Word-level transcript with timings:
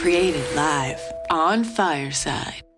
Created 0.00 0.46
live 0.56 0.98
on 1.28 1.62
Fireside. 1.62 2.69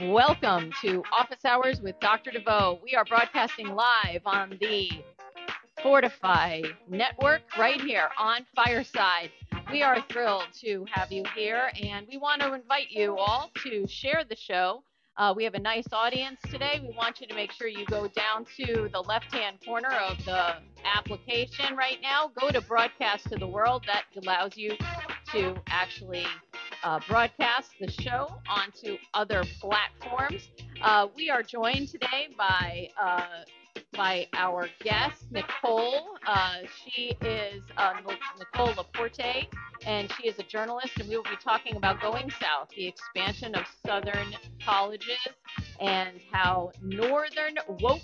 Welcome 0.00 0.72
to 0.82 1.02
Office 1.16 1.44
Hours 1.44 1.80
with 1.80 1.98
Dr. 2.00 2.30
De 2.30 2.40
Veau. 2.40 2.80
We 2.82 2.94
are 2.94 3.04
broadcasting 3.04 3.68
live 3.68 4.22
on 4.24 4.56
the 4.60 4.90
Fortify 5.82 6.62
Network 6.88 7.42
right 7.58 7.80
here 7.80 8.08
on 8.18 8.46
Fireside. 8.56 9.30
We 9.70 9.82
are 9.82 10.02
thrilled 10.10 10.46
to 10.62 10.86
have 10.90 11.12
you 11.12 11.24
here, 11.36 11.70
and 11.80 12.06
we 12.10 12.16
want 12.16 12.40
to 12.40 12.54
invite 12.54 12.90
you 12.90 13.16
all 13.18 13.50
to 13.62 13.86
share 13.86 14.24
the 14.28 14.36
show. 14.36 14.82
Uh, 15.18 15.34
we 15.36 15.44
have 15.44 15.54
a 15.54 15.60
nice 15.60 15.86
audience 15.92 16.40
today. 16.50 16.80
We 16.82 16.94
want 16.96 17.20
you 17.20 17.26
to 17.26 17.34
make 17.34 17.52
sure 17.52 17.68
you 17.68 17.84
go 17.86 18.08
down 18.08 18.46
to 18.56 18.88
the 18.92 19.00
left 19.00 19.32
hand 19.32 19.58
corner 19.64 19.90
of 19.90 20.24
the 20.24 20.54
application 20.84 21.76
right 21.76 21.98
now. 22.00 22.30
Go 22.40 22.50
to 22.50 22.62
Broadcast 22.62 23.28
to 23.28 23.36
the 23.36 23.46
World. 23.46 23.84
That 23.86 24.04
allows 24.22 24.56
you 24.56 24.74
to 25.32 25.54
actually 25.68 26.24
uh, 26.82 27.00
broadcast 27.08 27.70
the 27.80 27.90
show 27.90 28.28
onto 28.48 28.96
other 29.14 29.44
platforms. 29.60 30.48
Uh, 30.82 31.08
we 31.16 31.30
are 31.30 31.42
joined 31.42 31.88
today 31.88 32.28
by 32.36 32.88
uh, 33.00 33.24
by 33.96 34.26
our 34.34 34.68
guest 34.82 35.24
Nicole. 35.30 36.16
Uh, 36.26 36.58
she 36.84 37.16
is 37.22 37.62
uh, 37.76 37.94
Nicole 38.38 38.72
LaPorte, 38.76 39.46
and 39.86 40.12
she 40.12 40.28
is 40.28 40.38
a 40.38 40.42
journalist. 40.42 40.98
And 40.98 41.08
we 41.08 41.16
will 41.16 41.24
be 41.24 41.36
talking 41.42 41.76
about 41.76 42.00
going 42.00 42.30
south, 42.40 42.68
the 42.76 42.86
expansion 42.86 43.54
of 43.54 43.64
southern 43.86 44.34
colleges, 44.64 45.26
and 45.80 46.20
how 46.30 46.72
northern 46.82 47.54
woke 47.80 48.02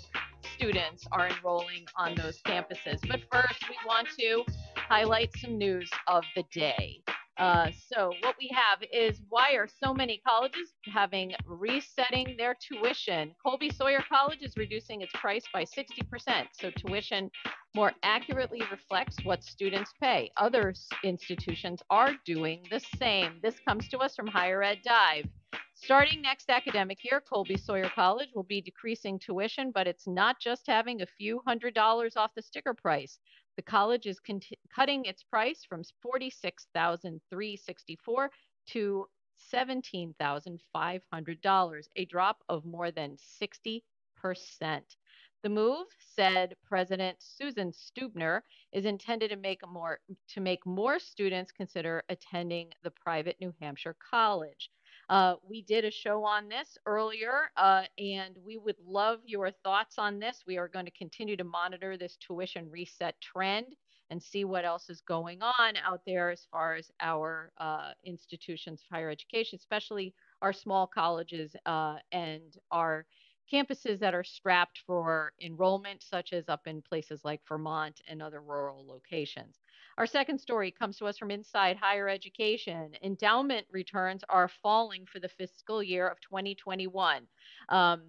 students 0.55 1.05
are 1.11 1.27
enrolling 1.27 1.85
on 1.95 2.15
those 2.15 2.39
campuses. 2.45 2.99
But 3.07 3.21
first, 3.31 3.63
we 3.69 3.75
want 3.85 4.07
to 4.19 4.43
highlight 4.75 5.31
some 5.37 5.57
news 5.57 5.89
of 6.07 6.23
the 6.35 6.43
day. 6.51 7.01
Uh, 7.39 7.71
so 7.89 8.11
what 8.21 8.35
we 8.37 8.51
have 8.53 8.83
is 8.91 9.21
why 9.29 9.53
are 9.53 9.67
so 9.81 9.93
many 9.93 10.21
colleges 10.27 10.73
having 10.93 11.31
resetting 11.45 12.35
their 12.37 12.53
tuition? 12.59 13.33
Colby 13.41 13.69
Sawyer 13.69 14.03
College 14.09 14.39
is 14.41 14.57
reducing 14.57 15.01
its 15.01 15.13
price 15.13 15.45
by 15.53 15.63
60%. 15.63 16.47
So 16.51 16.69
tuition 16.71 17.31
more 17.73 17.93
accurately 18.03 18.61
reflects 18.69 19.15
what 19.23 19.41
students 19.41 19.93
pay. 20.01 20.31
Other 20.35 20.73
institutions 21.05 21.81
are 21.89 22.11
doing 22.25 22.65
the 22.69 22.81
same. 22.97 23.39
This 23.41 23.55
comes 23.65 23.87
to 23.89 23.99
us 23.99 24.17
from 24.17 24.27
Higher 24.27 24.61
Ed 24.61 24.79
Dive. 24.83 25.29
Starting 25.75 26.21
next 26.21 26.49
academic 26.49 27.05
year, 27.05 27.21
Colby 27.21 27.55
Sawyer 27.55 27.89
College 27.95 28.27
will 28.35 28.43
be 28.43 28.59
decreasing 28.59 29.17
tuition, 29.17 29.71
but 29.71 29.87
it's 29.87 30.07
not 30.07 30.37
just 30.37 30.67
having 30.67 31.01
a 31.01 31.07
few 31.17 31.41
hundred 31.47 31.73
dollars 31.73 32.17
off 32.17 32.35
the 32.35 32.41
sticker 32.41 32.73
price. 32.73 33.17
The 33.59 33.63
college 33.63 34.07
is 34.07 34.21
cont- 34.21 34.55
cutting 34.73 35.03
its 35.03 35.21
price 35.21 35.65
from 35.65 35.83
46,364 36.01 38.31
to 38.67 39.09
$17,500, 39.53 41.87
a 41.97 42.05
drop 42.05 42.41
of 42.47 42.63
more 42.63 42.89
than 42.89 43.17
60%. 43.17 43.81
The 45.43 45.49
move, 45.49 45.87
said 45.99 46.55
President 46.63 47.17
Susan 47.19 47.73
Stuebner, 47.73 48.43
is 48.71 48.85
intended 48.85 49.31
to 49.31 49.35
make 49.35 49.67
more 49.67 49.99
to 50.29 50.39
make 50.39 50.65
more 50.65 50.97
students 50.97 51.51
consider 51.51 52.05
attending 52.07 52.71
the 52.83 52.91
private 52.91 53.35
New 53.41 53.53
Hampshire 53.59 53.97
college. 54.09 54.71
Uh, 55.09 55.35
we 55.47 55.63
did 55.63 55.85
a 55.85 55.91
show 55.91 56.23
on 56.23 56.47
this 56.47 56.77
earlier, 56.85 57.49
uh, 57.57 57.83
and 57.97 58.37
we 58.45 58.57
would 58.57 58.75
love 58.85 59.19
your 59.25 59.49
thoughts 59.63 59.97
on 59.97 60.19
this. 60.19 60.43
We 60.45 60.57
are 60.57 60.67
going 60.67 60.85
to 60.85 60.91
continue 60.91 61.35
to 61.37 61.43
monitor 61.43 61.97
this 61.97 62.15
tuition 62.17 62.69
reset 62.69 63.19
trend 63.19 63.75
and 64.11 64.21
see 64.21 64.43
what 64.45 64.65
else 64.65 64.89
is 64.89 65.01
going 65.01 65.41
on 65.41 65.77
out 65.83 66.01
there 66.05 66.29
as 66.29 66.47
far 66.51 66.75
as 66.75 66.91
our 67.01 67.51
uh, 67.57 67.91
institutions 68.03 68.81
of 68.81 68.95
higher 68.95 69.09
education, 69.09 69.57
especially 69.59 70.13
our 70.41 70.53
small 70.53 70.87
colleges 70.87 71.55
uh, 71.65 71.95
and 72.11 72.57
our 72.71 73.05
campuses 73.51 73.99
that 73.99 74.13
are 74.13 74.23
strapped 74.23 74.79
for 74.85 75.33
enrollment, 75.41 76.03
such 76.03 76.33
as 76.33 76.49
up 76.49 76.67
in 76.67 76.81
places 76.83 77.21
like 77.23 77.41
Vermont 77.47 77.99
and 78.07 78.21
other 78.21 78.41
rural 78.41 78.85
locations. 78.87 79.57
Our 79.99 80.07
second 80.07 80.39
story 80.39 80.71
comes 80.71 80.97
to 80.99 81.07
us 81.07 81.17
from 81.17 81.29
Inside 81.29 81.75
Higher 81.75 82.07
Education. 82.07 82.91
Endowment 83.03 83.67
returns 83.69 84.23
are 84.29 84.47
falling 84.47 85.05
for 85.05 85.19
the 85.19 85.27
fiscal 85.27 85.83
year 85.83 86.07
of 86.07 86.21
2021. 86.21 87.27
Um, 87.67 88.03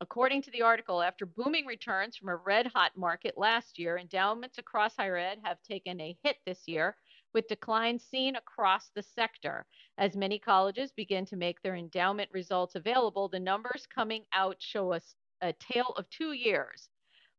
According 0.00 0.40
to 0.42 0.50
the 0.50 0.62
article, 0.62 1.02
after 1.02 1.26
booming 1.26 1.66
returns 1.66 2.16
from 2.16 2.30
a 2.30 2.36
red 2.36 2.66
hot 2.74 2.96
market 2.96 3.36
last 3.36 3.78
year, 3.78 3.98
endowments 3.98 4.56
across 4.56 4.96
higher 4.96 5.18
ed 5.18 5.38
have 5.44 5.62
taken 5.62 6.00
a 6.00 6.16
hit 6.22 6.36
this 6.46 6.62
year, 6.66 6.96
with 7.34 7.46
declines 7.46 8.02
seen 8.04 8.36
across 8.36 8.88
the 8.94 9.02
sector. 9.02 9.66
As 9.98 10.16
many 10.16 10.38
colleges 10.38 10.92
begin 10.92 11.26
to 11.26 11.36
make 11.36 11.60
their 11.60 11.76
endowment 11.76 12.30
results 12.32 12.74
available, 12.74 13.28
the 13.28 13.38
numbers 13.38 13.86
coming 13.94 14.24
out 14.32 14.56
show 14.60 14.92
us 14.92 15.14
a 15.42 15.52
tale 15.52 15.94
of 15.96 16.08
two 16.08 16.32
years 16.32 16.88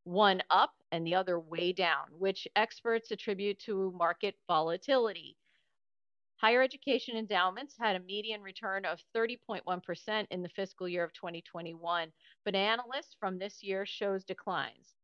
one 0.06 0.42
up 0.52 0.74
and 0.96 1.06
the 1.06 1.16
other 1.16 1.40
way 1.40 1.74
down, 1.74 2.06
which 2.18 2.48
experts 2.56 3.12
attribute 3.12 3.60
to 3.60 3.94
market 3.98 4.36
volatility. 4.48 5.36
Higher 6.38 6.62
education 6.62 7.18
endowments 7.18 7.76
had 7.80 7.96
a 7.96 8.00
median 8.02 8.42
return 8.42 8.86
of 8.86 9.00
30.1% 9.16 10.28
in 10.32 10.42
the 10.42 10.50
fiscal 10.50 10.88
year 10.88 11.04
of 11.04 11.14
2021, 11.14 12.12
but 12.44 12.56
analysts 12.56 13.16
from 13.20 13.38
this 13.38 13.62
year 13.62 13.86
shows 13.86 14.24
declines. 14.24 14.96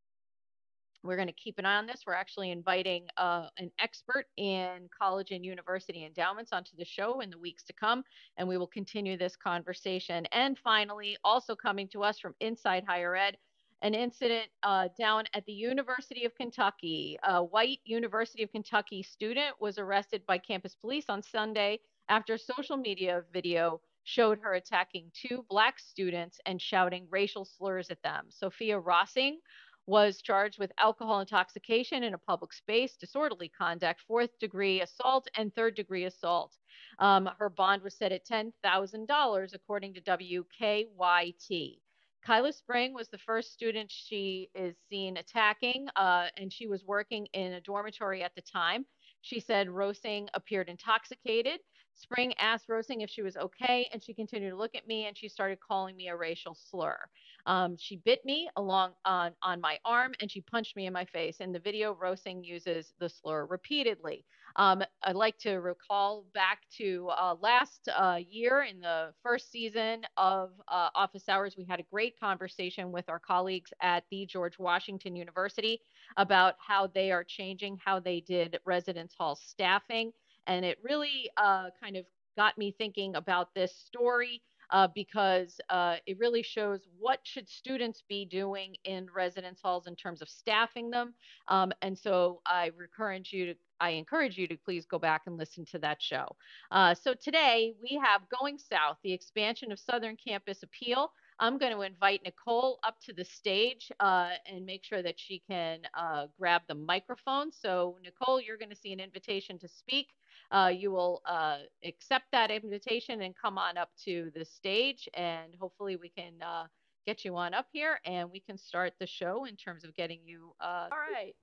We're 1.03 1.15
going 1.15 1.27
to 1.27 1.33
keep 1.33 1.57
an 1.57 1.65
eye 1.65 1.77
on 1.77 1.87
this. 1.87 2.03
We're 2.05 2.13
actually 2.13 2.51
inviting 2.51 3.07
uh, 3.17 3.47
an 3.57 3.71
expert 3.79 4.27
in 4.37 4.87
college 4.97 5.31
and 5.31 5.43
university 5.43 6.05
endowments 6.05 6.53
onto 6.53 6.77
the 6.77 6.85
show 6.85 7.21
in 7.21 7.31
the 7.31 7.39
weeks 7.39 7.63
to 7.63 7.73
come, 7.73 8.03
and 8.37 8.47
we 8.47 8.57
will 8.57 8.67
continue 8.67 9.17
this 9.17 9.35
conversation. 9.35 10.27
And 10.31 10.59
finally, 10.59 11.17
also 11.23 11.55
coming 11.55 11.87
to 11.89 12.03
us 12.03 12.19
from 12.19 12.35
Inside 12.39 12.83
Higher 12.87 13.15
Ed, 13.15 13.37
an 13.81 13.95
incident 13.95 14.47
uh, 14.63 14.87
down 14.97 15.25
at 15.33 15.45
the 15.45 15.53
University 15.53 16.25
of 16.25 16.35
Kentucky. 16.35 17.17
A 17.23 17.43
white 17.43 17.79
University 17.83 18.43
of 18.43 18.51
Kentucky 18.51 19.01
student 19.01 19.55
was 19.59 19.77
arrested 19.77 20.23
by 20.27 20.37
campus 20.37 20.75
police 20.75 21.05
on 21.09 21.23
Sunday 21.23 21.79
after 22.07 22.35
a 22.35 22.39
social 22.39 22.77
media 22.77 23.23
video 23.33 23.81
showed 24.03 24.39
her 24.39 24.53
attacking 24.53 25.11
two 25.13 25.45
black 25.49 25.79
students 25.79 26.39
and 26.45 26.61
shouting 26.61 27.07
racial 27.09 27.45
slurs 27.45 27.89
at 27.89 28.01
them. 28.03 28.25
Sophia 28.29 28.79
Rosing 28.79 29.39
was 29.87 30.21
charged 30.21 30.59
with 30.59 30.71
alcohol 30.77 31.19
intoxication 31.19 32.03
in 32.03 32.13
a 32.13 32.17
public 32.17 32.53
space, 32.53 32.95
disorderly 32.97 33.49
conduct, 33.49 34.01
fourth 34.07 34.29
degree 34.39 34.81
assault, 34.81 35.27
and 35.35 35.53
third 35.53 35.75
degree 35.75 36.05
assault. 36.05 36.55
Um, 36.99 37.29
her 37.39 37.49
bond 37.49 37.81
was 37.81 37.95
set 37.95 38.11
at 38.11 38.25
$10,000, 38.25 39.55
according 39.55 39.93
to 39.95 40.01
WKYT. 40.01 41.79
Kyla 42.25 42.53
Spring 42.53 42.93
was 42.93 43.09
the 43.09 43.17
first 43.17 43.51
student 43.53 43.89
she 43.91 44.49
is 44.53 44.75
seen 44.89 45.17
attacking, 45.17 45.87
uh, 45.95 46.27
and 46.37 46.53
she 46.53 46.67
was 46.67 46.83
working 46.85 47.27
in 47.33 47.53
a 47.53 47.61
dormitory 47.61 48.23
at 48.23 48.35
the 48.35 48.41
time. 48.41 48.85
She 49.21 49.39
said 49.39 49.69
Rosing 49.69 50.29
appeared 50.33 50.69
intoxicated. 50.69 51.59
Spring 51.93 52.33
asked 52.37 52.69
Rosing 52.69 53.01
if 53.01 53.09
she 53.09 53.21
was 53.21 53.37
okay, 53.37 53.87
and 53.91 54.03
she 54.03 54.13
continued 54.13 54.49
to 54.49 54.57
look 54.57 54.75
at 54.75 54.87
me 54.87 55.05
and 55.05 55.17
she 55.17 55.29
started 55.29 55.59
calling 55.59 55.95
me 55.95 56.07
a 56.07 56.15
racial 56.15 56.55
slur. 56.55 56.97
Um, 57.45 57.75
she 57.77 57.97
bit 57.97 58.23
me 58.25 58.49
along 58.55 58.93
on, 59.05 59.33
on 59.41 59.61
my 59.61 59.79
arm 59.85 60.13
and 60.19 60.31
she 60.31 60.41
punched 60.41 60.75
me 60.75 60.87
in 60.87 60.93
my 60.93 61.05
face. 61.05 61.37
In 61.39 61.51
the 61.51 61.59
video, 61.59 61.93
Rosing 61.93 62.43
uses 62.43 62.93
the 62.99 63.09
slur 63.09 63.45
repeatedly. 63.45 64.25
Um, 64.57 64.83
I'd 65.03 65.15
like 65.15 65.37
to 65.39 65.55
recall 65.55 66.25
back 66.33 66.59
to 66.77 67.09
uh, 67.17 67.35
last 67.39 67.89
uh, 67.95 68.19
year 68.29 68.63
in 68.63 68.81
the 68.81 69.13
first 69.23 69.51
season 69.51 70.01
of 70.17 70.51
uh, 70.67 70.89
Office 70.93 71.29
Hours, 71.29 71.55
we 71.57 71.65
had 71.65 71.79
a 71.79 71.85
great 71.91 72.19
conversation 72.19 72.91
with 72.91 73.07
our 73.09 73.19
colleagues 73.19 73.71
at 73.81 74.03
the 74.11 74.25
George 74.25 74.59
Washington 74.59 75.15
University 75.15 75.81
about 76.17 76.55
how 76.65 76.87
they 76.87 77.11
are 77.11 77.23
changing 77.23 77.77
how 77.83 77.99
they 77.99 78.19
did 78.19 78.59
residence 78.65 79.13
hall 79.17 79.35
staffing. 79.35 80.11
And 80.51 80.65
it 80.65 80.79
really 80.83 81.29
uh, 81.37 81.69
kind 81.81 81.95
of 81.95 82.05
got 82.35 82.57
me 82.57 82.75
thinking 82.77 83.15
about 83.15 83.53
this 83.55 83.73
story 83.73 84.41
uh, 84.69 84.89
because 84.93 85.61
uh, 85.69 85.95
it 86.05 86.19
really 86.19 86.43
shows 86.43 86.81
what 86.99 87.19
should 87.23 87.47
students 87.47 88.03
be 88.09 88.25
doing 88.25 88.75
in 88.83 89.07
residence 89.15 89.61
halls 89.63 89.87
in 89.87 89.95
terms 89.95 90.21
of 90.21 90.27
staffing 90.27 90.89
them. 90.89 91.13
Um, 91.47 91.71
and 91.81 91.97
so 91.97 92.41
I 92.45 92.71
encourage 92.79 93.31
you 93.31 93.45
to 93.47 93.55
I 93.79 93.91
encourage 93.91 94.37
you 94.37 94.47
to 94.47 94.57
please 94.57 94.85
go 94.85 94.99
back 94.99 95.23
and 95.25 95.37
listen 95.37 95.65
to 95.71 95.79
that 95.79 96.01
show. 96.01 96.27
Uh, 96.69 96.93
so 96.93 97.15
today 97.15 97.73
we 97.81 97.99
have 98.03 98.21
Going 98.39 98.59
South, 98.59 98.97
the 99.03 99.11
expansion 99.11 99.71
of 99.71 99.79
Southern 99.79 100.17
Campus 100.17 100.61
Appeal. 100.63 101.11
I'm 101.41 101.57
going 101.57 101.73
to 101.73 101.81
invite 101.81 102.21
Nicole 102.23 102.77
up 102.83 102.99
to 103.01 103.13
the 103.13 103.25
stage 103.25 103.91
uh, 103.99 104.29
and 104.45 104.63
make 104.63 104.83
sure 104.83 105.01
that 105.01 105.19
she 105.19 105.41
can 105.49 105.79
uh, 105.97 106.27
grab 106.39 106.61
the 106.67 106.75
microphone. 106.75 107.51
So, 107.51 107.97
Nicole, 108.03 108.39
you're 108.39 108.57
going 108.57 108.69
to 108.69 108.75
see 108.75 108.93
an 108.93 108.99
invitation 108.99 109.57
to 109.59 109.67
speak. 109.67 110.09
Uh, 110.51 110.71
you 110.73 110.91
will 110.91 111.23
uh, 111.25 111.57
accept 111.83 112.25
that 112.31 112.51
invitation 112.51 113.23
and 113.23 113.33
come 113.35 113.57
on 113.57 113.75
up 113.75 113.89
to 114.05 114.31
the 114.35 114.45
stage, 114.45 115.09
and 115.15 115.55
hopefully, 115.59 115.95
we 115.95 116.09
can 116.09 116.33
uh, 116.45 116.65
get 117.07 117.25
you 117.25 117.35
on 117.35 117.55
up 117.55 117.65
here 117.71 117.99
and 118.05 118.29
we 118.31 118.39
can 118.39 118.57
start 118.57 118.93
the 118.99 119.07
show 119.07 119.45
in 119.45 119.55
terms 119.55 119.83
of 119.83 119.95
getting 119.95 120.19
you. 120.23 120.53
Uh, 120.61 120.87
all 120.91 120.99
right. 121.11 121.33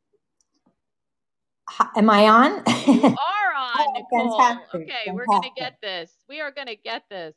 Am 1.97 2.09
I 2.09 2.29
on? 2.29 2.50
you 2.87 3.03
are 3.05 3.55
on, 3.56 3.77
oh, 3.79 3.93
Nicole. 3.97 4.39
Fantastic. 4.39 4.75
Okay, 4.75 4.87
fantastic. 5.06 5.15
we're 5.15 5.27
going 5.27 5.43
to 5.43 5.50
get 5.56 5.79
this. 5.83 6.12
We 6.29 6.41
are 6.41 6.53
going 6.53 6.69
to 6.69 6.77
get 6.77 7.03
this. 7.11 7.35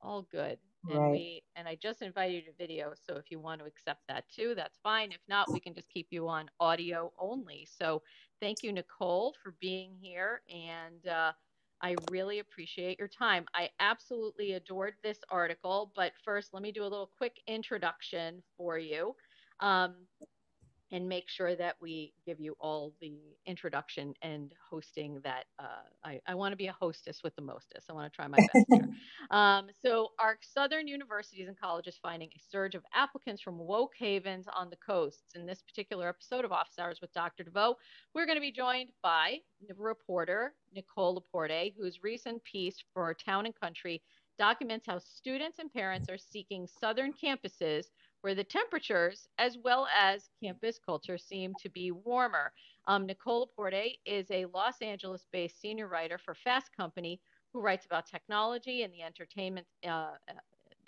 All 0.00 0.26
good 0.32 0.58
and 0.90 0.98
right. 0.98 1.10
we 1.10 1.42
and 1.56 1.68
I 1.68 1.76
just 1.76 2.02
invited 2.02 2.34
you 2.34 2.42
to 2.52 2.56
video. 2.58 2.92
So 2.94 3.16
if 3.16 3.30
you 3.30 3.40
want 3.40 3.60
to 3.60 3.66
accept 3.66 4.02
that 4.08 4.28
too, 4.28 4.54
that's 4.54 4.78
fine. 4.82 5.12
If 5.12 5.20
not, 5.28 5.52
we 5.52 5.60
can 5.60 5.74
just 5.74 5.88
keep 5.90 6.08
you 6.10 6.28
on 6.28 6.50
audio 6.60 7.12
only. 7.18 7.66
So 7.70 8.02
thank 8.40 8.62
you, 8.62 8.72
Nicole, 8.72 9.34
for 9.42 9.54
being 9.60 9.94
here, 10.00 10.42
and 10.52 11.06
uh, 11.06 11.32
I 11.82 11.96
really 12.10 12.38
appreciate 12.38 12.98
your 12.98 13.08
time. 13.08 13.46
I 13.54 13.70
absolutely 13.80 14.52
adored 14.52 14.94
this 15.02 15.18
article, 15.30 15.92
but 15.94 16.12
first, 16.24 16.52
let 16.54 16.62
me 16.62 16.72
do 16.72 16.82
a 16.82 16.84
little 16.84 17.10
quick 17.18 17.40
introduction 17.46 18.42
for 18.56 18.78
you. 18.78 19.14
Um, 19.60 20.06
and 20.94 21.08
make 21.08 21.28
sure 21.28 21.56
that 21.56 21.74
we 21.80 22.14
give 22.24 22.38
you 22.38 22.54
all 22.60 22.94
the 23.00 23.18
introduction 23.46 24.14
and 24.22 24.54
hosting 24.70 25.20
that 25.24 25.46
uh, 25.58 25.82
I, 26.04 26.20
I 26.28 26.36
want 26.36 26.52
to 26.52 26.56
be 26.56 26.68
a 26.68 26.72
hostess 26.72 27.20
with 27.24 27.34
the 27.34 27.42
mostest. 27.42 27.90
I 27.90 27.94
want 27.94 28.10
to 28.10 28.14
try 28.14 28.28
my 28.28 28.38
best 28.38 28.66
here. 28.70 28.88
Um, 29.30 29.68
so, 29.82 30.10
our 30.20 30.36
Southern 30.42 30.86
universities 30.86 31.48
and 31.48 31.58
colleges 31.58 31.98
finding 32.00 32.28
a 32.28 32.40
surge 32.50 32.74
of 32.74 32.82
applicants 32.94 33.40
from 33.40 33.58
woke 33.58 33.94
havens 33.98 34.46
on 34.54 34.68
the 34.68 34.76
coasts. 34.76 35.34
In 35.34 35.46
this 35.46 35.62
particular 35.62 36.08
episode 36.08 36.44
of 36.44 36.52
Office 36.52 36.78
Hours 36.78 37.00
with 37.00 37.12
Dr. 37.14 37.42
De 37.42 37.50
Veau, 37.50 37.74
we're 38.14 38.26
going 38.26 38.36
to 38.36 38.42
be 38.42 38.52
joined 38.52 38.90
by 39.02 39.38
reporter 39.78 40.52
Nicole 40.74 41.14
LaPorte, 41.14 41.72
whose 41.76 42.02
recent 42.02 42.44
piece 42.44 42.76
for 42.92 43.14
Town 43.14 43.46
and 43.46 43.58
Country 43.58 44.02
documents 44.38 44.86
how 44.86 44.98
students 44.98 45.58
and 45.58 45.72
parents 45.72 46.08
are 46.10 46.18
seeking 46.18 46.66
Southern 46.66 47.12
campuses 47.12 47.86
where 48.24 48.34
the 48.34 48.42
temperatures 48.42 49.28
as 49.38 49.58
well 49.62 49.86
as 49.94 50.30
campus 50.42 50.78
culture 50.82 51.18
seem 51.18 51.52
to 51.60 51.68
be 51.68 51.90
warmer. 51.90 52.50
Um, 52.88 53.04
Nicole 53.04 53.50
Porte 53.54 53.98
is 54.06 54.30
a 54.30 54.46
Los 54.46 54.80
Angeles 54.80 55.26
based 55.30 55.60
senior 55.60 55.88
writer 55.88 56.16
for 56.16 56.34
Fast 56.34 56.70
Company 56.74 57.20
who 57.52 57.60
writes 57.60 57.84
about 57.84 58.06
technology 58.06 58.82
and 58.82 58.90
the 58.94 59.02
entertainment. 59.02 59.66
Uh, 59.86 60.12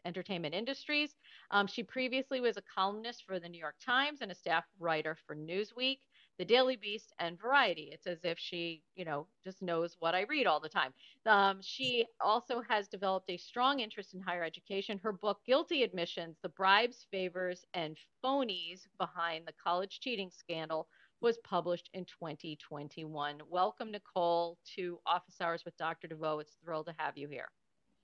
entertainment 0.06 0.54
industries. 0.54 1.16
Um, 1.50 1.66
she 1.66 1.82
previously 1.82 2.40
was 2.40 2.56
a 2.56 2.62
columnist 2.72 3.24
for 3.26 3.40
the 3.40 3.48
New 3.48 3.58
York 3.58 3.74
Times 3.84 4.20
and 4.22 4.30
a 4.30 4.34
staff 4.36 4.64
writer 4.78 5.16
for 5.26 5.34
Newsweek 5.34 5.98
the 6.38 6.44
Daily 6.44 6.76
Beast, 6.76 7.14
and 7.18 7.40
Variety. 7.40 7.90
It's 7.92 8.06
as 8.06 8.18
if 8.24 8.38
she, 8.38 8.82
you 8.94 9.04
know, 9.04 9.26
just 9.42 9.62
knows 9.62 9.96
what 10.00 10.14
I 10.14 10.22
read 10.22 10.46
all 10.46 10.60
the 10.60 10.68
time. 10.68 10.92
Um, 11.24 11.58
she 11.62 12.06
also 12.20 12.62
has 12.68 12.88
developed 12.88 13.30
a 13.30 13.36
strong 13.36 13.80
interest 13.80 14.14
in 14.14 14.20
higher 14.20 14.44
education. 14.44 14.98
Her 15.02 15.12
book, 15.12 15.40
Guilty 15.46 15.82
Admissions 15.82 16.36
The 16.42 16.50
Bribes, 16.50 17.06
Favors, 17.10 17.64
and 17.74 17.96
Phonies 18.22 18.86
Behind 18.98 19.46
the 19.46 19.54
College 19.62 20.00
Cheating 20.00 20.30
Scandal, 20.30 20.88
was 21.22 21.38
published 21.38 21.88
in 21.94 22.04
2021. 22.04 23.40
Welcome, 23.48 23.90
Nicole, 23.90 24.58
to 24.76 24.98
Office 25.06 25.40
Hours 25.40 25.64
with 25.64 25.76
Dr. 25.78 26.08
De 26.08 26.14
Veau. 26.14 26.40
It's 26.40 26.56
thrilled 26.62 26.86
to 26.86 26.94
have 26.98 27.16
you 27.16 27.28
here. 27.28 27.48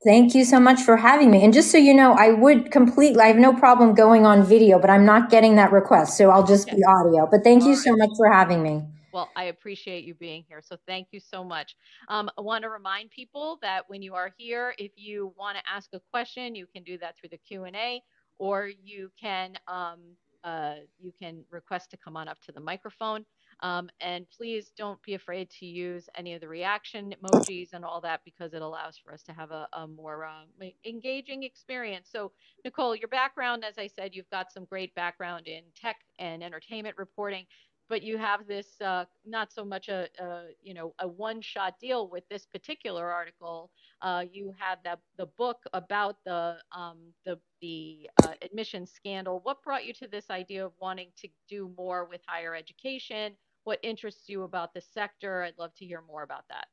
Thank 0.04 0.34
you 0.34 0.44
so 0.44 0.58
much 0.58 0.82
for 0.82 0.96
having 0.96 1.30
me. 1.30 1.44
And 1.44 1.52
just 1.52 1.70
so 1.70 1.78
you 1.78 1.94
know, 1.94 2.12
I 2.14 2.32
would 2.32 2.72
completely, 2.72 3.22
I 3.22 3.28
have 3.28 3.36
no 3.36 3.52
problem 3.52 3.94
going 3.94 4.26
on 4.26 4.42
video, 4.42 4.80
but 4.80 4.90
I'm 4.90 5.04
not 5.04 5.30
getting 5.30 5.54
that 5.56 5.70
request. 5.70 6.16
So 6.16 6.30
I'll 6.30 6.46
just 6.46 6.66
be 6.66 6.82
audio. 6.84 7.28
But 7.30 7.44
thank 7.44 7.62
All 7.62 7.68
you 7.68 7.74
right. 7.74 7.84
so 7.84 7.96
much 7.96 8.10
for 8.16 8.32
having 8.32 8.62
me. 8.64 8.82
Well, 9.12 9.30
I 9.36 9.44
appreciate 9.44 10.04
you 10.04 10.14
being 10.14 10.44
here. 10.48 10.60
So 10.60 10.76
thank 10.88 11.08
you 11.12 11.20
so 11.20 11.44
much. 11.44 11.76
Um, 12.08 12.30
I 12.36 12.40
want 12.40 12.62
to 12.62 12.70
remind 12.70 13.10
people 13.10 13.58
that 13.62 13.88
when 13.88 14.02
you 14.02 14.14
are 14.14 14.32
here, 14.36 14.74
if 14.78 14.90
you 14.96 15.32
want 15.38 15.56
to 15.58 15.62
ask 15.70 15.90
a 15.92 16.00
question, 16.10 16.56
you 16.56 16.66
can 16.66 16.82
do 16.82 16.98
that 16.98 17.16
through 17.16 17.28
the 17.28 17.36
Q&A 17.36 18.02
or 18.38 18.70
you 18.82 19.10
can, 19.20 19.56
um, 19.68 20.00
uh, 20.42 20.76
you 20.98 21.12
can 21.16 21.44
request 21.50 21.90
to 21.90 21.96
come 21.96 22.16
on 22.16 22.26
up 22.26 22.40
to 22.46 22.52
the 22.52 22.60
microphone. 22.60 23.24
Um, 23.62 23.90
and 24.00 24.26
please 24.36 24.72
don't 24.76 25.00
be 25.02 25.14
afraid 25.14 25.48
to 25.60 25.66
use 25.66 26.08
any 26.16 26.34
of 26.34 26.40
the 26.40 26.48
reaction 26.48 27.14
emojis 27.22 27.72
and 27.72 27.84
all 27.84 28.00
that 28.02 28.20
because 28.24 28.54
it 28.54 28.62
allows 28.62 28.98
for 28.98 29.12
us 29.12 29.22
to 29.24 29.32
have 29.32 29.52
a, 29.52 29.68
a 29.74 29.86
more 29.86 30.26
uh, 30.26 30.66
engaging 30.84 31.44
experience. 31.44 32.08
So, 32.10 32.32
Nicole, 32.64 32.96
your 32.96 33.08
background, 33.08 33.64
as 33.64 33.78
I 33.78 33.86
said, 33.86 34.14
you've 34.14 34.30
got 34.30 34.52
some 34.52 34.64
great 34.64 34.94
background 34.96 35.46
in 35.46 35.62
tech 35.80 35.96
and 36.18 36.42
entertainment 36.42 36.96
reporting 36.98 37.46
but 37.88 38.02
you 38.02 38.16
have 38.16 38.46
this 38.46 38.80
uh, 38.80 39.04
not 39.26 39.52
so 39.52 39.64
much 39.66 39.88
a, 39.90 40.08
a, 40.18 40.44
you 40.62 40.72
know 40.72 40.94
a 41.00 41.06
one 41.06 41.42
shot 41.42 41.74
deal 41.78 42.08
with 42.08 42.24
this 42.30 42.46
particular 42.46 43.10
article. 43.10 43.70
Uh, 44.00 44.24
you 44.32 44.54
have 44.58 44.78
that 44.84 45.00
the 45.18 45.26
book 45.36 45.58
about 45.74 46.16
the 46.24 46.56
um, 46.74 46.98
the 47.26 47.38
the 47.60 48.08
uh, 48.22 48.32
admission 48.42 48.86
scandal. 48.86 49.40
What 49.42 49.62
brought 49.62 49.84
you 49.84 49.92
to 49.94 50.08
this 50.08 50.30
idea 50.30 50.64
of 50.64 50.72
wanting 50.80 51.10
to 51.18 51.28
do 51.50 51.70
more 51.76 52.06
with 52.06 52.22
higher 52.26 52.54
education? 52.54 53.32
What 53.64 53.78
interests 53.82 54.28
you 54.28 54.42
about 54.42 54.74
the 54.74 54.80
sector. 54.80 55.42
I'd 55.42 55.58
love 55.58 55.74
to 55.76 55.84
hear 55.84 56.02
more 56.06 56.22
about 56.22 56.44
that. 56.48 56.66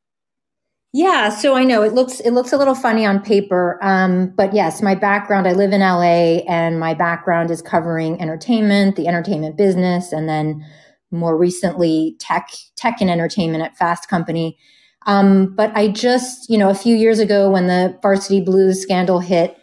Yeah, 0.92 1.30
so 1.30 1.56
I 1.56 1.66
know 1.66 1.84
it 1.84 1.94
looks 1.94 2.20
it 2.20 2.32
looks 2.32 2.52
a 2.52 2.58
little 2.58 2.74
funny 2.74 3.06
on 3.06 3.22
paper, 3.22 3.78
um, 3.84 4.34
but 4.36 4.56
yes, 4.56 4.82
my 4.82 4.96
background. 4.96 5.48
I 5.48 5.54
live 5.54 5.72
in 5.72 5.82
LA, 5.82 6.42
and 6.48 6.80
my 6.80 6.96
background 6.96 7.52
is 7.52 7.62
covering 7.62 8.20
entertainment, 8.20 8.96
the 8.96 9.08
entertainment 9.08 9.56
business, 9.56 10.12
and 10.12 10.28
then 10.28 10.66
more 11.12 11.38
recently 11.38 12.16
tech 12.20 12.50
tech 12.76 13.02
and 13.02 13.10
entertainment 13.10 13.64
at 13.64 13.78
Fast 13.78 14.10
Company. 14.10 14.58
Um, 15.06 15.54
but 15.56 15.72
I 15.76 15.90
just, 15.90 16.50
you 16.50 16.58
know, 16.58 16.70
a 16.70 16.76
few 16.76 16.96
years 16.96 17.20
ago 17.20 17.52
when 17.52 17.68
the 17.68 17.98
Varsity 18.02 18.42
Blues 18.42 18.82
scandal 18.82 19.20
hit, 19.20 19.58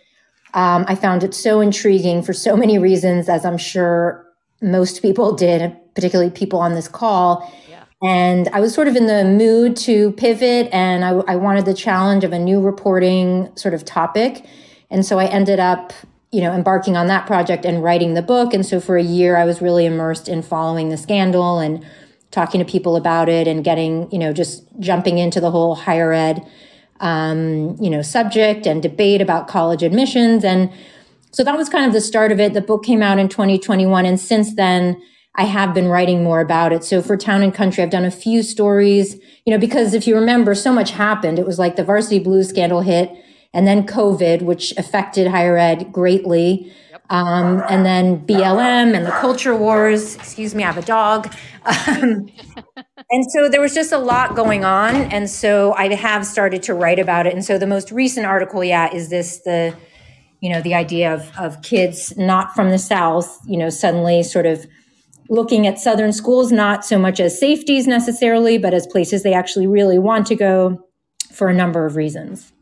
um, 0.54 0.84
I 0.88 0.94
found 0.94 1.24
it 1.24 1.34
so 1.34 1.60
intriguing 1.60 2.22
for 2.22 2.32
so 2.32 2.56
many 2.56 2.78
reasons, 2.78 3.28
as 3.28 3.44
I'm 3.44 3.58
sure 3.58 4.25
most 4.60 5.02
people 5.02 5.34
did, 5.34 5.76
particularly 5.94 6.30
people 6.30 6.58
on 6.58 6.74
this 6.74 6.88
call. 6.88 7.52
Yeah. 7.68 7.84
And 8.02 8.48
I 8.52 8.60
was 8.60 8.74
sort 8.74 8.88
of 8.88 8.96
in 8.96 9.06
the 9.06 9.24
mood 9.24 9.76
to 9.78 10.12
pivot, 10.12 10.68
and 10.72 11.04
I, 11.04 11.10
I 11.32 11.36
wanted 11.36 11.64
the 11.64 11.74
challenge 11.74 12.24
of 12.24 12.32
a 12.32 12.38
new 12.38 12.60
reporting 12.60 13.50
sort 13.56 13.74
of 13.74 13.84
topic. 13.84 14.44
And 14.90 15.04
so 15.04 15.18
I 15.18 15.26
ended 15.26 15.58
up, 15.58 15.92
you 16.30 16.40
know, 16.40 16.52
embarking 16.52 16.96
on 16.96 17.06
that 17.06 17.26
project 17.26 17.64
and 17.64 17.82
writing 17.82 18.14
the 18.14 18.22
book. 18.22 18.54
And 18.54 18.64
so 18.64 18.80
for 18.80 18.96
a 18.96 19.02
year, 19.02 19.36
I 19.36 19.44
was 19.44 19.62
really 19.62 19.86
immersed 19.86 20.28
in 20.28 20.42
following 20.42 20.90
the 20.90 20.96
scandal 20.96 21.58
and 21.58 21.84
talking 22.30 22.58
to 22.58 22.64
people 22.64 22.96
about 22.96 23.28
it 23.28 23.46
and 23.48 23.64
getting, 23.64 24.10
you 24.10 24.18
know, 24.18 24.32
just 24.32 24.64
jumping 24.78 25.18
into 25.18 25.40
the 25.40 25.50
whole 25.50 25.74
higher 25.74 26.12
ed, 26.12 26.46
um, 27.00 27.76
you 27.80 27.88
know, 27.88 28.02
subject 28.02 28.66
and 28.66 28.82
debate 28.82 29.20
about 29.20 29.48
college 29.48 29.82
admissions. 29.82 30.44
And 30.44 30.70
so 31.36 31.44
that 31.44 31.58
was 31.58 31.68
kind 31.68 31.84
of 31.84 31.92
the 31.92 32.00
start 32.00 32.32
of 32.32 32.40
it. 32.40 32.54
The 32.54 32.62
book 32.62 32.82
came 32.82 33.02
out 33.02 33.18
in 33.18 33.28
2021. 33.28 34.06
And 34.06 34.18
since 34.18 34.54
then, 34.54 35.02
I 35.34 35.44
have 35.44 35.74
been 35.74 35.86
writing 35.86 36.24
more 36.24 36.40
about 36.40 36.72
it. 36.72 36.82
So 36.82 37.02
for 37.02 37.14
Town 37.14 37.42
and 37.42 37.52
Country, 37.52 37.84
I've 37.84 37.90
done 37.90 38.06
a 38.06 38.10
few 38.10 38.42
stories, 38.42 39.20
you 39.44 39.52
know, 39.52 39.58
because 39.58 39.92
if 39.92 40.06
you 40.06 40.14
remember, 40.14 40.54
so 40.54 40.72
much 40.72 40.92
happened. 40.92 41.38
It 41.38 41.44
was 41.44 41.58
like 41.58 41.76
the 41.76 41.84
varsity 41.84 42.20
blues 42.20 42.48
scandal 42.48 42.80
hit 42.80 43.12
and 43.52 43.66
then 43.66 43.86
COVID, 43.86 44.40
which 44.40 44.72
affected 44.78 45.26
higher 45.26 45.58
ed 45.58 45.92
greatly. 45.92 46.72
Um, 47.10 47.62
and 47.68 47.84
then 47.84 48.26
BLM 48.26 48.96
and 48.96 49.04
the 49.04 49.10
culture 49.10 49.54
wars. 49.54 50.16
Excuse 50.16 50.54
me, 50.54 50.62
I 50.62 50.68
have 50.68 50.78
a 50.78 50.86
dog. 50.86 51.34
Um, 51.88 52.30
and 53.10 53.24
so 53.32 53.48
there 53.48 53.60
was 53.60 53.74
just 53.74 53.90
a 53.90 53.98
lot 53.98 54.36
going 54.36 54.64
on. 54.64 54.94
And 54.94 55.28
so 55.28 55.72
I 55.72 55.92
have 55.92 56.24
started 56.24 56.62
to 56.64 56.74
write 56.74 57.00
about 57.00 57.26
it. 57.26 57.34
And 57.34 57.44
so 57.44 57.58
the 57.58 57.66
most 57.66 57.90
recent 57.90 58.24
article, 58.24 58.62
yeah, 58.62 58.94
is 58.94 59.08
this 59.08 59.40
the 59.40 59.74
you 60.40 60.50
know 60.50 60.60
the 60.60 60.74
idea 60.74 61.12
of 61.12 61.30
of 61.38 61.62
kids 61.62 62.16
not 62.16 62.54
from 62.54 62.70
the 62.70 62.78
south 62.78 63.38
you 63.46 63.56
know 63.56 63.70
suddenly 63.70 64.22
sort 64.22 64.46
of 64.46 64.66
looking 65.28 65.66
at 65.66 65.78
southern 65.78 66.12
schools 66.12 66.52
not 66.52 66.84
so 66.84 66.98
much 66.98 67.18
as 67.20 67.38
safeties 67.38 67.86
necessarily 67.86 68.58
but 68.58 68.72
as 68.72 68.86
places 68.86 69.22
they 69.22 69.34
actually 69.34 69.66
really 69.66 69.98
want 69.98 70.26
to 70.26 70.34
go 70.34 70.86
for 71.36 71.48
a 71.48 71.54
number 71.54 71.84
of 71.84 71.96
reasons. 71.96 72.52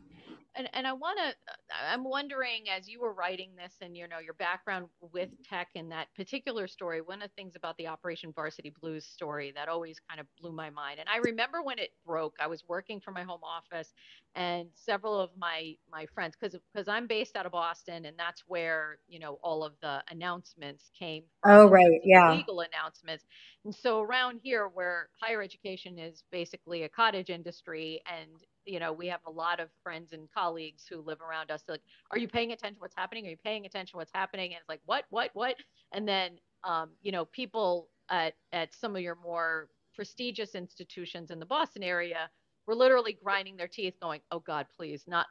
And, 0.53 0.69
and 0.73 0.85
I 0.85 0.93
want 0.93 1.17
to, 1.19 1.44
I'm 1.91 2.03
wondering 2.03 2.69
as 2.69 2.87
you 2.87 2.99
were 2.99 3.13
writing 3.13 3.51
this 3.55 3.73
and, 3.81 3.95
you 3.95 4.07
know, 4.07 4.19
your 4.19 4.33
background 4.35 4.87
with 5.13 5.29
tech 5.47 5.69
and 5.75 5.91
that 5.91 6.07
particular 6.15 6.67
story, 6.67 7.01
one 7.01 7.21
of 7.21 7.29
the 7.29 7.33
things 7.35 7.55
about 7.55 7.77
the 7.77 7.87
Operation 7.87 8.31
Varsity 8.33 8.73
Blues 8.81 9.05
story 9.05 9.51
that 9.55 9.67
always 9.67 9.99
kind 10.09 10.19
of 10.19 10.27
blew 10.39 10.51
my 10.51 10.69
mind. 10.69 10.99
And 10.99 11.09
I 11.09 11.17
remember 11.17 11.61
when 11.61 11.79
it 11.79 11.91
broke, 12.05 12.35
I 12.39 12.47
was 12.47 12.63
working 12.67 12.99
from 12.99 13.13
my 13.13 13.23
home 13.23 13.41
office 13.43 13.93
and 14.35 14.67
several 14.75 15.19
of 15.19 15.29
my, 15.37 15.75
my 15.91 16.05
friends, 16.13 16.35
cause, 16.35 16.55
cause 16.75 16.87
I'm 16.87 17.07
based 17.07 17.35
out 17.35 17.45
of 17.45 17.51
Boston 17.51 18.05
and 18.05 18.17
that's 18.17 18.43
where, 18.47 18.99
you 19.07 19.19
know, 19.19 19.39
all 19.41 19.63
of 19.63 19.73
the 19.81 20.03
announcements 20.09 20.91
came 20.97 21.23
from. 21.41 21.51
Oh, 21.51 21.69
right. 21.69 22.01
Yeah. 22.03 22.35
Legal 22.35 22.61
announcements. 22.61 23.25
And 23.65 23.73
so 23.73 24.01
around 24.01 24.39
here 24.43 24.67
where 24.67 25.09
higher 25.21 25.41
education 25.41 25.99
is 25.99 26.23
basically 26.31 26.83
a 26.83 26.89
cottage 26.89 27.29
industry 27.29 28.01
and 28.07 28.29
you 28.65 28.79
know, 28.79 28.91
we 28.91 29.07
have 29.07 29.21
a 29.25 29.31
lot 29.31 29.59
of 29.59 29.69
friends 29.83 30.13
and 30.13 30.27
colleagues 30.35 30.85
who 30.89 31.01
live 31.01 31.21
around 31.21 31.51
us. 31.51 31.63
Like, 31.67 31.81
are 32.11 32.17
you 32.17 32.27
paying 32.27 32.51
attention 32.51 32.75
to 32.75 32.81
what's 32.81 32.95
happening? 32.95 33.25
Are 33.27 33.29
you 33.29 33.37
paying 33.43 33.65
attention 33.65 33.93
to 33.93 33.97
what's 33.97 34.11
happening? 34.13 34.51
And 34.51 34.59
it's 34.59 34.69
like, 34.69 34.81
what, 34.85 35.05
what, 35.09 35.29
what? 35.33 35.55
And 35.93 36.07
then, 36.07 36.31
um, 36.63 36.89
you 37.01 37.11
know, 37.11 37.25
people 37.25 37.89
at, 38.09 38.33
at 38.51 38.73
some 38.73 38.95
of 38.95 39.01
your 39.01 39.17
more 39.23 39.69
prestigious 39.95 40.55
institutions 40.55 41.31
in 41.31 41.39
the 41.39 41.45
Boston 41.45 41.83
area 41.83 42.29
were 42.67 42.75
literally 42.75 43.17
grinding 43.23 43.55
their 43.55 43.67
teeth 43.67 43.93
going, 44.01 44.21
oh 44.31 44.39
God, 44.39 44.65
please 44.75 45.03
not, 45.07 45.27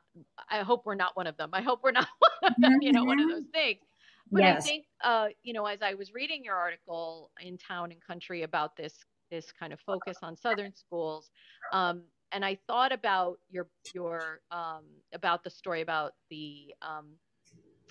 I 0.50 0.60
hope 0.60 0.86
we're 0.86 0.94
not 0.94 1.16
one 1.16 1.26
of 1.26 1.36
them. 1.36 1.50
I 1.52 1.62
hope 1.62 1.80
we're 1.82 1.92
not 1.92 2.08
one 2.40 2.52
of 2.52 2.60
them, 2.60 2.78
you 2.80 2.92
know, 2.92 3.04
one 3.04 3.20
of 3.20 3.28
those 3.28 3.46
things. 3.52 3.80
But 4.30 4.42
yes. 4.42 4.64
I 4.64 4.66
think, 4.66 4.84
uh, 5.02 5.26
you 5.42 5.52
know, 5.52 5.66
as 5.66 5.82
I 5.82 5.94
was 5.94 6.14
reading 6.14 6.42
your 6.44 6.54
article 6.54 7.30
in 7.40 7.58
Town 7.58 7.92
and 7.92 8.00
Country 8.00 8.42
about 8.42 8.76
this, 8.76 8.94
this 9.30 9.52
kind 9.52 9.72
of 9.72 9.80
focus 9.80 10.18
on 10.22 10.36
Southern 10.36 10.74
schools, 10.74 11.30
um, 11.72 12.02
and 12.34 12.44
I 12.44 12.58
thought 12.66 12.92
about 12.92 13.38
your 13.48 13.68
your 13.94 14.40
um, 14.50 14.82
about 15.14 15.44
the 15.44 15.50
story 15.50 15.80
about 15.80 16.12
the 16.28 16.74
um, 16.82 17.06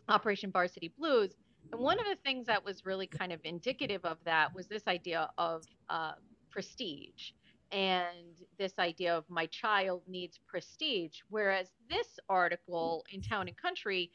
Operation 0.09 0.51
Varsity 0.51 0.93
Blues, 0.97 1.33
and 1.71 1.81
one 1.81 1.99
of 1.99 2.05
the 2.05 2.17
things 2.23 2.45
that 2.47 2.63
was 2.63 2.85
really 2.85 3.07
kind 3.07 3.31
of 3.31 3.39
indicative 3.45 4.03
of 4.03 4.17
that 4.25 4.53
was 4.53 4.67
this 4.67 4.85
idea 4.87 5.29
of 5.37 5.63
uh, 5.89 6.13
prestige 6.51 7.31
and 7.71 8.43
this 8.59 8.73
idea 8.77 9.15
of 9.17 9.23
my 9.29 9.47
child 9.47 10.03
needs 10.07 10.39
prestige. 10.45 11.19
Whereas 11.29 11.71
this 11.89 12.19
article 12.29 13.03
in 13.11 13.21
Town 13.21 13.47
and 13.47 13.57
Country 13.57 14.11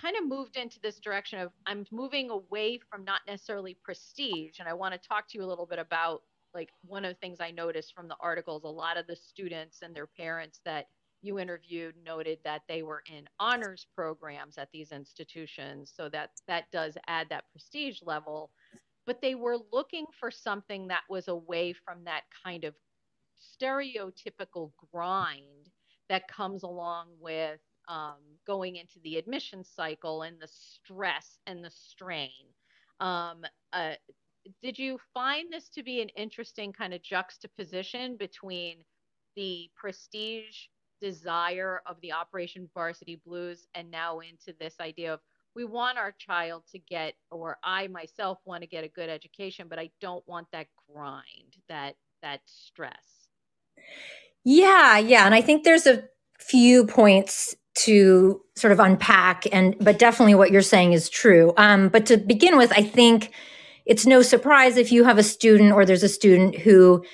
kind 0.00 0.16
of 0.16 0.26
moved 0.26 0.56
into 0.56 0.80
this 0.80 0.98
direction 0.98 1.38
of 1.38 1.52
I'm 1.66 1.84
moving 1.92 2.30
away 2.30 2.80
from 2.90 3.04
not 3.04 3.20
necessarily 3.26 3.76
prestige. 3.84 4.58
And 4.58 4.68
I 4.68 4.72
want 4.72 4.94
to 4.94 5.08
talk 5.08 5.28
to 5.28 5.38
you 5.38 5.44
a 5.44 5.46
little 5.46 5.66
bit 5.66 5.78
about 5.78 6.22
like 6.54 6.70
one 6.82 7.04
of 7.04 7.10
the 7.10 7.18
things 7.20 7.38
I 7.40 7.50
noticed 7.50 7.94
from 7.94 8.08
the 8.08 8.16
articles, 8.20 8.64
a 8.64 8.68
lot 8.68 8.96
of 8.96 9.06
the 9.06 9.16
students 9.16 9.82
and 9.82 9.94
their 9.94 10.06
parents 10.06 10.60
that 10.64 10.86
you 11.22 11.38
interviewed 11.38 11.94
noted 12.04 12.38
that 12.44 12.62
they 12.68 12.82
were 12.82 13.02
in 13.10 13.28
honors 13.38 13.86
programs 13.94 14.56
at 14.58 14.68
these 14.72 14.90
institutions. 14.92 15.92
So 15.94 16.08
that 16.08 16.30
that 16.46 16.70
does 16.72 16.96
add 17.06 17.28
that 17.30 17.44
prestige 17.52 18.00
level. 18.02 18.50
But 19.06 19.20
they 19.20 19.34
were 19.34 19.58
looking 19.72 20.06
for 20.18 20.30
something 20.30 20.88
that 20.88 21.02
was 21.08 21.28
away 21.28 21.72
from 21.72 22.04
that 22.04 22.22
kind 22.44 22.64
of 22.64 22.74
stereotypical 23.40 24.72
grind 24.92 25.70
that 26.08 26.28
comes 26.28 26.62
along 26.62 27.08
with 27.20 27.60
um, 27.88 28.18
going 28.46 28.76
into 28.76 29.00
the 29.02 29.16
admission 29.16 29.64
cycle 29.64 30.22
and 30.22 30.40
the 30.40 30.48
stress 30.48 31.38
and 31.46 31.64
the 31.64 31.70
strain. 31.70 32.30
Um, 33.00 33.42
uh, 33.72 33.94
did 34.62 34.78
you 34.78 34.98
find 35.12 35.52
this 35.52 35.68
to 35.70 35.82
be 35.82 36.00
an 36.00 36.08
interesting 36.10 36.72
kind 36.72 36.94
of 36.94 37.02
juxtaposition 37.02 38.16
between 38.16 38.78
the 39.36 39.68
prestige 39.76 40.66
desire 41.00 41.82
of 41.86 41.96
the 42.02 42.12
Operation 42.12 42.68
Varsity 42.74 43.20
Blues 43.24 43.66
and 43.74 43.90
now 43.90 44.20
into 44.20 44.54
this 44.58 44.74
idea 44.80 45.14
of 45.14 45.20
we 45.56 45.64
want 45.64 45.98
our 45.98 46.12
child 46.12 46.62
to 46.70 46.78
get, 46.78 47.14
or 47.30 47.58
I 47.64 47.88
myself 47.88 48.38
want 48.44 48.62
to 48.62 48.68
get 48.68 48.84
a 48.84 48.88
good 48.88 49.08
education, 49.08 49.66
but 49.68 49.78
I 49.78 49.90
don't 50.00 50.26
want 50.28 50.46
that 50.52 50.68
grind, 50.92 51.56
that 51.68 51.96
that 52.22 52.40
stress. 52.44 53.28
Yeah, 54.44 54.98
yeah, 54.98 55.26
and 55.26 55.34
I 55.34 55.40
think 55.40 55.64
there's 55.64 55.86
a 55.86 56.04
few 56.38 56.86
points 56.86 57.54
to 57.74 58.40
sort 58.56 58.72
of 58.72 58.78
unpack, 58.78 59.44
and 59.52 59.76
but 59.80 59.98
definitely 59.98 60.34
what 60.34 60.52
you're 60.52 60.62
saying 60.62 60.92
is 60.92 61.08
true. 61.08 61.52
Um, 61.56 61.88
but 61.88 62.06
to 62.06 62.16
begin 62.16 62.56
with, 62.56 62.72
I 62.72 62.82
think 62.82 63.32
it's 63.86 64.06
no 64.06 64.22
surprise 64.22 64.76
if 64.76 64.92
you 64.92 65.04
have 65.04 65.18
a 65.18 65.22
student 65.22 65.72
or 65.72 65.84
there's 65.84 66.02
a 66.02 66.08
student 66.08 66.58
who 66.58 67.04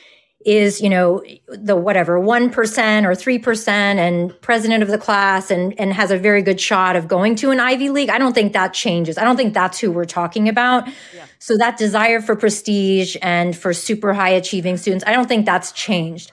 is, 0.46 0.80
you 0.80 0.88
know, 0.88 1.25
the 1.49 1.75
whatever, 1.75 2.20
1% 2.20 2.52
or 2.52 3.11
3% 3.11 3.68
and 3.68 4.40
president 4.42 4.80
of 4.80 4.88
the 4.88 4.96
class 4.96 5.50
and, 5.50 5.78
and 5.78 5.92
has 5.92 6.12
a 6.12 6.16
very 6.16 6.40
good 6.40 6.61
shot 6.61 6.94
of 6.94 7.08
going 7.08 7.35
to 7.35 7.50
an 7.50 7.58
Ivy 7.58 7.90
League. 7.90 8.11
I 8.11 8.18
don't 8.18 8.32
think 8.32 8.52
that 8.52 8.73
changes. 8.73 9.18
I 9.18 9.25
don't 9.25 9.37
think 9.37 9.54
that's 9.54 9.80
who 9.80 9.90
we're 9.90 10.04
talking 10.04 10.49
about. 10.49 10.87
Yeah. 10.87 11.26
So 11.40 11.56
that 11.56 11.78
desire 11.78 12.20
for 12.20 12.37
prestige 12.37 13.16
and 13.23 13.56
for 13.56 13.73
super 13.73 14.14
high 14.14 14.30
achieving 14.30 14.76
students, 14.76 15.04
I 15.04 15.12
don't 15.12 15.26
think 15.26 15.46
that's 15.46 15.73
changed. 15.73 16.30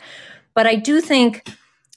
But 0.54 0.68
I 0.68 0.76
do 0.76 1.02
think, 1.02 1.50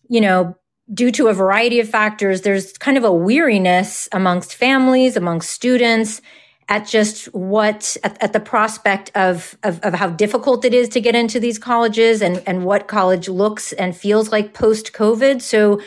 you 0.09 0.23
know, 0.23 0.57
due 0.93 1.11
to 1.13 1.29
a 1.29 1.35
variety 1.35 1.81
of 1.81 1.89
factors, 1.89 2.41
there's 2.41 2.73
kind 2.79 2.97
of 2.97 3.05
a 3.05 3.13
weariness 3.13 4.09
amongst 4.13 4.55
families, 4.55 5.17
amongst 5.17 5.51
students, 5.51 6.23
at 6.69 6.87
just 6.87 7.27
what 7.27 7.97
at, 8.03 8.21
at 8.23 8.33
the 8.33 8.41
prospect 8.41 9.11
of, 9.15 9.57
of, 9.63 9.81
of 9.81 9.95
how 9.95 10.11
difficult 10.11 10.65
it 10.65 10.75
is 10.75 10.89
to 10.89 11.01
get 11.01 11.15
into 11.15 11.39
these 11.39 11.59
colleges 11.59 12.21
and 12.21 12.43
and 12.47 12.65
what 12.65 12.89
college 12.89 13.29
looks 13.29 13.73
and 13.75 13.97
feels 13.97 14.33
like 14.33 14.53
post 14.53 14.93
COVID. 14.93 15.41
So 15.43 15.81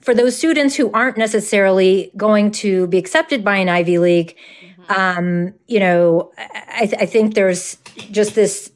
for 0.00 0.14
those 0.14 0.36
students 0.36 0.76
who 0.76 0.90
aren't 0.92 1.18
necessarily 1.18 2.10
going 2.16 2.52
to 2.52 2.86
be 2.86 2.98
accepted 2.98 3.44
by 3.44 3.56
an 3.56 3.68
Ivy 3.68 3.98
League, 3.98 4.36
mm-hmm. 4.62 4.92
um, 4.92 5.54
you 5.66 5.80
know, 5.80 6.32
I, 6.38 6.86
th- 6.86 7.02
I 7.02 7.06
think 7.06 7.34
there's 7.34 7.76
just 8.10 8.34
this 8.34 8.70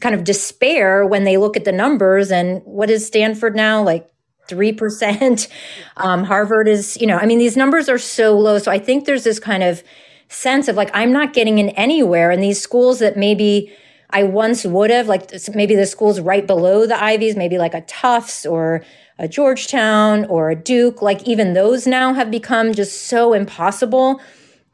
kind 0.00 0.14
of 0.14 0.24
despair 0.24 1.04
when 1.04 1.24
they 1.24 1.36
look 1.36 1.56
at 1.56 1.64
the 1.64 1.72
numbers 1.72 2.30
and 2.30 2.62
what 2.64 2.88
is 2.88 3.06
Stanford 3.06 3.54
now 3.54 3.82
like 3.82 4.10
3%. 4.48 5.48
Um, 5.96 6.24
Harvard 6.24 6.66
is, 6.66 6.98
you 7.00 7.06
know, 7.06 7.18
I 7.18 7.26
mean, 7.26 7.38
these 7.38 7.56
numbers 7.56 7.88
are 7.88 7.98
so 7.98 8.38
low. 8.38 8.58
So 8.58 8.72
I 8.72 8.78
think 8.78 9.04
there's 9.04 9.24
this 9.24 9.38
kind 9.38 9.62
of 9.62 9.82
sense 10.30 10.68
of 10.68 10.76
like, 10.76 10.90
I'm 10.94 11.12
not 11.12 11.34
getting 11.34 11.58
in 11.58 11.70
anywhere. 11.70 12.30
And 12.30 12.42
these 12.42 12.60
schools 12.60 13.00
that 13.00 13.16
maybe 13.16 13.76
I 14.10 14.22
once 14.22 14.64
would 14.64 14.90
have, 14.90 15.08
like 15.08 15.30
maybe 15.54 15.74
the 15.74 15.86
schools 15.86 16.20
right 16.20 16.46
below 16.46 16.86
the 16.86 17.02
Ivies, 17.02 17.36
maybe 17.36 17.58
like 17.58 17.74
a 17.74 17.82
Tufts 17.82 18.46
or 18.46 18.82
a 19.18 19.28
Georgetown 19.28 20.24
or 20.26 20.50
a 20.50 20.56
Duke, 20.56 21.02
like 21.02 21.22
even 21.24 21.52
those 21.52 21.86
now 21.86 22.14
have 22.14 22.30
become 22.30 22.72
just 22.72 23.08
so 23.08 23.34
impossible 23.34 24.20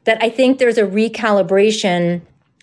that 0.05 0.17
I 0.21 0.29
think 0.29 0.57
there's 0.57 0.77
a 0.77 0.83
recalibration 0.83 2.21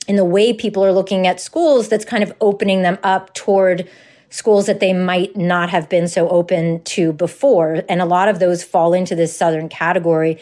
in 0.08 0.16
the 0.16 0.24
way 0.24 0.52
people 0.52 0.84
are 0.84 0.92
looking 0.92 1.26
at 1.26 1.40
schools 1.40 1.88
that's 1.88 2.04
kind 2.04 2.22
of 2.22 2.32
opening 2.40 2.82
them 2.82 2.98
up 3.02 3.34
toward 3.34 3.88
schools 4.30 4.66
that 4.66 4.80
they 4.80 4.92
might 4.92 5.36
not 5.36 5.70
have 5.70 5.88
been 5.88 6.08
so 6.08 6.28
open 6.28 6.82
to 6.82 7.12
before. 7.12 7.82
And 7.88 8.00
a 8.00 8.06
lot 8.06 8.28
of 8.28 8.38
those 8.38 8.64
fall 8.64 8.92
into 8.92 9.14
this 9.14 9.36
Southern 9.36 9.68
category. 9.68 10.40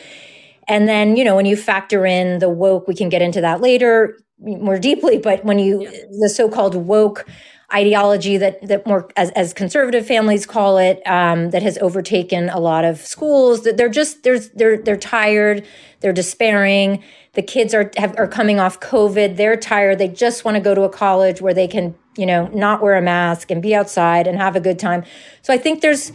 And 0.69 0.88
then, 0.88 1.16
you 1.16 1.25
know, 1.25 1.35
when 1.35 1.47
you 1.47 1.57
factor 1.57 2.07
in 2.07 2.38
the 2.38 2.49
woke, 2.49 2.87
we 2.87 2.95
can 2.95 3.09
get 3.09 3.23
into 3.23 3.40
that 3.40 3.61
later 3.61 4.19
more 4.38 4.78
deeply, 4.78 5.19
but 5.19 5.45
when 5.45 5.59
you, 5.59 5.83
yeah. 5.83 5.90
the 6.21 6.28
so 6.28 6.49
called 6.49 6.75
woke 6.75 7.26
ideology 7.73 8.37
that, 8.37 8.61
that 8.66 8.87
more, 8.87 9.09
as, 9.16 9.31
as 9.31 9.54
conservative 9.54 10.07
families 10.07 10.45
call 10.45 10.78
it, 10.78 11.00
um, 11.07 11.50
that 11.50 11.62
has 11.62 11.78
overtaken 11.78 12.49
a 12.50 12.59
lot 12.59 12.85
of 12.85 12.99
schools, 12.99 13.62
that 13.62 13.76
they're 13.76 13.88
just, 13.88 14.25
they're, 14.25 14.38
they're, 14.38 14.76
they're 14.76 14.97
tired, 14.97 15.64
they're 16.00 16.12
despairing. 16.12 17.02
The 17.35 17.42
kids 17.42 17.73
are, 17.73 17.90
have, 17.97 18.14
are 18.19 18.28
coming 18.28 18.61
off 18.61 18.81
COVID, 18.81 19.37
they're 19.37 19.57
tired, 19.57 19.99
they 19.99 20.09
just 20.09 20.45
want 20.45 20.57
to 20.57 20.61
go 20.61 20.75
to 20.75 20.83
a 20.83 20.90
college 20.90 21.40
where 21.40 21.54
they 21.54 21.66
can, 21.66 21.95
you 22.16 22.26
know, 22.26 22.49
not 22.49 22.83
wear 22.83 22.95
a 22.97 23.02
mask 23.02 23.50
and 23.50 23.62
be 23.62 23.75
outside 23.75 24.26
and 24.26 24.37
have 24.37 24.54
a 24.54 24.61
good 24.61 24.78
time. 24.78 25.04
So 25.40 25.54
I 25.54 25.57
think 25.57 25.81
there's, 25.81 26.12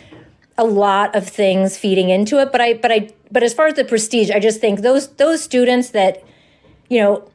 a 0.58 0.64
lot 0.64 1.16
of 1.16 1.28
things 1.28 1.78
feeding 1.78 2.10
into 2.10 2.40
it 2.40 2.52
but 2.52 2.62
i 2.62 2.74
but 2.74 2.92
i 2.92 3.10
but 3.32 3.44
as 3.44 3.54
far 3.54 3.68
as 3.68 3.76
the 3.76 3.86
prestige 3.86 4.32
i 4.32 4.40
just 4.40 4.60
think 4.60 4.82
those 4.82 5.08
those 5.16 5.44
students 5.44 5.90
that 5.92 6.24
you 6.90 7.00
know 7.00 7.30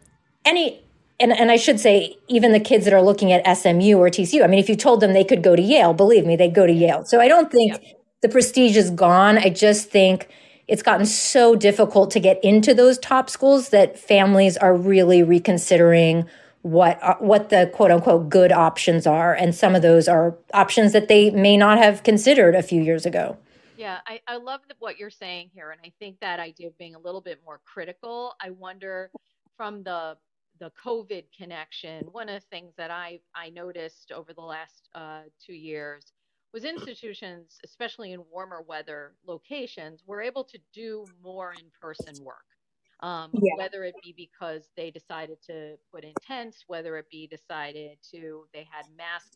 any 0.44 0.82
and, 1.22 1.32
and 1.32 1.52
I 1.52 1.56
should 1.56 1.78
say, 1.78 2.16
even 2.26 2.50
the 2.50 2.58
kids 2.58 2.84
that 2.84 2.92
are 2.92 3.00
looking 3.00 3.32
at 3.32 3.56
SMU 3.56 3.96
or 3.96 4.08
TCU, 4.08 4.42
I 4.42 4.48
mean, 4.48 4.58
if 4.58 4.68
you 4.68 4.74
told 4.74 5.00
them 5.00 5.12
they 5.12 5.22
could 5.22 5.42
go 5.42 5.54
to 5.54 5.62
Yale, 5.62 5.94
believe 5.94 6.26
me, 6.26 6.34
they'd 6.34 6.54
go 6.54 6.66
to 6.66 6.72
Yale. 6.72 7.04
So 7.04 7.20
I 7.20 7.28
don't 7.28 7.50
think 7.50 7.74
yeah. 7.74 7.92
the 8.22 8.28
prestige 8.28 8.76
is 8.76 8.90
gone. 8.90 9.38
I 9.38 9.48
just 9.48 9.88
think 9.88 10.28
it's 10.66 10.82
gotten 10.82 11.06
so 11.06 11.54
difficult 11.54 12.10
to 12.12 12.20
get 12.20 12.42
into 12.42 12.74
those 12.74 12.98
top 12.98 13.30
schools 13.30 13.68
that 13.68 13.96
families 13.96 14.56
are 14.56 14.74
really 14.74 15.22
reconsidering 15.22 16.26
what 16.62 17.02
uh, 17.02 17.16
what 17.18 17.48
the 17.50 17.70
quote 17.74 17.90
unquote 17.90 18.28
good 18.28 18.52
options 18.52 19.06
are. 19.06 19.34
And 19.34 19.54
some 19.54 19.74
of 19.74 19.82
those 19.82 20.08
are 20.08 20.36
options 20.54 20.92
that 20.92 21.08
they 21.08 21.30
may 21.30 21.56
not 21.56 21.78
have 21.78 22.02
considered 22.02 22.54
a 22.54 22.62
few 22.62 22.82
years 22.82 23.06
ago. 23.06 23.36
Yeah 23.76 23.98
i, 24.06 24.20
I 24.28 24.36
love 24.36 24.60
what 24.78 24.98
you're 24.98 25.10
saying 25.10 25.50
here. 25.54 25.70
And 25.70 25.80
i 25.84 25.92
think 25.98 26.20
that 26.20 26.40
idea 26.40 26.68
of 26.68 26.78
being 26.78 26.94
a 26.94 27.00
little 27.00 27.20
bit 27.20 27.40
more 27.44 27.60
critical 27.64 28.34
i 28.40 28.50
wonder 28.50 29.10
from 29.56 29.82
the 29.82 30.16
the 30.60 30.70
covid 30.84 31.24
connection 31.36 32.04
one 32.12 32.28
of 32.28 32.40
the 32.40 32.46
things 32.48 32.72
that 32.76 32.90
i 32.90 33.18
i 33.34 33.50
noticed 33.50 34.12
over 34.12 34.32
the 34.32 34.40
last 34.40 34.88
uh, 34.94 35.22
two 35.44 35.54
years 35.54 36.12
was 36.52 36.64
institutions, 36.64 37.58
especially 37.64 38.12
in 38.12 38.22
warmer 38.30 38.62
weather 38.62 39.14
locations, 39.26 40.02
were 40.06 40.20
able 40.20 40.44
to 40.44 40.58
do 40.74 41.06
more 41.22 41.54
in 41.54 41.66
person 41.80 42.22
work. 42.22 42.44
Um, 43.02 43.36
yeah. 43.42 43.52
Whether 43.52 43.84
it 43.84 43.96
be 44.02 44.12
because 44.16 44.70
they 44.76 44.90
decided 44.90 45.38
to 45.46 45.76
put 45.92 46.04
in 46.04 46.14
tents, 46.22 46.64
whether 46.68 46.96
it 46.98 47.06
be 47.10 47.26
decided 47.26 47.98
to 48.12 48.46
they 48.54 48.64
had 48.70 48.86
mask 48.96 49.32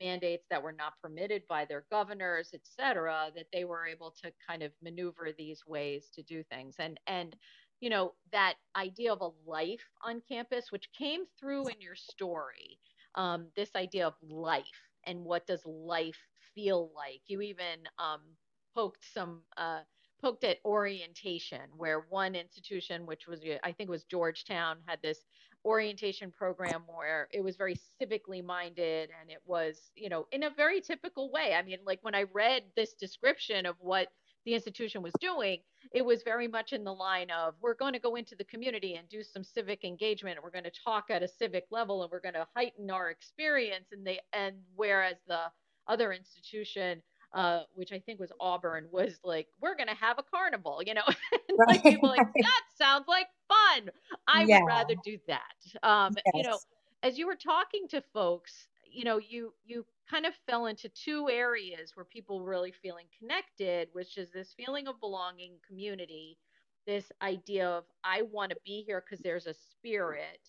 mandates 0.00 0.46
that 0.50 0.62
were 0.62 0.72
not 0.72 0.94
permitted 1.02 1.42
by 1.48 1.64
their 1.64 1.86
governors, 1.90 2.50
et 2.54 2.62
cetera, 2.64 3.30
that 3.34 3.46
they 3.52 3.64
were 3.64 3.86
able 3.86 4.10
to 4.22 4.32
kind 4.46 4.62
of 4.62 4.72
maneuver 4.82 5.30
these 5.36 5.66
ways 5.66 6.10
to 6.14 6.22
do 6.22 6.42
things. 6.44 6.76
And 6.78 7.00
and 7.06 7.36
you 7.80 7.90
know 7.90 8.14
that 8.32 8.56
idea 8.76 9.12
of 9.12 9.20
a 9.22 9.30
life 9.50 9.84
on 10.02 10.22
campus, 10.28 10.72
which 10.72 10.92
came 10.92 11.24
through 11.38 11.68
in 11.68 11.80
your 11.80 11.94
story, 11.96 12.78
um, 13.14 13.48
this 13.56 13.74
idea 13.76 14.06
of 14.06 14.14
life 14.22 14.82
and 15.04 15.24
what 15.24 15.46
does 15.46 15.64
life 15.66 16.18
feel 16.54 16.92
like. 16.94 17.22
You 17.26 17.40
even 17.42 17.84
um, 17.98 18.36
poked 18.74 19.04
some 19.04 19.42
uh, 19.56 19.82
poked 20.26 20.42
at 20.42 20.58
orientation, 20.64 21.60
where 21.76 22.00
one 22.08 22.34
institution, 22.34 23.06
which 23.06 23.28
was 23.28 23.40
I 23.62 23.70
think 23.70 23.88
was 23.88 24.02
Georgetown, 24.02 24.78
had 24.84 24.98
this 25.00 25.20
orientation 25.64 26.32
program 26.32 26.82
where 26.86 27.28
it 27.32 27.44
was 27.44 27.56
very 27.56 27.76
civically 28.00 28.44
minded 28.44 29.10
and 29.20 29.30
it 29.30 29.40
was 29.46 29.90
you 29.94 30.08
know 30.08 30.26
in 30.32 30.42
a 30.42 30.50
very 30.50 30.80
typical 30.80 31.30
way. 31.30 31.54
I 31.54 31.62
mean 31.62 31.78
like 31.84 32.00
when 32.02 32.14
i 32.14 32.24
read 32.32 32.62
this 32.76 32.92
description 32.94 33.66
of 33.66 33.76
what 33.80 34.08
the 34.44 34.54
institution 34.54 35.02
was 35.02 35.12
doing 35.20 35.58
it 35.92 36.04
was 36.04 36.22
very 36.22 36.48
much 36.48 36.72
in 36.72 36.84
the 36.84 36.92
line 36.92 37.30
of 37.30 37.54
we're 37.60 37.74
going 37.74 37.92
to 37.92 37.98
go 37.98 38.16
into 38.16 38.36
the 38.36 38.44
community 38.44 38.94
and 38.94 39.08
do 39.08 39.22
some 39.22 39.44
civic 39.44 39.84
engagement. 39.84 40.38
We're 40.42 40.50
going 40.50 40.64
to 40.64 40.82
talk 40.84 41.04
at 41.10 41.22
a 41.22 41.28
civic 41.28 41.66
level 41.70 42.02
and 42.02 42.10
we're 42.10 42.20
going 42.20 42.34
to 42.34 42.46
heighten 42.54 42.90
our 42.90 43.10
experience. 43.10 43.86
And 43.92 44.06
they 44.06 44.20
and 44.32 44.56
whereas 44.74 45.16
the 45.26 45.42
other 45.88 46.12
institution 46.12 47.02
uh, 47.36 47.60
which 47.74 47.92
I 47.92 47.98
think 47.98 48.18
was 48.18 48.32
Auburn, 48.40 48.86
was 48.90 49.20
like, 49.22 49.46
we're 49.60 49.76
going 49.76 49.88
to 49.88 49.94
have 49.94 50.18
a 50.18 50.22
carnival, 50.22 50.80
you 50.84 50.94
know? 50.94 51.02
like 51.68 51.82
people 51.82 52.08
like, 52.08 52.26
that 52.34 52.62
sounds 52.78 53.04
like 53.06 53.26
fun. 53.46 53.90
I 54.26 54.44
yeah. 54.44 54.60
would 54.60 54.66
rather 54.66 54.94
do 55.04 55.18
that. 55.28 55.86
Um, 55.86 56.14
yes. 56.16 56.32
You 56.34 56.42
know, 56.44 56.58
as 57.02 57.18
you 57.18 57.26
were 57.26 57.36
talking 57.36 57.88
to 57.88 58.02
folks, 58.14 58.68
you 58.90 59.04
know, 59.04 59.18
you, 59.18 59.52
you 59.66 59.84
kind 60.10 60.24
of 60.24 60.32
fell 60.48 60.64
into 60.64 60.88
two 60.88 61.28
areas 61.28 61.92
where 61.94 62.06
people 62.06 62.40
were 62.40 62.48
really 62.48 62.72
feeling 62.82 63.04
connected, 63.18 63.88
which 63.92 64.16
is 64.16 64.30
this 64.32 64.54
feeling 64.56 64.88
of 64.88 64.98
belonging, 64.98 65.56
community, 65.68 66.38
this 66.86 67.12
idea 67.20 67.68
of, 67.68 67.84
I 68.02 68.22
want 68.22 68.48
to 68.52 68.56
be 68.64 68.82
here 68.86 69.04
because 69.06 69.22
there's 69.22 69.46
a 69.46 69.54
spirit. 69.70 70.40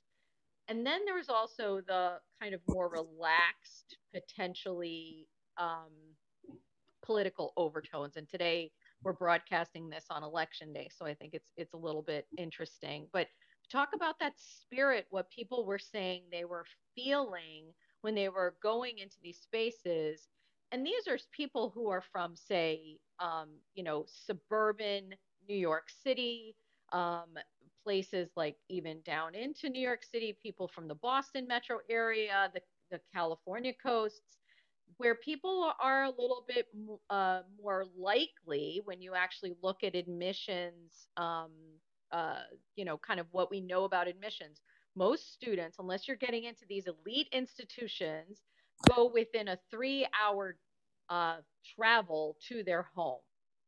And 0.69 0.85
then 0.85 1.03
there 1.03 1.15
was 1.15 1.27
also 1.27 1.81
the 1.85 2.19
kind 2.41 2.53
of 2.53 2.61
more 2.69 2.87
relaxed, 2.87 3.97
potentially 4.13 5.27
um, 5.57 5.91
political 7.07 7.53
overtones. 7.57 8.17
And 8.17 8.29
today 8.29 8.69
we're 9.01 9.13
broadcasting 9.13 9.89
this 9.89 10.05
on 10.11 10.23
election 10.23 10.73
day, 10.73 10.89
so 10.95 11.05
I 11.05 11.15
think 11.15 11.33
it's 11.33 11.49
it's 11.55 11.73
a 11.73 11.77
little 11.77 12.03
bit 12.03 12.27
interesting. 12.37 13.07
But 13.13 13.27
talk 13.71 13.89
about 13.95 14.19
that 14.19 14.33
spirit, 14.37 15.07
what 15.09 15.31
people 15.31 15.65
were 15.65 15.79
saying 15.79 16.23
they 16.31 16.45
were 16.45 16.65
feeling 16.95 17.73
when 18.01 18.13
they 18.13 18.29
were 18.29 18.55
going 18.61 18.99
into 18.99 19.17
these 19.23 19.39
spaces. 19.39 20.27
And 20.71 20.85
these 20.85 21.07
are 21.07 21.17
people 21.31 21.71
who 21.73 21.89
are 21.89 22.03
from, 22.11 22.35
say, 22.35 22.97
um, 23.19 23.47
you 23.73 23.83
know, 23.83 24.05
suburban 24.05 25.15
New 25.47 25.55
York 25.55 25.87
City, 26.03 26.55
um, 26.91 27.37
places 27.83 28.29
like 28.35 28.57
even 28.67 28.99
down 29.05 29.33
into 29.33 29.69
New 29.69 29.81
York 29.81 30.03
City, 30.03 30.37
people 30.43 30.67
from 30.67 30.89
the 30.89 30.95
Boston 30.95 31.47
metro 31.47 31.79
area, 31.89 32.51
the, 32.53 32.61
the 32.91 32.99
California 33.13 33.73
coasts, 33.81 34.39
where 34.97 35.15
people 35.15 35.71
are 35.81 36.03
a 36.05 36.09
little 36.09 36.45
bit 36.47 36.67
uh, 37.09 37.41
more 37.61 37.85
likely 37.97 38.81
when 38.85 39.01
you 39.01 39.13
actually 39.13 39.53
look 39.61 39.83
at 39.83 39.95
admissions, 39.95 41.07
um, 41.17 41.51
uh, 42.11 42.41
you 42.75 42.85
know, 42.85 42.97
kind 42.97 43.19
of 43.19 43.27
what 43.31 43.51
we 43.51 43.61
know 43.61 43.83
about 43.83 44.07
admissions. 44.07 44.61
Most 44.95 45.33
students, 45.33 45.77
unless 45.79 46.07
you're 46.07 46.17
getting 46.17 46.45
into 46.45 46.65
these 46.67 46.87
elite 46.87 47.27
institutions, 47.31 48.41
go 48.95 49.11
within 49.13 49.49
a 49.49 49.59
three 49.69 50.07
hour 50.19 50.57
uh, 51.09 51.37
travel 51.75 52.37
to 52.47 52.63
their 52.63 52.87
home. 52.95 53.19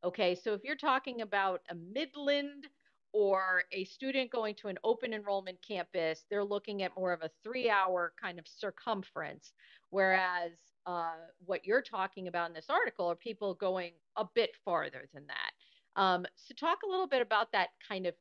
Okay, 0.03 0.33
so 0.33 0.53
if 0.53 0.61
you're 0.63 0.75
talking 0.75 1.21
about 1.21 1.61
a 1.69 1.75
Midland 1.75 2.67
or 3.11 3.63
a 3.71 3.83
student 3.85 4.31
going 4.31 4.55
to 4.55 4.67
an 4.67 4.77
open 4.83 5.13
enrollment 5.13 5.57
campus, 5.67 6.25
they're 6.29 6.43
looking 6.43 6.83
at 6.83 6.95
more 6.97 7.11
of 7.11 7.21
a 7.21 7.29
three 7.43 7.69
hour 7.69 8.13
kind 8.21 8.39
of 8.39 8.47
circumference. 8.47 9.51
Whereas 9.89 10.51
uh, 10.85 11.15
what 11.45 11.65
you're 11.65 11.81
talking 11.81 12.27
about 12.27 12.49
in 12.49 12.53
this 12.53 12.69
article 12.69 13.09
are 13.09 13.15
people 13.15 13.53
going 13.53 13.91
a 14.15 14.25
bit 14.35 14.51
farther 14.63 15.07
than 15.13 15.23
that. 15.27 16.01
Um, 16.01 16.25
so, 16.35 16.53
talk 16.53 16.79
a 16.85 16.89
little 16.89 17.07
bit 17.07 17.21
about 17.21 17.51
that 17.51 17.69
kind 17.87 18.05
of 18.05 18.13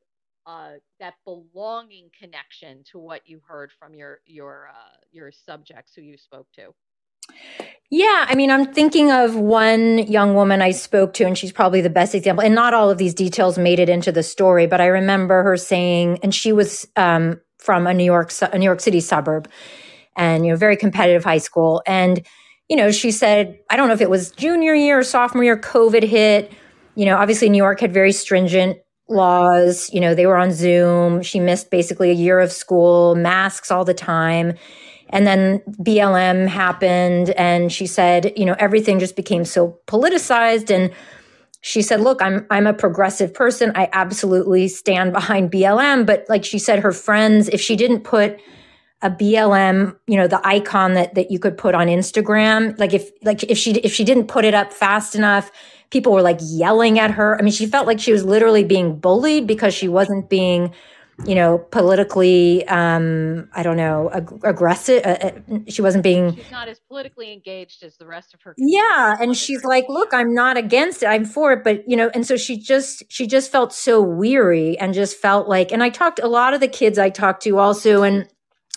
uh, 0.47 0.73
that 0.99 1.15
belonging 1.25 2.11
connection 2.19 2.83
to 2.91 2.99
what 2.99 3.23
you 3.27 3.41
heard 3.47 3.71
from 3.79 3.95
your 3.95 4.21
your 4.27 4.69
uh, 4.71 4.97
your 5.13 5.31
subjects 5.31 5.93
who 5.95 6.03
you 6.03 6.17
spoke 6.17 6.47
to. 6.55 6.75
Yeah, 7.91 8.27
I 8.29 8.35
mean, 8.35 8.51
I'm 8.51 8.73
thinking 8.73 9.11
of 9.11 9.35
one 9.35 9.99
young 9.99 10.35
woman 10.35 10.61
I 10.61 10.73
spoke 10.73 11.15
to, 11.15 11.25
and 11.25 11.37
she's 11.37 11.53
probably 11.53 11.81
the 11.81 11.91
best 11.91 12.15
example. 12.15 12.45
And 12.45 12.55
not 12.55 12.75
all 12.75 12.91
of 12.91 12.99
these 12.99 13.15
details 13.15 13.57
made 13.57 13.79
it 13.79 13.89
into 13.89 14.13
the 14.13 14.23
story, 14.23 14.67
but 14.67 14.81
I 14.81 14.87
remember 14.87 15.43
her 15.43 15.57
saying, 15.57 16.19
and 16.23 16.35
she 16.35 16.53
was 16.53 16.87
um, 16.97 17.41
from 17.59 17.87
a 17.87 17.95
New 17.95 18.05
York, 18.05 18.33
a 18.43 18.59
New 18.59 18.65
York 18.65 18.81
City 18.81 19.01
suburb, 19.01 19.49
and 20.17 20.45
you 20.45 20.53
know, 20.53 20.57
very 20.59 20.77
competitive 20.77 21.25
high 21.25 21.39
school, 21.39 21.83
and 21.87 22.27
you 22.69 22.77
know, 22.77 22.91
she 22.91 23.11
said, 23.11 23.59
I 23.71 23.77
don't 23.77 23.89
know 23.89 23.95
if 23.95 24.01
it 24.01 24.11
was 24.11 24.31
junior 24.33 24.75
year 24.75 24.99
or 24.99 25.05
sophomore 25.05 25.45
year, 25.45 25.57
COVID 25.57 26.03
hit. 26.03 26.53
You 26.95 27.07
know, 27.07 27.17
obviously 27.17 27.49
New 27.49 27.59
York 27.59 27.81
had 27.81 27.93
very 27.93 28.13
stringent 28.13 28.79
laws. 29.09 29.91
You 29.93 30.01
know, 30.01 30.15
they 30.15 30.27
were 30.27 30.37
on 30.37 30.53
Zoom. 30.53 31.23
She 31.23 31.41
missed 31.41 31.71
basically 31.71 32.11
a 32.11 32.15
year 32.15 32.41
of 32.41 32.53
school, 32.53 33.15
masks 33.15 33.71
all 33.71 33.85
the 33.85 33.95
time. 33.95 34.55
And 35.11 35.27
then 35.27 35.61
BLM 35.81 36.47
happened. 36.47 37.31
And 37.31 37.73
she 37.73 37.87
said, 37.87 38.33
you 38.37 38.45
know, 38.45 38.57
everything 38.59 38.99
just 38.99 39.17
became 39.17 39.47
so 39.47 39.79
politicized. 39.87 40.71
And 40.75 40.93
she 41.63 41.81
said, 41.81 42.01
look, 42.01 42.21
I'm, 42.21 42.47
I'm 42.51 42.67
a 42.67 42.75
progressive 42.75 43.33
person. 43.33 43.73
I 43.75 43.89
absolutely 43.93 44.69
stand 44.69 45.15
behind 45.15 45.51
BLM. 45.51 46.05
But 46.05 46.27
like 46.29 46.45
she 46.45 46.59
said, 46.59 46.81
her 46.81 46.93
friends, 46.93 47.49
if 47.49 47.61
she 47.61 47.75
didn't 47.77 48.01
put 48.01 48.39
a 49.01 49.11
BLM, 49.11 49.97
you 50.07 50.17
know, 50.17 50.27
the 50.27 50.45
icon 50.47 50.95
that 50.95 51.15
that 51.15 51.31
you 51.31 51.39
could 51.39 51.57
put 51.57 51.75
on 51.75 51.87
Instagram. 51.87 52.79
Like 52.79 52.93
if 52.93 53.11
like 53.23 53.45
if 53.45 53.57
she 53.57 53.73
if 53.73 53.93
she 53.93 54.05
didn't 54.05 54.27
put 54.27 54.45
it 54.45 54.55
up 54.55 54.73
fast 54.73 55.15
enough, 55.15 55.53
people 55.91 56.13
were 56.13 56.23
like 56.23 56.39
yelling 56.43 56.99
at 56.99 57.13
her. 57.13 57.39
I 57.39 57.43
mean, 57.43 57.53
she 57.53 57.67
felt 57.67 57.87
like 57.87 58.01
she 58.01 58.13
was 58.13 58.25
literally 58.25 58.65
being 58.65 58.99
bullied 58.99 59.47
because 59.47 59.73
she 59.73 59.87
wasn't 59.87 60.29
being, 60.29 60.75
you 61.25 61.37
know, 61.37 61.59
politically 61.59 62.67
um 62.67 63.49
I 63.55 63.63
don't 63.63 63.77
know, 63.77 64.11
ag- 64.13 64.41
aggressive. 64.43 65.07
Uh, 65.07 65.31
uh, 65.31 65.59
she 65.69 65.81
wasn't 65.81 66.03
being 66.03 66.35
She's 66.35 66.51
not 66.51 66.67
as 66.67 66.81
politically 66.81 67.33
engaged 67.33 67.85
as 67.85 67.97
the 67.99 68.07
rest 68.07 68.35
of 68.35 68.43
her. 68.43 68.55
Yeah, 68.59 69.17
and 69.21 69.37
she's 69.37 69.63
like, 69.63 69.85
"Look, 69.89 70.13
I'm 70.13 70.35
not 70.35 70.57
against 70.57 71.05
it. 71.05 71.07
I'm 71.07 71.25
for 71.25 71.53
it." 71.53 71.63
But, 71.63 71.89
you 71.89 71.97
know, 71.97 72.11
and 72.15 72.27
so 72.27 72.37
she 72.37 72.59
just 72.59 73.05
she 73.09 73.29
just 73.29 73.53
felt 73.53 73.73
so 73.73 74.03
weary 74.03 74.77
and 74.77 74.93
just 74.93 75.17
felt 75.19 75.49
like 75.49 75.71
and 75.71 75.85
I 75.85 75.89
talked 75.89 76.19
a 76.19 76.27
lot 76.27 76.53
of 76.53 76.59
the 76.59 76.67
kids 76.67 76.99
I 76.99 77.11
talked 77.11 77.45
to 77.45 77.59
also 77.59 78.03
and 78.03 78.27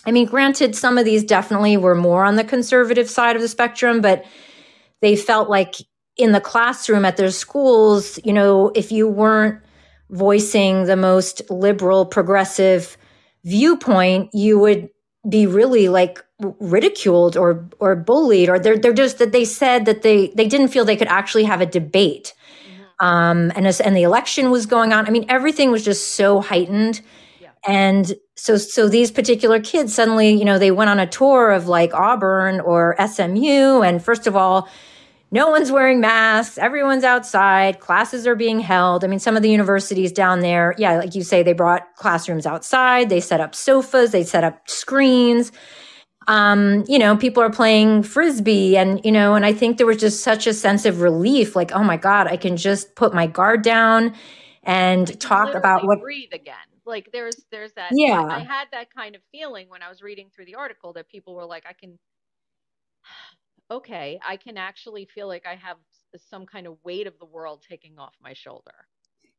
I 0.04 0.10
mean, 0.10 0.26
granted, 0.26 0.74
some 0.74 0.98
of 0.98 1.04
these 1.04 1.24
definitely 1.24 1.76
were 1.76 1.94
more 1.94 2.24
on 2.24 2.36
the 2.36 2.44
conservative 2.44 3.08
side 3.08 3.36
of 3.36 3.42
the 3.42 3.48
spectrum, 3.48 4.00
but 4.00 4.24
they 5.00 5.16
felt 5.16 5.48
like 5.48 5.76
in 6.16 6.32
the 6.32 6.40
classroom 6.40 7.04
at 7.04 7.16
their 7.16 7.30
schools, 7.30 8.18
you 8.24 8.32
know, 8.32 8.70
if 8.74 8.92
you 8.92 9.08
weren't 9.08 9.60
voicing 10.10 10.84
the 10.84 10.96
most 10.96 11.42
liberal, 11.50 12.04
progressive 12.04 12.96
viewpoint, 13.44 14.30
you 14.34 14.58
would 14.58 14.90
be 15.28 15.46
really 15.46 15.88
like 15.88 16.22
ridiculed 16.60 17.36
or 17.36 17.68
or 17.78 17.94
bullied, 17.94 18.48
or 18.48 18.58
they're 18.58 18.78
they're 18.78 18.92
just 18.92 19.18
that 19.18 19.32
they 19.32 19.44
said 19.44 19.84
that 19.86 20.02
they 20.02 20.32
they 20.36 20.48
didn't 20.48 20.68
feel 20.68 20.84
they 20.84 20.96
could 20.96 21.08
actually 21.08 21.44
have 21.44 21.60
a 21.60 21.66
debate. 21.66 22.34
Mm-hmm. 22.68 23.06
Um, 23.06 23.52
and 23.54 23.66
as, 23.66 23.80
and 23.80 23.96
the 23.96 24.02
election 24.02 24.50
was 24.50 24.66
going 24.66 24.92
on. 24.92 25.06
I 25.06 25.10
mean, 25.10 25.26
everything 25.28 25.70
was 25.70 25.84
just 25.84 26.14
so 26.14 26.40
heightened 26.40 27.00
and 27.66 28.14
so 28.36 28.56
so 28.56 28.88
these 28.88 29.10
particular 29.10 29.60
kids 29.60 29.94
suddenly 29.94 30.30
you 30.30 30.44
know 30.44 30.58
they 30.58 30.70
went 30.70 30.90
on 30.90 30.98
a 30.98 31.06
tour 31.06 31.50
of 31.50 31.68
like 31.68 31.94
auburn 31.94 32.60
or 32.60 32.96
smu 33.08 33.82
and 33.82 34.02
first 34.02 34.26
of 34.26 34.36
all 34.36 34.68
no 35.34 35.48
one's 35.48 35.72
wearing 35.72 35.98
masks. 35.98 36.58
Everyone's 36.58 37.04
outside. 37.04 37.80
Classes 37.80 38.26
are 38.26 38.34
being 38.34 38.60
held. 38.60 39.02
I 39.02 39.06
mean 39.06 39.18
some 39.18 39.34
of 39.34 39.42
the 39.42 39.50
universities 39.50 40.12
down 40.12 40.40
there 40.40 40.74
yeah 40.76 40.98
like 40.98 41.14
you 41.14 41.22
say 41.22 41.42
they 41.42 41.54
brought 41.54 41.94
classrooms 41.96 42.46
outside. 42.46 43.08
They 43.08 43.20
set 43.20 43.40
up 43.40 43.54
sofas. 43.54 44.10
They 44.10 44.24
set 44.24 44.44
up 44.44 44.68
screens. 44.68 45.52
Um, 46.28 46.84
you 46.86 46.98
know, 46.98 47.16
people 47.16 47.42
are 47.42 47.50
playing 47.50 48.04
frisbee. 48.04 48.76
And, 48.76 49.04
you 49.04 49.10
know, 49.10 49.34
and 49.34 49.44
I 49.44 49.52
think 49.52 49.76
there 49.76 49.86
was 49.86 49.96
just 49.96 50.22
such 50.22 50.46
a 50.46 50.54
sense 50.54 50.86
of 50.86 51.00
relief, 51.00 51.56
like, 51.56 51.72
oh 51.72 51.82
my 51.82 51.96
God, 51.96 52.28
I 52.28 52.36
can 52.36 52.56
just 52.56 52.94
put 52.94 53.12
my 53.12 53.26
guard 53.26 53.62
down 53.62 54.14
and 54.62 55.18
talk 55.20 55.54
about 55.54 55.84
what 55.84 56.00
breathe 56.00 56.32
again 56.32 56.54
like 56.84 57.08
there's 57.12 57.44
there's 57.50 57.72
that 57.74 57.90
yeah 57.92 58.24
I, 58.24 58.40
had 58.40 58.68
that 58.72 58.88
kind 58.94 59.14
of 59.14 59.22
feeling 59.30 59.68
when 59.68 59.82
i 59.82 59.88
was 59.88 60.02
reading 60.02 60.30
through 60.34 60.46
the 60.46 60.56
article 60.56 60.92
that 60.94 61.08
people 61.08 61.34
were 61.34 61.46
like 61.46 61.64
i 61.68 61.72
can 61.72 61.98
okay, 63.72 64.20
I 64.26 64.36
can 64.36 64.58
actually 64.58 65.06
feel 65.06 65.26
like 65.26 65.46
I 65.46 65.54
have 65.54 65.78
some 66.16 66.46
kind 66.46 66.66
of 66.66 66.76
weight 66.84 67.06
of 67.06 67.18
the 67.18 67.24
world 67.24 67.64
taking 67.68 67.98
off 67.98 68.14
my 68.22 68.34
shoulder. 68.34 68.86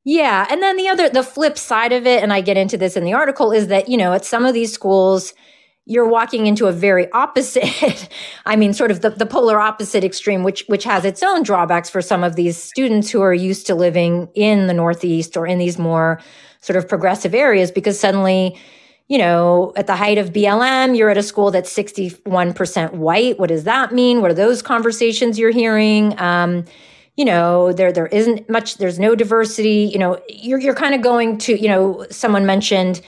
Yeah. 0.04 0.48
And 0.50 0.62
then 0.62 0.76
the 0.76 0.90
other, 0.90 1.08
the 1.08 1.24
flip 1.24 1.58
side 1.58 1.94
of 1.94 2.06
it, 2.06 2.24
and 2.24 2.34
I 2.34 2.42
get 2.42 2.58
into 2.58 2.78
this 2.78 2.98
in 2.98 3.06
the 3.06 3.14
article, 3.14 3.52
is 3.52 3.68
that, 3.68 3.88
you 3.88 3.96
know, 3.96 4.12
at 4.14 4.26
some 4.26 4.46
of 4.46 4.54
these 4.54 4.74
schools, 4.74 5.34
you're 5.86 6.08
walking 6.08 6.48
into 6.48 6.68
a 6.68 6.72
very 6.72 7.12
opposite 7.12 8.08
i 8.46 8.56
mean 8.56 8.72
sort 8.74 8.90
of 8.90 9.02
the, 9.02 9.10
the 9.10 9.26
polar 9.26 9.60
opposite 9.60 10.02
extreme 10.02 10.42
which 10.42 10.64
which 10.68 10.86
has 10.86 11.04
its 11.04 11.22
own 11.22 11.44
drawbacks 11.44 11.90
for 11.90 12.02
some 12.02 12.24
of 12.24 12.38
these 12.38 12.56
students 12.56 13.10
who 13.10 13.22
are 13.22 13.34
used 13.34 13.68
to 13.68 13.76
living 13.76 14.30
in 14.34 14.68
the 14.68 14.74
northeast 14.74 15.36
or 15.36 15.46
in 15.46 15.58
these 15.58 15.78
more 15.78 16.22
sort 16.64 16.78
of 16.78 16.88
progressive 16.88 17.36
areas 17.36 17.72
because 17.72 18.00
suddenly 18.00 18.58
you 19.10 19.18
know 19.18 19.74
at 19.76 19.86
the 19.86 19.96
height 19.98 20.18
of 20.18 20.32
blm 20.32 20.98
you're 20.98 21.10
at 21.10 21.18
a 21.18 21.24
school 21.24 21.52
that's 21.52 21.72
61% 21.76 22.94
white. 22.94 23.38
What 23.38 23.50
does 23.50 23.66
that 23.66 23.92
mean? 23.92 24.22
What 24.22 24.32
are 24.32 24.34
those 24.34 24.62
conversations 24.62 25.38
you're 25.38 25.52
hearing? 25.52 26.20
Um, 26.20 26.64
you 27.18 27.26
know 27.26 27.74
there 27.74 27.92
there 27.92 28.08
isn't 28.08 28.50
much 28.50 28.78
there's 28.78 28.98
no 28.98 29.14
diversity. 29.14 29.90
You 29.92 30.00
know 30.00 30.20
you're 30.30 30.60
you're 30.60 30.74
kind 30.74 30.96
of 30.96 31.02
going 31.02 31.38
to 31.40 31.62
you 31.62 31.68
know 31.68 32.06
someone 32.10 32.46
mentioned 32.46 33.02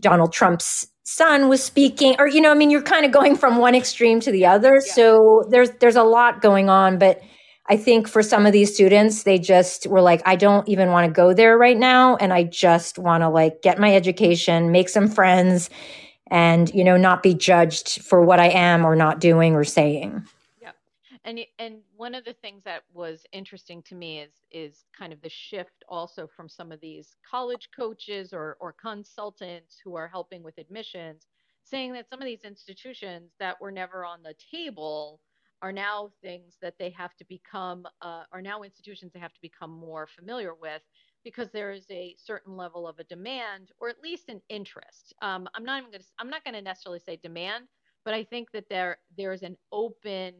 donald 0.00 0.32
trump's 0.32 0.86
son 1.04 1.48
was 1.48 1.62
speaking 1.62 2.16
or 2.18 2.26
you 2.26 2.40
know 2.40 2.50
i 2.50 2.54
mean 2.54 2.70
you're 2.70 2.82
kind 2.82 3.04
of 3.04 3.12
going 3.12 3.36
from 3.36 3.56
one 3.56 3.74
extreme 3.74 4.20
to 4.20 4.30
the 4.30 4.44
other. 4.44 4.74
Yeah. 4.74 4.92
so 4.94 5.44
there's 5.50 5.70
there's 5.80 5.96
a 5.96 6.02
lot 6.02 6.42
going 6.42 6.68
on 6.68 6.98
but 6.98 7.22
i 7.68 7.76
think 7.76 8.08
for 8.08 8.22
some 8.22 8.46
of 8.46 8.52
these 8.52 8.72
students 8.74 9.22
they 9.22 9.38
just 9.38 9.86
were 9.86 10.00
like 10.00 10.22
i 10.26 10.36
don't 10.36 10.68
even 10.68 10.90
want 10.90 11.06
to 11.06 11.12
go 11.12 11.32
there 11.32 11.56
right 11.58 11.78
now 11.78 12.16
and 12.16 12.32
i 12.32 12.42
just 12.42 12.98
want 12.98 13.22
to 13.22 13.28
like 13.28 13.62
get 13.62 13.78
my 13.78 13.94
education 13.94 14.70
make 14.72 14.88
some 14.88 15.08
friends 15.08 15.70
and 16.28 16.72
you 16.74 16.84
know 16.84 16.96
not 16.96 17.22
be 17.22 17.34
judged 17.34 18.02
for 18.02 18.22
what 18.22 18.40
i 18.40 18.48
am 18.48 18.84
or 18.84 18.96
not 18.96 19.20
doing 19.20 19.54
or 19.54 19.64
saying 19.64 20.24
Yeah. 20.60 20.72
and 21.24 21.40
and 21.58 21.80
one 21.96 22.14
of 22.14 22.24
the 22.24 22.32
things 22.32 22.64
that 22.64 22.82
was 22.92 23.24
interesting 23.32 23.82
to 23.82 23.94
me 23.94 24.20
is 24.20 24.32
is 24.50 24.84
kind 24.96 25.12
of 25.12 25.20
the 25.20 25.28
shift 25.28 25.84
also 25.88 26.26
from 26.26 26.48
some 26.48 26.72
of 26.72 26.80
these 26.80 27.16
college 27.28 27.68
coaches 27.76 28.32
or 28.32 28.56
or 28.60 28.72
consultants 28.72 29.78
who 29.82 29.94
are 29.94 30.08
helping 30.08 30.42
with 30.42 30.58
admissions 30.58 31.26
saying 31.64 31.92
that 31.92 32.08
some 32.08 32.20
of 32.20 32.26
these 32.26 32.44
institutions 32.44 33.30
that 33.38 33.60
were 33.60 33.70
never 33.70 34.04
on 34.04 34.22
the 34.22 34.34
table 34.50 35.20
are 35.62 35.72
now 35.72 36.10
things 36.22 36.56
that 36.60 36.74
they 36.78 36.90
have 36.90 37.14
to 37.16 37.24
become 37.24 37.86
uh, 38.02 38.24
are 38.32 38.42
now 38.42 38.62
institutions 38.62 39.12
they 39.12 39.20
have 39.20 39.32
to 39.32 39.40
become 39.40 39.70
more 39.70 40.06
familiar 40.06 40.54
with 40.54 40.82
because 41.24 41.50
there 41.50 41.70
is 41.70 41.86
a 41.90 42.14
certain 42.18 42.56
level 42.56 42.86
of 42.86 42.98
a 42.98 43.04
demand 43.04 43.70
or 43.80 43.88
at 43.88 44.02
least 44.02 44.28
an 44.28 44.40
interest 44.48 45.14
um, 45.22 45.48
i'm 45.54 45.64
not 45.64 45.78
even 45.78 45.90
going 45.90 46.00
to 46.00 46.06
i'm 46.18 46.30
not 46.30 46.44
going 46.44 46.54
to 46.54 46.62
necessarily 46.62 47.00
say 47.00 47.18
demand 47.22 47.64
but 48.04 48.12
i 48.12 48.24
think 48.24 48.50
that 48.52 48.68
there 48.68 48.98
there's 49.16 49.42
an 49.42 49.56
open 49.70 50.34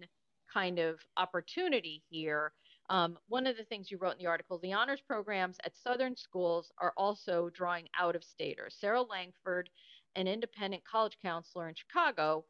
kind 0.52 0.78
of 0.78 1.00
opportunity 1.16 2.02
here. 2.10 2.52
Um, 2.90 3.16
one 3.28 3.46
of 3.46 3.56
the 3.56 3.64
things 3.64 3.90
you 3.90 3.98
wrote 3.98 4.12
in 4.12 4.18
the 4.18 4.26
article, 4.26 4.58
the 4.58 4.72
honors 4.72 5.00
programs 5.00 5.56
at 5.64 5.76
Southern 5.76 6.16
schools 6.16 6.72
are 6.78 6.92
also 6.96 7.50
drawing 7.54 7.88
out 7.98 8.16
of 8.16 8.24
staters. 8.24 8.76
Sarah 8.78 9.02
Langford, 9.02 9.70
an 10.16 10.26
independent 10.28 10.82
college 10.84 11.16
counselor 11.22 11.68
in 11.68 11.74
Chicago, 11.74 12.44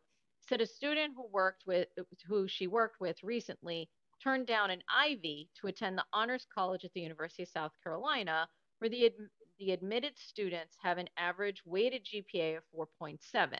said 0.48 0.60
a 0.60 0.66
student 0.66 1.14
who 1.16 1.26
worked 1.28 1.64
with 1.66 1.88
who 2.26 2.48
she 2.48 2.66
worked 2.66 3.00
with 3.00 3.22
recently 3.22 3.88
turned 4.22 4.46
down 4.46 4.70
an 4.70 4.82
Ivy 4.88 5.48
to 5.60 5.66
attend 5.66 5.98
the 5.98 6.04
honors 6.12 6.46
college 6.54 6.84
at 6.84 6.92
the 6.92 7.00
University 7.00 7.42
of 7.42 7.48
South 7.48 7.72
Carolina, 7.82 8.48
where 8.78 8.88
the 8.88 9.06
ad, 9.06 9.12
the 9.58 9.72
admitted 9.72 10.18
students 10.18 10.76
have 10.82 10.98
an 10.98 11.08
average 11.16 11.62
weighted 11.64 12.06
GPA 12.06 12.58
of 12.58 12.62
4.7 12.74 13.58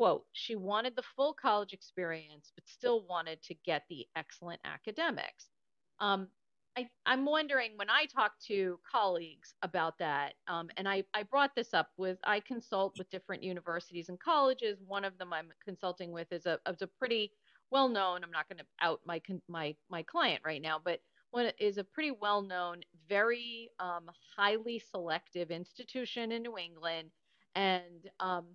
quote, 0.00 0.24
she 0.32 0.56
wanted 0.56 0.96
the 0.96 1.02
full 1.14 1.34
college 1.34 1.74
experience, 1.74 2.52
but 2.54 2.66
still 2.66 3.04
wanted 3.06 3.42
to 3.42 3.54
get 3.66 3.82
the 3.90 4.06
excellent 4.16 4.58
academics. 4.64 5.50
Um, 5.98 6.28
I, 6.76 6.88
am 7.06 7.24
wondering 7.24 7.72
when 7.76 7.90
I 7.90 8.06
talk 8.06 8.32
to 8.46 8.78
colleagues 8.90 9.54
about 9.62 9.98
that, 9.98 10.34
um, 10.48 10.68
and 10.76 10.88
I, 10.88 11.04
I 11.14 11.24
brought 11.24 11.54
this 11.54 11.74
up 11.74 11.88
with, 11.96 12.18
I 12.24 12.40
consult 12.40 12.96
with 12.98 13.10
different 13.10 13.42
universities 13.42 14.08
and 14.08 14.18
colleges. 14.18 14.78
One 14.86 15.04
of 15.04 15.18
them 15.18 15.32
I'm 15.32 15.48
consulting 15.64 16.12
with 16.12 16.32
is 16.32 16.46
a, 16.46 16.58
is 16.68 16.82
a 16.82 16.86
pretty 16.86 17.32
well 17.70 17.88
known, 17.88 18.24
I'm 18.24 18.30
not 18.30 18.48
going 18.48 18.58
to 18.58 18.64
out 18.80 19.00
my, 19.04 19.20
my, 19.48 19.74
my 19.90 20.02
client 20.02 20.42
right 20.44 20.62
now, 20.62 20.80
but 20.82 21.00
one 21.30 21.50
is 21.60 21.78
a 21.78 21.84
pretty 21.84 22.10
well 22.10 22.42
known, 22.42 22.80
very 23.08 23.70
um, 23.78 24.10
highly 24.36 24.82
selective 24.90 25.50
institution 25.50 26.32
in 26.32 26.42
New 26.42 26.58
England. 26.58 27.10
And 27.54 28.08
um, 28.18 28.46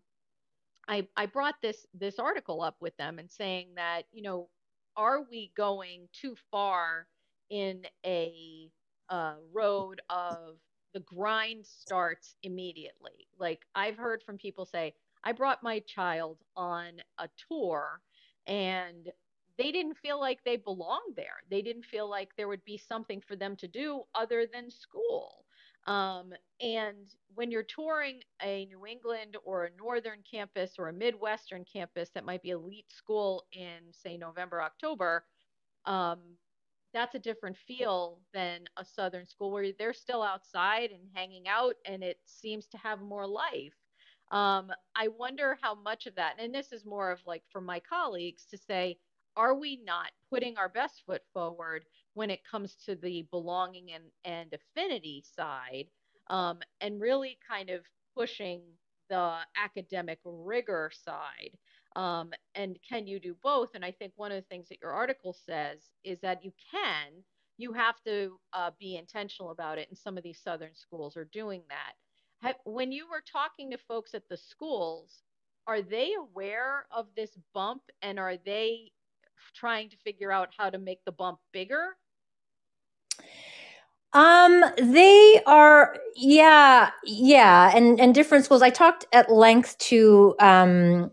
I, 0.88 1.08
I 1.16 1.26
brought 1.26 1.56
this 1.62 1.86
this 1.94 2.20
article 2.20 2.62
up 2.62 2.76
with 2.80 2.96
them 2.98 3.20
and 3.20 3.32
saying 3.32 3.70
that 3.76 4.04
you 4.12 4.22
know 4.22 4.50
are 4.96 5.24
we 5.30 5.52
going 5.58 6.08
too 6.14 6.36
far 6.52 7.08
in 7.50 7.84
a 8.06 8.70
uh, 9.10 9.36
road 9.54 10.02
of 10.10 10.58
the 10.94 11.00
grind 11.02 11.66
starts 11.66 12.36
immediately. 12.44 13.28
Like 13.38 13.66
i've 13.76 13.98
heard 13.98 14.24
from 14.24 14.38
people 14.38 14.66
say 14.66 14.94
i 15.24 15.32
brought 15.32 15.62
my 15.64 15.80
child 15.80 16.38
on 16.56 17.02
a 17.20 17.28
tour 17.50 18.02
and 18.48 19.12
they 19.58 19.72
didn't 19.72 19.98
feel 19.98 20.20
like 20.20 20.44
they 20.44 20.58
belonged 20.58 21.16
there. 21.16 21.38
They 21.50 21.62
didn't 21.62 21.86
feel 21.86 22.10
like 22.10 22.36
there 22.36 22.48
would 22.48 22.64
be 22.66 22.78
something 22.78 23.22
for 23.22 23.36
them 23.36 23.56
to 23.58 23.68
do 23.68 24.04
other 24.14 24.46
than 24.52 24.70
school. 24.70 25.46
Um, 25.88 26.34
and 26.60 27.14
when 27.36 27.52
you're 27.52 27.64
touring 27.64 28.22
a 28.42 28.66
New 28.66 28.86
England 28.86 29.38
or 29.46 29.66
a 29.66 29.70
northern 29.78 30.20
campus 30.30 30.74
or 30.78 30.90
a 30.90 30.94
Midwestern 30.94 31.64
campus 31.72 32.10
that 32.10 32.26
might 32.26 32.42
be 32.42 32.50
elite 32.50 32.92
school 32.92 33.46
in, 33.54 33.80
say, 33.92 34.18
November, 34.18 34.62
October, 34.62 35.26
um, 35.86 36.20
that's 36.96 37.14
a 37.14 37.20
different 37.20 37.58
feel 37.58 38.22
than 38.34 38.62
a 38.78 38.86
southern 38.86 39.28
school 39.28 39.52
where 39.52 39.74
they're 39.78 39.94
still 39.94 40.24
outside 40.24 40.92
and 40.92 41.10
hanging 41.14 41.48
out 41.48 41.76
and 41.86 42.02
it 42.04 42.18
seems 42.26 42.68
to 42.68 42.78
have 42.78 43.02
more 43.02 43.28
life. 43.28 43.76
Um, 44.32 44.72
I 44.96 45.10
wonder 45.10 45.58
how 45.62 45.76
much 45.76 46.08
of 46.08 46.16
that, 46.16 46.38
and 46.40 46.56
this 46.56 46.72
is 46.72 46.86
more 46.86 47.12
of 47.12 47.20
like 47.28 47.44
for 47.52 47.62
my 47.62 47.82
colleagues 47.82 48.46
to 48.50 48.58
say, 48.58 48.98
are 49.36 49.54
we 49.54 49.84
not 49.84 50.12
putting 50.30 50.58
our 50.58 50.70
best 50.70 51.04
foot 51.06 51.22
forward 51.34 51.84
when 52.14 52.30
it 52.30 52.40
comes 52.50 52.78
to 52.86 52.96
the 52.96 53.28
belonging 53.30 53.92
and, 53.92 54.06
and 54.24 54.54
affinity 54.54 55.22
side 55.36 55.88
um, 56.28 56.60
and 56.80 57.02
really 57.02 57.38
kind 57.48 57.70
of 57.70 57.86
pushing 58.16 58.62
the 59.10 59.40
academic 59.58 60.20
rigor 60.24 60.90
side 60.94 61.58
um, 61.96 62.32
and 62.56 62.78
can 62.88 63.08
you 63.08 63.20
do 63.20 63.36
both? 63.42 63.70
And 63.76 63.86
i 63.86 63.92
think 63.92 64.14
one 64.16 64.32
of 64.32 64.38
the 64.38 64.48
things 64.48 64.70
that 64.70 64.80
your 64.82 64.92
article 64.92 65.34
says 65.34 65.80
is 66.04 66.20
that 66.22 66.44
you 66.44 66.52
can 66.72 67.24
you 67.58 67.72
have 67.72 67.96
to 68.06 68.38
uh, 68.54 68.72
be 68.80 68.98
intentional 68.98 69.52
about 69.52 69.78
it 69.78 69.88
and 69.90 69.98
some 69.98 70.18
of 70.18 70.24
these 70.24 70.42
southern 70.42 70.76
schools 70.76 71.16
are 71.16 71.30
doing 71.32 71.62
that. 71.70 71.94
Have, 72.42 72.58
when 72.66 72.92
you 72.92 73.08
were 73.10 73.24
talking 73.32 73.72
to 73.72 73.78
folks 73.78 74.14
at 74.14 74.28
the 74.30 74.36
schools 74.36 75.24
are 75.68 75.82
they 75.82 76.14
aware 76.14 76.86
of 76.96 77.08
this 77.16 77.32
bump 77.54 77.82
and 78.02 78.20
are 78.20 78.38
they 78.46 78.92
trying 79.56 79.90
to 79.90 79.98
figure 79.98 80.32
out 80.32 80.50
how 80.56 80.70
to 80.70 80.78
make 80.78 81.04
the 81.06 81.12
bump 81.12 81.40
bigger? 81.52 81.96
Um, 84.14 84.64
they 84.78 85.42
are, 85.46 85.98
yeah, 86.16 86.92
yeah, 87.04 87.76
and 87.76 88.00
and 88.00 88.16
different 88.16 88.46
schools. 88.46 88.62
I 88.62 88.70
talked 88.70 89.06
at 89.12 89.30
length 89.30 89.78
to 89.80 90.36
um, 90.40 91.12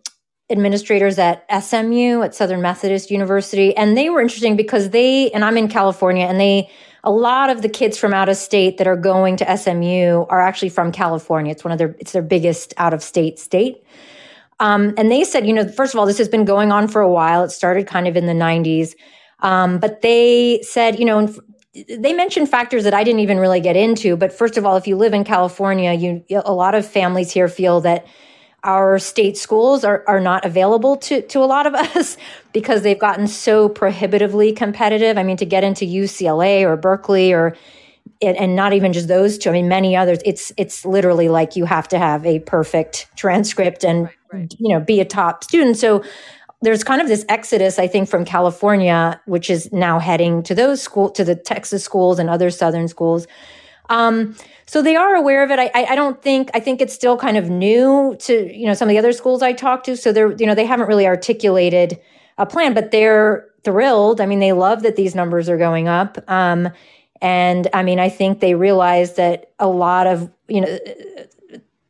administrators 0.53 1.19
at 1.19 1.45
SMU 1.63 2.23
at 2.23 2.35
Southern 2.35 2.63
Methodist 2.63 3.11
University, 3.11 3.77
and 3.77 3.97
they 3.97 4.11
were 4.11 4.21
interesting 4.21 4.57
because 4.57 4.91
they 4.91 5.31
and 5.33 5.45
I'm 5.45 5.57
in 5.57 5.69
California, 5.69 6.27
and 6.27 6.39
they 6.39 6.71
a 7.05 7.11
lot 7.11 7.51
of 7.51 7.63
the 7.63 7.69
kids 7.69 7.99
from 7.99 8.15
out 8.15 8.29
of 8.29 8.37
state 8.37 8.79
that 8.79 8.87
are 8.87 8.97
going 8.97 9.37
to 9.39 9.57
SMU 9.57 10.25
are 10.29 10.41
actually 10.41 10.69
from 10.69 10.93
California. 10.93 11.51
It's 11.51 11.65
one 11.65 11.73
of 11.73 11.79
their 11.79 11.97
it's 11.99 12.13
their 12.13 12.23
biggest 12.23 12.75
out 12.77 12.95
of 12.95 13.03
state 13.03 13.39
state. 13.39 13.83
Um, 14.61 14.95
and 14.97 15.11
they 15.11 15.25
said, 15.25 15.45
you 15.45 15.53
know, 15.53 15.67
first 15.67 15.93
of 15.93 15.99
all, 15.99 16.07
this 16.07 16.19
has 16.19 16.29
been 16.29 16.45
going 16.45 16.71
on 16.71 16.87
for 16.87 17.01
a 17.01 17.11
while. 17.11 17.43
It 17.43 17.51
started 17.51 17.89
kind 17.89 18.07
of 18.07 18.17
in 18.17 18.27
the 18.27 18.33
90s. 18.33 18.95
Um, 19.41 19.79
but 19.79 20.03
they 20.03 20.63
said, 20.63 21.01
you 21.01 21.05
know, 21.05 21.35
they 21.75 22.13
mentioned 22.13 22.49
factors 22.49 22.85
that 22.85 22.95
I 22.95 23.03
didn't 23.03 23.21
even 23.21 23.39
really 23.39 23.61
get 23.61 23.77
into. 23.77 24.17
But 24.17 24.33
first 24.33 24.57
of 24.57 24.65
all, 24.65 24.77
if 24.77 24.87
you 24.87 24.95
live 24.97 25.15
in 25.15 25.25
California, 25.25 25.93
you 25.93 26.25
a 26.45 26.53
lot 26.53 26.75
of 26.75 26.87
families 26.87 27.33
here 27.33 27.49
feel 27.49 27.81
that 27.81 28.07
our 28.65 28.99
state 28.99 29.37
schools 29.37 29.85
are, 29.85 30.05
are 30.07 30.21
not 30.21 30.45
available 30.45 30.97
to, 30.97 31.23
to 31.23 31.41
a 31.41 31.47
lot 31.47 31.67
of 31.67 31.75
us 31.97 32.17
because 32.53 32.83
they've 32.83 32.99
gotten 32.99 33.27
so 33.27 33.69
prohibitively 33.69 34.53
competitive. 34.53 35.19
I 35.19 35.23
mean, 35.23 35.37
to 35.39 35.47
get 35.47 35.65
into 35.65 35.85
UCLA 35.85 36.63
or 36.63 36.77
Berkeley 36.77 37.33
or 37.33 37.57
and 38.21 38.55
not 38.55 38.73
even 38.73 38.93
just 38.93 39.09
those 39.09 39.37
two. 39.37 39.51
I 39.51 39.53
mean, 39.53 39.69
many 39.69 39.97
others. 39.97 40.19
It's 40.25 40.53
it's 40.57 40.85
literally 40.85 41.29
like 41.29 41.57
you 41.57 41.65
have 41.65 41.89
to 41.89 41.99
have 41.99 42.25
a 42.25 42.39
perfect 42.41 43.09
transcript 43.17 43.85
and 43.85 44.05
right, 44.05 44.15
right. 44.33 44.55
you 44.59 44.73
know 44.73 44.81
be 44.81 45.01
a 45.01 45.05
top 45.05 45.43
student. 45.43 45.77
So 45.77 46.05
there's 46.63 46.85
kind 46.85 47.03
of 47.03 47.09
this 47.09 47.25
exodus, 47.29 47.79
I 47.79 47.89
think, 47.89 48.09
from 48.09 48.25
California, 48.25 49.21
which 49.27 49.51
is 49.51 49.73
now 49.73 49.99
heading 49.99 50.45
to 50.45 50.55
those 50.55 50.81
school 50.81 51.11
to 51.11 51.25
the 51.25 51.35
Texas 51.35 51.85
schools 51.85 52.19
and 52.21 52.31
other 52.31 52.51
Southern 52.51 52.87
schools. 52.87 53.27
Um, 53.93 54.35
so 54.67 54.83
they 54.83 54.97
are 54.97 55.15
aware 55.15 55.45
of 55.45 55.51
it. 55.51 55.59
I, 55.59 55.71
I, 55.75 55.95
don't 55.95 56.23
think 56.23 56.51
I 56.55 56.61
think 56.61 56.81
it's 56.81 56.95
still 56.95 57.17
kind 57.19 57.37
of 57.37 57.51
new 57.51 58.17
to 58.21 58.57
you 58.57 58.67
know 58.67 58.75
some 58.75 58.89
of 58.89 58.93
the 58.93 58.99
other 58.99 59.13
schools 59.13 59.43
I 59.43 59.53
talked 59.53 59.87
to. 59.87 59.97
So 59.97 60.13
they're 60.13 60.33
you 60.33 60.47
know 60.47 60.55
they 60.55 60.65
haven't 60.65 60.89
really 60.89 61.07
articulated 61.07 62.01
a 62.39 62.47
plan, 62.47 62.75
but 62.75 62.91
they're 62.91 63.47
thrilled. 63.65 64.21
I 64.21 64.27
mean, 64.27 64.41
they 64.41 64.53
love 64.53 64.83
that 64.83 64.97
these 64.97 65.15
numbers 65.15 65.49
are 65.49 65.59
going 65.59 65.89
up. 65.89 66.19
Um, 66.29 66.69
and 67.21 67.69
I 67.73 67.83
mean, 67.83 68.01
I 68.01 68.09
think 68.09 68.41
they 68.41 68.55
realize 68.55 69.15
that 69.15 69.53
a 69.59 69.69
lot 69.69 70.07
of, 70.07 70.31
you 70.49 70.61
know, 70.61 70.79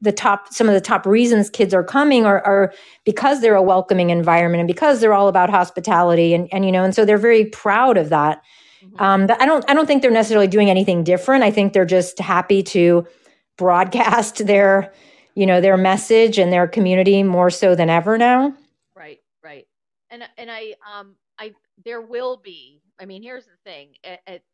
the 0.03 0.13
top, 0.13 0.53
some 0.53 0.69
of 0.69 0.75
the 0.75 0.81
top 0.81 1.07
reasons 1.07 1.49
kids 1.49 1.73
are 1.73 1.85
coming 1.85 2.27
are, 2.27 2.45
are 2.45 2.75
because 3.05 3.41
they're 3.41 3.55
a 3.55 3.63
welcoming 3.63 4.11
environment 4.11 4.61
and 4.61 4.69
because 4.69 5.01
they're 5.01 5.15
all 5.15 5.29
about 5.29 5.49
hospitality. 5.49 6.35
And, 6.35 6.49
and, 6.53 6.67
you 6.67 6.73
know, 6.73 6.85
and 6.85 6.95
so 6.95 7.05
they're 7.05 7.19
very 7.19 7.47
proud 7.47 7.97
of 7.97 8.11
that. 8.11 8.43
Mm-hmm. 8.85 9.03
Um, 9.03 9.27
but 9.27 9.41
I 9.41 9.47
don't, 9.47 9.65
I 9.69 9.75
don't 9.75 9.87
think 9.87 10.03
they're 10.03 10.11
necessarily 10.11 10.49
doing 10.49 10.71
anything 10.71 11.05
different. 11.05 11.45
I 11.45 11.51
think 11.51 11.73
they're 11.73 11.85
just 11.85 12.19
happy 12.19 12.63
to 12.65 13.07
broadcast 13.57 14.47
their, 14.47 14.93
you 15.35 15.47
know, 15.47 15.61
their 15.61 15.77
message 15.77 16.39
and 16.39 16.53
their 16.53 16.67
community 16.67 17.23
more 17.23 17.51
so 17.51 17.75
than 17.75 17.89
ever 17.91 18.19
now. 18.19 18.55
Right, 18.97 19.21
right. 19.43 19.67
And, 20.11 20.23
and 20.37 20.51
I, 20.51 20.75
um, 20.91 21.17
I, 21.39 21.53
there 21.85 22.01
will 22.01 22.37
be 22.37 22.83
I 23.03 23.05
mean, 23.05 23.23
here's 23.23 23.47
the 23.47 23.51
thing 23.65 23.95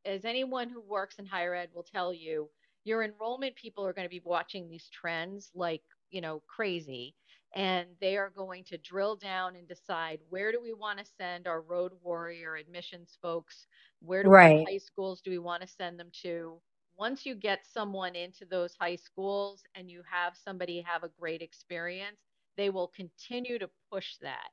as 0.06 0.24
anyone 0.24 0.70
who 0.70 0.80
works 0.80 1.18
in 1.18 1.26
higher 1.26 1.54
ed 1.54 1.68
will 1.74 1.82
tell 1.82 2.14
you, 2.14 2.48
your 2.84 3.02
enrollment 3.02 3.54
people 3.56 3.86
are 3.86 3.92
going 3.92 4.06
to 4.06 4.10
be 4.10 4.22
watching 4.24 4.66
these 4.66 4.88
trends 4.88 5.50
like, 5.54 5.82
you 6.10 6.22
know, 6.22 6.42
crazy. 6.46 7.14
And 7.54 7.88
they 8.00 8.16
are 8.16 8.30
going 8.30 8.64
to 8.64 8.78
drill 8.78 9.16
down 9.16 9.56
and 9.56 9.66
decide 9.66 10.20
where 10.28 10.52
do 10.52 10.60
we 10.62 10.74
want 10.74 10.98
to 10.98 11.04
send 11.04 11.46
our 11.46 11.60
road 11.62 11.92
warrior 12.02 12.56
admissions 12.56 13.18
folks? 13.22 13.66
Where 14.00 14.22
do 14.22 14.28
right. 14.28 14.66
high 14.68 14.78
schools 14.78 15.20
do 15.22 15.30
we 15.30 15.38
want 15.38 15.62
to 15.62 15.68
send 15.68 15.98
them 15.98 16.10
to? 16.22 16.60
Once 16.96 17.24
you 17.24 17.34
get 17.34 17.66
someone 17.66 18.14
into 18.14 18.44
those 18.44 18.74
high 18.78 18.96
schools 18.96 19.62
and 19.74 19.90
you 19.90 20.02
have 20.10 20.36
somebody 20.36 20.82
have 20.82 21.04
a 21.04 21.10
great 21.18 21.42
experience, 21.42 22.18
they 22.56 22.70
will 22.70 22.88
continue 22.88 23.58
to 23.58 23.70
push 23.90 24.16
that 24.20 24.50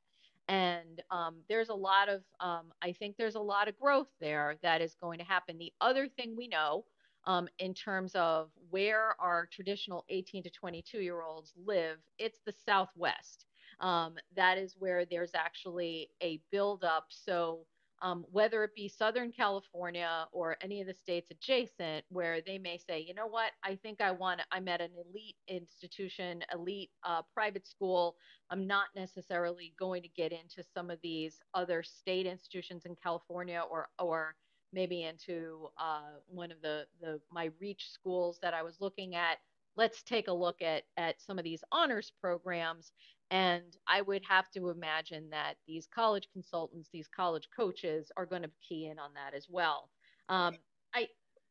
and 0.47 1.01
um, 1.12 1.36
there's 1.49 1.69
a 1.69 1.73
lot 1.73 2.10
of 2.10 2.21
um, 2.39 2.71
i 2.81 2.91
think 2.91 3.15
there's 3.17 3.36
a 3.36 3.39
lot 3.39 3.67
of 3.67 3.77
growth 3.79 4.08
there 4.19 4.55
that 4.62 4.81
is 4.81 4.95
going 5.01 5.17
to 5.17 5.25
happen 5.25 5.58
the 5.58 5.73
other 5.81 6.08
thing 6.08 6.36
we 6.36 6.47
know 6.47 6.84
um, 7.28 7.48
in 7.60 7.74
terms 7.74 8.14
of 8.16 8.50
where 8.70 9.16
our 9.20 9.48
traditional 9.52 10.06
18 10.10 10.44
to 10.44 10.50
22 10.50 11.00
year 11.00 11.22
olds 11.24 11.54
live 11.66 11.98
it's 12.18 12.40
the 12.46 12.54
southwest. 12.66 13.46
Um, 13.82 14.16
that 14.36 14.58
is 14.58 14.76
where 14.80 15.06
there's 15.06 15.36
actually 15.36 16.10
a 16.22 16.40
buildup. 16.52 17.08
So 17.10 17.66
um, 18.02 18.26
whether 18.32 18.64
it 18.64 18.76
be 18.76 18.88
Southern 18.88 19.32
California 19.32 20.28
or 20.32 20.58
any 20.62 20.82
of 20.82 20.88
the 20.88 20.94
states 20.94 21.32
adjacent, 21.32 22.06
where 22.10 22.42
they 22.42 22.58
may 22.58 22.78
say, 22.78 23.00
you 23.00 23.14
know 23.14 23.28
what, 23.28 23.52
I 23.64 23.76
think 23.76 24.02
I 24.02 24.12
want, 24.12 24.42
I'm 24.52 24.68
at 24.68 24.82
an 24.82 24.92
elite 24.94 25.38
institution, 25.48 26.44
elite 26.54 26.92
uh, 27.04 27.22
private 27.34 27.66
school. 27.66 28.16
I'm 28.50 28.68
not 28.68 28.88
necessarily 28.96 29.74
going 29.80 30.02
to 30.04 30.10
get 30.10 30.32
into 30.32 30.64
some 30.74 30.90
of 30.90 31.00
these 31.02 31.40
other 31.54 31.84
state 31.84 32.26
institutions 32.26 32.86
in 32.86 32.96
California 33.02 33.64
or, 33.70 33.88
or 33.98 34.36
maybe 34.76 35.04
into 35.04 35.70
uh, 35.80 36.20
one 36.28 36.52
of 36.52 36.62
the, 36.62 36.86
the 37.02 37.20
my 37.32 37.50
reach 37.60 37.90
schools 37.90 38.38
that 38.44 38.54
I 38.54 38.62
was 38.62 38.82
looking 38.82 39.16
at. 39.16 39.38
Let's 39.78 40.04
take 40.04 40.28
a 40.28 40.34
look 40.34 40.62
at, 40.62 40.84
at 40.96 41.22
some 41.22 41.38
of 41.38 41.44
these 41.44 41.64
honors 41.72 42.12
programs 42.22 42.92
and 43.32 43.76
I 43.88 44.02
would 44.02 44.22
have 44.28 44.52
to 44.52 44.70
imagine 44.70 45.30
that 45.32 45.56
these 45.68 45.88
college 45.88 46.30
consultants, 46.32 46.90
these 46.94 47.08
college 47.08 47.50
coaches 47.56 48.12
are 48.18 48.26
going 48.26 48.44
to 48.44 48.52
key 48.68 48.88
in 48.88 49.00
on 49.00 49.12
that 49.16 49.36
as 49.36 49.48
well. 49.50 49.90
Um, 50.30 50.56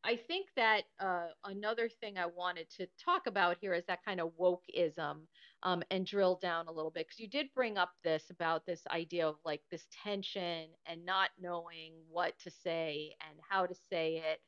I, 0.05 0.15
think 0.15 0.47
that 0.55 0.83
uh, 0.99 1.27
another 1.43 1.89
thing 1.89 2.17
I 2.17 2.27
wanted 2.27 2.69
to 2.77 2.87
talk 3.03 3.27
about 3.27 3.57
here 3.59 3.73
is 3.73 3.83
that 3.87 4.05
kind 4.05 4.21
of 4.21 4.31
wokeism 4.39 5.21
um, 5.63 5.83
and 5.89 6.05
drill 6.05 6.39
down 6.41 6.67
a 6.67 6.71
little 6.71 6.91
bit 6.91 7.07
because 7.07 7.19
you 7.19 7.27
did 7.27 7.47
bring 7.55 7.77
up 7.77 7.91
this 8.03 8.23
about 8.29 8.65
this 8.65 8.81
idea 8.91 9.27
of 9.27 9.35
like 9.43 9.61
this 9.71 9.87
tension 10.03 10.67
and 10.85 11.05
not 11.05 11.29
knowing 11.41 11.93
what 12.09 12.37
to 12.43 12.51
say 12.51 13.15
and 13.27 13.39
how 13.49 13.65
to 13.65 13.75
say 13.89 14.23
it. 14.31 14.39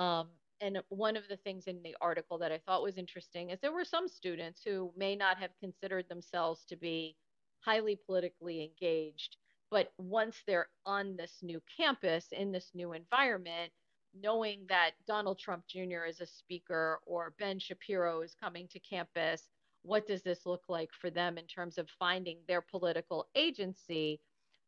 Um, 0.00 0.28
and 0.60 0.80
one 0.88 1.16
of 1.16 1.28
the 1.28 1.36
things 1.36 1.66
in 1.66 1.82
the 1.82 1.96
article 2.00 2.38
that 2.38 2.52
I 2.52 2.58
thought 2.58 2.82
was 2.82 2.98
interesting 2.98 3.50
is 3.50 3.60
there 3.60 3.72
were 3.72 3.84
some 3.84 4.08
students 4.08 4.62
who 4.64 4.92
may 4.96 5.14
not 5.14 5.38
have 5.38 5.50
considered 5.60 6.08
themselves 6.08 6.64
to 6.68 6.76
be 6.76 7.16
highly 7.60 7.98
politically 8.06 8.62
engaged, 8.62 9.36
but 9.70 9.92
once 9.98 10.36
they're 10.46 10.68
on 10.86 11.16
this 11.16 11.38
new 11.42 11.60
campus 11.76 12.28
in 12.32 12.52
this 12.52 12.70
new 12.74 12.92
environment, 12.92 13.72
knowing 14.20 14.66
that 14.68 14.92
Donald 15.06 15.38
Trump 15.38 15.64
Jr. 15.66 16.04
is 16.08 16.20
a 16.20 16.26
speaker 16.26 17.00
or 17.06 17.34
Ben 17.38 17.58
Shapiro 17.58 18.22
is 18.22 18.34
coming 18.40 18.68
to 18.68 18.78
campus, 18.78 19.48
what 19.82 20.06
does 20.06 20.22
this 20.22 20.46
look 20.46 20.62
like 20.68 20.90
for 20.92 21.10
them 21.10 21.38
in 21.38 21.46
terms 21.46 21.78
of 21.78 21.88
finding 21.98 22.38
their 22.48 22.62
political 22.62 23.26
agency? 23.34 24.20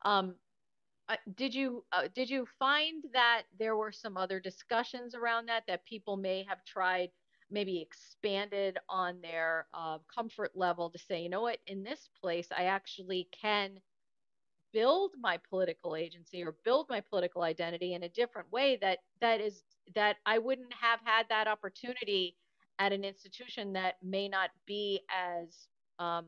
Um, 0.02 0.34
uh, 1.08 1.16
did 1.36 1.54
you 1.54 1.84
uh, 1.92 2.08
did 2.14 2.28
you 2.28 2.46
find 2.58 3.04
that 3.12 3.42
there 3.58 3.76
were 3.76 3.92
some 3.92 4.16
other 4.16 4.40
discussions 4.40 5.14
around 5.14 5.46
that 5.46 5.62
that 5.68 5.84
people 5.86 6.16
may 6.16 6.44
have 6.48 6.64
tried 6.64 7.10
maybe 7.48 7.80
expanded 7.80 8.76
on 8.88 9.20
their 9.20 9.66
uh, 9.72 9.98
comfort 10.12 10.50
level 10.56 10.90
to 10.90 10.98
say 10.98 11.22
you 11.22 11.28
know 11.28 11.42
what 11.42 11.58
in 11.68 11.84
this 11.84 12.10
place 12.20 12.48
i 12.56 12.64
actually 12.64 13.28
can 13.30 13.78
build 14.76 15.12
my 15.18 15.38
political 15.48 15.96
agency 15.96 16.44
or 16.44 16.54
build 16.62 16.86
my 16.90 17.00
political 17.00 17.42
identity 17.42 17.94
in 17.94 18.02
a 18.02 18.08
different 18.10 18.50
way 18.52 18.76
that 18.82 18.98
that 19.22 19.40
is 19.40 19.62
that 19.94 20.16
i 20.26 20.38
wouldn't 20.38 20.72
have 20.78 21.00
had 21.02 21.24
that 21.30 21.48
opportunity 21.48 22.36
at 22.78 22.92
an 22.92 23.02
institution 23.02 23.72
that 23.72 23.94
may 24.02 24.28
not 24.28 24.50
be 24.66 25.00
as 25.10 25.68
um, 25.98 26.26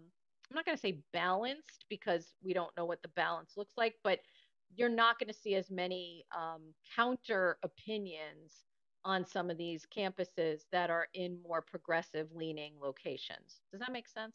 i'm 0.50 0.54
not 0.54 0.64
going 0.64 0.74
to 0.74 0.80
say 0.80 0.98
balanced 1.12 1.84
because 1.90 2.32
we 2.42 2.54
don't 2.54 2.74
know 2.74 2.86
what 2.86 3.02
the 3.02 3.08
balance 3.08 3.52
looks 3.58 3.74
like 3.76 3.96
but 4.02 4.20
you're 4.74 4.88
not 4.88 5.18
going 5.18 5.28
to 5.28 5.38
see 5.38 5.54
as 5.54 5.70
many 5.70 6.24
um, 6.34 6.62
counter 6.96 7.58
opinions 7.62 8.64
on 9.04 9.26
some 9.26 9.50
of 9.50 9.58
these 9.58 9.86
campuses 9.94 10.62
that 10.72 10.90
are 10.90 11.08
in 11.14 11.38
more 11.46 11.62
progressive 11.62 12.28
leaning 12.34 12.74
locations. 12.80 13.60
Does 13.70 13.80
that 13.80 13.92
make 13.92 14.08
sense? 14.08 14.34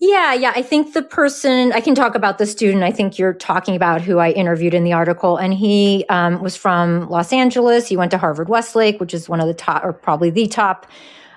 Yeah, 0.00 0.34
yeah. 0.34 0.52
I 0.54 0.62
think 0.62 0.92
the 0.92 1.02
person, 1.02 1.72
I 1.72 1.80
can 1.80 1.94
talk 1.94 2.14
about 2.14 2.38
the 2.38 2.46
student 2.46 2.82
I 2.82 2.90
think 2.90 3.18
you're 3.18 3.32
talking 3.32 3.74
about 3.76 4.02
who 4.02 4.18
I 4.18 4.30
interviewed 4.30 4.74
in 4.74 4.84
the 4.84 4.92
article. 4.92 5.36
And 5.36 5.54
he 5.54 6.04
um, 6.08 6.42
was 6.42 6.56
from 6.56 7.08
Los 7.08 7.32
Angeles. 7.32 7.86
He 7.88 7.96
went 7.96 8.10
to 8.10 8.18
Harvard 8.18 8.48
Westlake, 8.48 9.00
which 9.00 9.14
is 9.14 9.28
one 9.28 9.40
of 9.40 9.46
the 9.46 9.54
top, 9.54 9.84
or 9.84 9.92
probably 9.92 10.30
the 10.30 10.46
top 10.46 10.86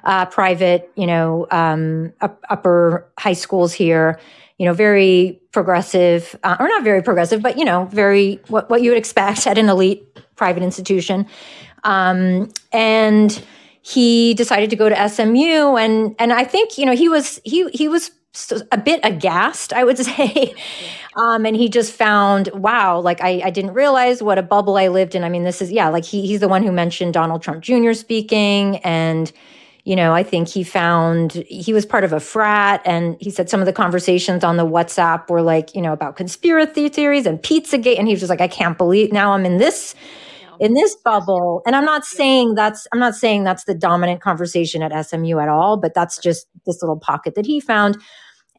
uh, 0.03 0.25
private, 0.25 0.91
you 0.95 1.07
know, 1.07 1.47
um, 1.51 2.13
up, 2.21 2.43
upper 2.49 3.07
high 3.17 3.33
schools 3.33 3.73
here 3.73 4.19
you 4.57 4.65
know, 4.65 4.73
very 4.73 5.39
progressive, 5.51 6.35
uh, 6.43 6.57
or 6.59 6.67
not 6.67 6.83
very 6.83 7.03
progressive, 7.03 7.41
but 7.41 7.57
you 7.57 7.65
know, 7.65 7.85
very 7.85 8.39
what 8.47 8.69
what 8.69 8.81
you 8.81 8.89
would 8.89 8.97
expect 8.97 9.45
at 9.45 9.57
an 9.57 9.69
elite 9.69 10.03
private 10.35 10.63
institution. 10.63 11.27
Um, 11.83 12.49
and 12.71 13.39
he 13.81 14.33
decided 14.33 14.71
to 14.71 14.75
go 14.75 14.89
to 14.89 15.09
SMU, 15.09 15.77
and 15.77 16.15
and 16.17 16.33
I 16.33 16.43
think 16.43 16.77
you 16.77 16.85
know 16.85 16.95
he 16.95 17.07
was 17.07 17.39
he 17.43 17.69
he 17.69 17.87
was 17.87 18.11
a 18.71 18.77
bit 18.77 18.99
aghast, 19.03 19.73
I 19.73 19.83
would 19.83 19.97
say. 20.09 20.55
Um, 21.15 21.45
and 21.45 21.55
he 21.55 21.69
just 21.69 21.93
found, 21.93 22.49
wow, 22.53 22.99
like 22.99 23.21
I, 23.21 23.41
I 23.45 23.49
didn't 23.49 23.73
realize 23.73 24.21
what 24.21 24.37
a 24.37 24.43
bubble 24.43 24.77
I 24.77 24.87
lived 24.87 25.15
in. 25.15 25.23
I 25.23 25.29
mean, 25.29 25.43
this 25.43 25.61
is, 25.61 25.71
yeah, 25.71 25.89
like 25.89 26.05
he, 26.05 26.25
he's 26.27 26.39
the 26.39 26.47
one 26.47 26.63
who 26.63 26.71
mentioned 26.71 27.13
Donald 27.13 27.41
Trump 27.41 27.63
Jr. 27.63 27.93
speaking 27.93 28.77
and, 28.77 29.31
you 29.83 29.95
know, 29.95 30.13
I 30.13 30.21
think 30.21 30.49
he 30.49 30.63
found 30.63 31.31
he 31.47 31.71
was 31.71 31.85
part 31.85 32.03
of 32.03 32.11
a 32.11 32.19
frat 32.19 32.81
and 32.83 33.15
he 33.21 33.31
said 33.31 33.49
some 33.49 33.61
of 33.61 33.65
the 33.65 33.71
conversations 33.71 34.43
on 34.43 34.57
the 34.57 34.65
WhatsApp 34.65 35.29
were 35.29 35.41
like, 35.41 35.73
you 35.73 35.81
know, 35.81 35.93
about 35.93 36.17
conspiracy 36.17 36.89
theories 36.89 37.25
and 37.25 37.41
Pizzagate. 37.41 37.97
And 37.97 38.05
he 38.05 38.13
was 38.13 38.19
just 38.19 38.29
like, 38.29 38.41
I 38.41 38.49
can't 38.49 38.77
believe 38.77 39.13
now 39.13 39.31
I'm 39.31 39.45
in 39.45 39.59
this 39.59 39.95
in 40.59 40.73
this 40.73 40.95
bubble. 40.95 41.61
And 41.65 41.75
I'm 41.75 41.85
not 41.85 42.03
saying 42.03 42.55
that's 42.55 42.85
I'm 42.91 42.99
not 42.99 43.15
saying 43.15 43.45
that's 43.45 43.63
the 43.63 43.75
dominant 43.75 44.21
conversation 44.21 44.81
at 44.81 45.05
SMU 45.05 45.39
at 45.39 45.49
all, 45.49 45.77
but 45.77 45.93
that's 45.93 46.17
just 46.17 46.47
this 46.65 46.81
little 46.81 46.99
pocket 46.99 47.35
that 47.35 47.45
he 47.45 47.59
found. 47.59 47.97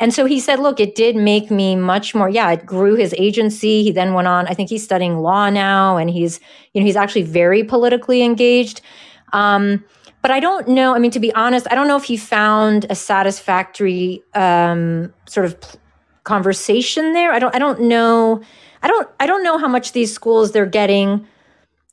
And 0.00 0.14
so 0.14 0.26
he 0.26 0.38
said, 0.38 0.60
look, 0.60 0.78
it 0.78 0.94
did 0.94 1.16
make 1.16 1.50
me 1.50 1.74
much 1.74 2.14
more, 2.14 2.28
yeah, 2.28 2.50
it 2.52 2.64
grew 2.64 2.94
his 2.94 3.14
agency. 3.18 3.82
He 3.82 3.90
then 3.90 4.14
went 4.14 4.28
on, 4.28 4.46
I 4.46 4.54
think 4.54 4.70
he's 4.70 4.84
studying 4.84 5.18
law 5.18 5.50
now, 5.50 5.96
and 5.96 6.08
he's, 6.08 6.38
you 6.72 6.80
know, 6.80 6.86
he's 6.86 6.96
actually 6.96 7.22
very 7.22 7.64
politically 7.64 8.22
engaged. 8.22 8.80
Um, 9.32 9.84
but 10.22 10.30
I 10.30 10.40
don't 10.40 10.68
know. 10.68 10.94
I 10.94 10.98
mean, 10.98 11.10
to 11.12 11.20
be 11.20 11.32
honest, 11.34 11.66
I 11.70 11.74
don't 11.74 11.88
know 11.88 11.96
if 11.96 12.04
he 12.04 12.16
found 12.16 12.86
a 12.90 12.94
satisfactory 12.94 14.22
um, 14.34 15.12
sort 15.26 15.46
of 15.46 15.56
conversation 16.24 17.12
there. 17.12 17.32
I 17.32 17.38
don't. 17.38 17.54
I 17.54 17.58
don't 17.58 17.82
know. 17.82 18.42
I 18.82 18.88
don't. 18.88 19.08
I 19.20 19.26
don't 19.26 19.44
know 19.44 19.58
how 19.58 19.68
much 19.68 19.92
these 19.92 20.12
schools 20.12 20.52
they're 20.52 20.66
getting. 20.66 21.26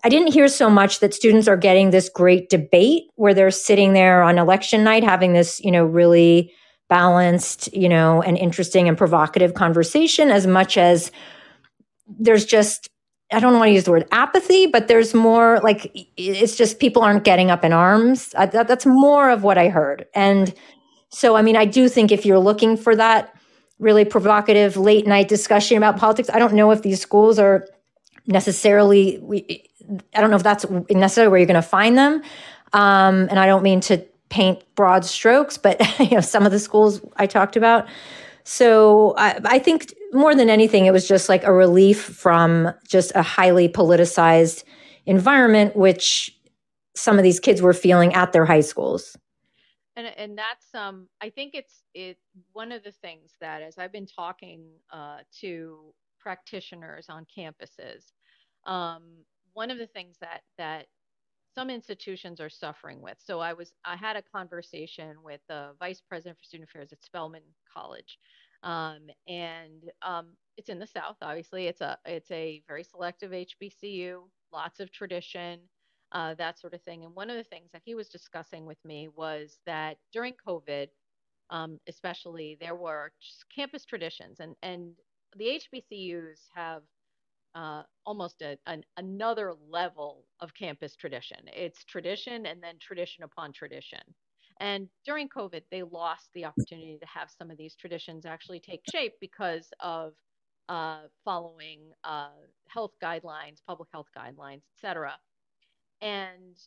I 0.03 0.09
didn't 0.09 0.33
hear 0.33 0.47
so 0.47 0.69
much 0.69 0.99
that 0.99 1.13
students 1.13 1.47
are 1.47 1.57
getting 1.57 1.91
this 1.91 2.09
great 2.09 2.49
debate 2.49 3.03
where 3.15 3.33
they're 3.33 3.51
sitting 3.51 3.93
there 3.93 4.21
on 4.21 4.37
election 4.37 4.83
night 4.83 5.03
having 5.03 5.33
this, 5.33 5.59
you 5.63 5.71
know, 5.71 5.85
really 5.85 6.51
balanced, 6.89 7.73
you 7.73 7.89
know, 7.89 8.21
and 8.21 8.37
interesting 8.37 8.87
and 8.87 8.97
provocative 8.97 9.53
conversation 9.53 10.29
as 10.29 10.45
much 10.45 10.77
as 10.77 11.11
there's 12.07 12.45
just 12.45 12.89
I 13.31 13.39
don't 13.39 13.53
want 13.53 13.69
to 13.69 13.73
use 13.73 13.85
the 13.85 13.91
word 13.91 14.07
apathy, 14.11 14.67
but 14.67 14.87
there's 14.87 15.15
more 15.15 15.59
like 15.63 15.91
it's 16.15 16.55
just 16.55 16.79
people 16.79 17.01
aren't 17.01 17.23
getting 17.23 17.49
up 17.49 17.65
in 17.65 17.73
arms. 17.73 18.35
I, 18.37 18.45
that, 18.45 18.67
that's 18.67 18.85
more 18.85 19.31
of 19.31 19.43
what 19.43 19.57
I 19.57 19.69
heard. 19.69 20.05
And 20.13 20.53
so, 21.09 21.35
I 21.35 21.41
mean, 21.41 21.57
I 21.57 21.65
do 21.65 21.89
think 21.89 22.11
if 22.11 22.23
you're 22.25 22.39
looking 22.39 22.77
for 22.77 22.95
that 22.95 23.35
really 23.79 24.05
provocative 24.05 24.77
late 24.77 25.05
night 25.07 25.27
discussion 25.27 25.77
about 25.77 25.97
politics. 25.97 26.29
I 26.33 26.39
don't 26.39 26.53
know 26.53 26.71
if 26.71 26.81
these 26.81 27.01
schools 27.01 27.39
are 27.39 27.67
necessarily, 28.27 29.19
we, 29.21 29.69
I 30.13 30.21
don't 30.21 30.29
know 30.29 30.37
if 30.37 30.43
that's 30.43 30.65
necessarily 30.89 31.29
where 31.29 31.39
you're 31.39 31.47
going 31.47 31.55
to 31.55 31.61
find 31.61 31.97
them. 31.97 32.21
Um, 32.73 33.27
and 33.29 33.39
I 33.39 33.45
don't 33.45 33.63
mean 33.63 33.81
to 33.81 34.05
paint 34.29 34.63
broad 34.75 35.05
strokes, 35.05 35.57
but 35.57 35.79
you 35.99 36.11
know, 36.11 36.21
some 36.21 36.45
of 36.45 36.51
the 36.51 36.59
schools 36.59 37.01
I 37.17 37.27
talked 37.27 37.55
about. 37.55 37.87
So 38.43 39.15
I, 39.17 39.39
I 39.45 39.59
think 39.59 39.93
more 40.13 40.35
than 40.35 40.49
anything, 40.49 40.85
it 40.85 40.93
was 40.93 41.07
just 41.07 41.29
like 41.29 41.43
a 41.43 41.51
relief 41.51 42.01
from 42.01 42.71
just 42.87 43.11
a 43.15 43.23
highly 43.23 43.67
politicized 43.67 44.63
environment, 45.05 45.75
which 45.75 46.35
some 46.95 47.17
of 47.17 47.23
these 47.23 47.39
kids 47.39 47.61
were 47.61 47.73
feeling 47.73 48.13
at 48.13 48.31
their 48.31 48.45
high 48.45 48.61
schools. 48.61 49.17
And 49.95 50.07
and 50.17 50.37
that's 50.37 50.73
um 50.73 51.07
I 51.21 51.29
think 51.29 51.55
it's 51.55 51.83
it 51.93 52.17
one 52.53 52.71
of 52.71 52.83
the 52.83 52.91
things 52.91 53.31
that 53.39 53.61
as 53.61 53.77
I've 53.77 53.93
been 53.93 54.07
talking 54.07 54.65
uh, 54.91 55.19
to 55.39 55.93
practitioners 56.19 57.07
on 57.09 57.25
campuses, 57.25 58.11
um, 58.65 59.03
one 59.53 59.71
of 59.71 59.77
the 59.77 59.87
things 59.87 60.17
that 60.19 60.41
that 60.57 60.87
some 61.55 61.69
institutions 61.69 62.41
are 62.41 62.49
suffering 62.49 63.01
with. 63.01 63.17
So 63.25 63.39
I 63.39 63.53
was 63.53 63.73
I 63.85 63.95
had 63.95 64.17
a 64.17 64.21
conversation 64.21 65.15
with 65.23 65.39
the 65.47 65.71
vice 65.79 66.01
president 66.01 66.37
for 66.37 66.43
student 66.43 66.69
affairs 66.69 66.91
at 66.91 67.03
Spelman 67.03 67.41
College, 67.73 68.19
um, 68.63 69.07
and 69.27 69.89
um, 70.01 70.27
it's 70.57 70.69
in 70.69 70.79
the 70.79 70.87
South. 70.87 71.15
Obviously, 71.21 71.67
it's 71.67 71.81
a 71.81 71.97
it's 72.05 72.29
a 72.31 72.61
very 72.67 72.83
selective 72.83 73.31
HBCU, 73.31 74.19
lots 74.51 74.79
of 74.81 74.91
tradition, 74.91 75.59
uh, 76.11 76.33
that 76.35 76.59
sort 76.59 76.73
of 76.73 76.81
thing. 76.81 77.05
And 77.05 77.15
one 77.15 77.29
of 77.29 77.37
the 77.37 77.43
things 77.43 77.69
that 77.71 77.81
he 77.85 77.95
was 77.95 78.09
discussing 78.09 78.65
with 78.65 78.83
me 78.83 79.07
was 79.15 79.59
that 79.65 79.97
during 80.11 80.33
COVID, 80.45 80.87
um, 81.49 81.79
especially, 81.87 82.57
there 82.59 82.75
were 82.75 83.13
campus 83.55 83.85
traditions, 83.85 84.41
and 84.41 84.55
and 84.61 84.91
the 85.37 85.59
HBCUs 85.73 86.39
have 86.53 86.83
uh, 87.55 87.83
almost 88.05 88.41
a, 88.41 88.57
an, 88.67 88.83
another 88.97 89.53
level 89.69 90.25
of 90.41 90.53
campus 90.53 90.95
tradition. 90.95 91.37
It's 91.53 91.83
tradition 91.85 92.45
and 92.45 92.61
then 92.61 92.75
tradition 92.79 93.23
upon 93.23 93.53
tradition. 93.53 94.01
And 94.59 94.87
during 95.05 95.27
COVID, 95.27 95.63
they 95.71 95.83
lost 95.83 96.29
the 96.33 96.45
opportunity 96.45 96.97
to 96.99 97.07
have 97.07 97.29
some 97.29 97.51
of 97.51 97.57
these 97.57 97.75
traditions 97.75 98.25
actually 98.25 98.59
take 98.59 98.81
shape 98.89 99.13
because 99.19 99.67
of 99.79 100.13
uh, 100.69 101.01
following 101.23 101.79
uh, 102.03 102.29
health 102.67 102.93
guidelines, 103.01 103.57
public 103.67 103.89
health 103.91 104.07
guidelines, 104.17 104.61
et 104.63 104.79
cetera. 104.79 105.13
And 106.01 106.57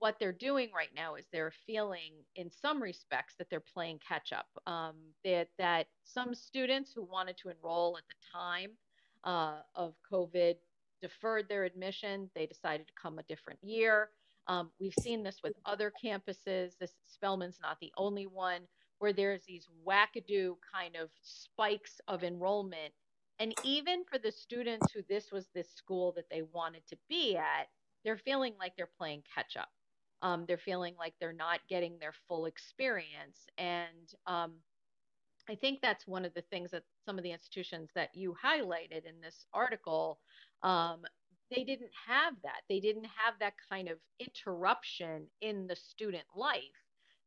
what 0.00 0.16
they're 0.18 0.32
doing 0.32 0.70
right 0.74 0.90
now 0.94 1.14
is 1.14 1.26
they're 1.32 1.52
feeling, 1.66 2.12
in 2.36 2.50
some 2.50 2.82
respects, 2.82 3.34
that 3.38 3.48
they're 3.50 3.60
playing 3.60 4.00
catch 4.06 4.32
up. 4.32 4.48
Um, 4.66 4.96
that, 5.24 5.48
that 5.58 5.86
some 6.04 6.34
students 6.34 6.92
who 6.94 7.02
wanted 7.04 7.36
to 7.38 7.50
enroll 7.50 7.96
at 7.98 8.04
the 8.08 8.14
time 8.32 8.70
uh, 9.24 9.58
of 9.74 9.94
COVID 10.10 10.54
deferred 11.00 11.48
their 11.48 11.64
admission. 11.64 12.30
They 12.34 12.46
decided 12.46 12.86
to 12.86 12.92
come 13.00 13.18
a 13.18 13.24
different 13.24 13.58
year. 13.62 14.10
Um, 14.46 14.70
we've 14.80 14.94
seen 15.00 15.22
this 15.22 15.40
with 15.42 15.54
other 15.64 15.92
campuses. 16.02 16.72
This 16.78 16.92
Spelman's 17.06 17.58
not 17.62 17.78
the 17.80 17.92
only 17.96 18.26
one 18.26 18.62
where 18.98 19.12
there's 19.12 19.44
these 19.46 19.66
wackadoo 19.86 20.54
kind 20.72 20.96
of 20.96 21.08
spikes 21.22 22.00
of 22.08 22.22
enrollment. 22.22 22.92
And 23.38 23.54
even 23.64 24.04
for 24.04 24.18
the 24.18 24.30
students 24.30 24.92
who 24.92 25.00
this 25.08 25.32
was 25.32 25.48
this 25.54 25.72
school 25.74 26.12
that 26.16 26.28
they 26.30 26.42
wanted 26.52 26.82
to 26.88 26.96
be 27.08 27.36
at, 27.36 27.68
they're 28.04 28.18
feeling 28.18 28.54
like 28.58 28.74
they're 28.76 28.90
playing 28.98 29.22
catch 29.34 29.56
up. 29.56 29.70
Um, 30.22 30.44
they're 30.46 30.58
feeling 30.58 30.94
like 30.98 31.14
they're 31.18 31.32
not 31.32 31.60
getting 31.68 31.98
their 31.98 32.12
full 32.28 32.44
experience. 32.44 33.46
And 33.56 34.12
um, 34.26 34.52
I 35.48 35.54
think 35.54 35.80
that's 35.80 36.06
one 36.06 36.26
of 36.26 36.34
the 36.34 36.44
things 36.50 36.70
that 36.72 36.82
some 37.10 37.18
of 37.18 37.24
the 37.24 37.32
institutions 37.32 37.90
that 37.96 38.14
you 38.14 38.36
highlighted 38.40 39.04
in 39.04 39.20
this 39.20 39.44
article, 39.52 40.20
um, 40.62 41.00
they 41.50 41.64
didn't 41.64 41.90
have 42.06 42.34
that. 42.44 42.60
They 42.68 42.78
didn't 42.78 43.06
have 43.06 43.34
that 43.40 43.54
kind 43.68 43.88
of 43.88 43.98
interruption 44.20 45.26
in 45.40 45.66
the 45.66 45.74
student 45.74 46.22
life, 46.36 46.62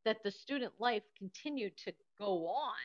that 0.06 0.24
the 0.24 0.32
student 0.32 0.72
life 0.80 1.04
continued 1.18 1.76
to 1.84 1.92
go 2.18 2.48
on, 2.48 2.78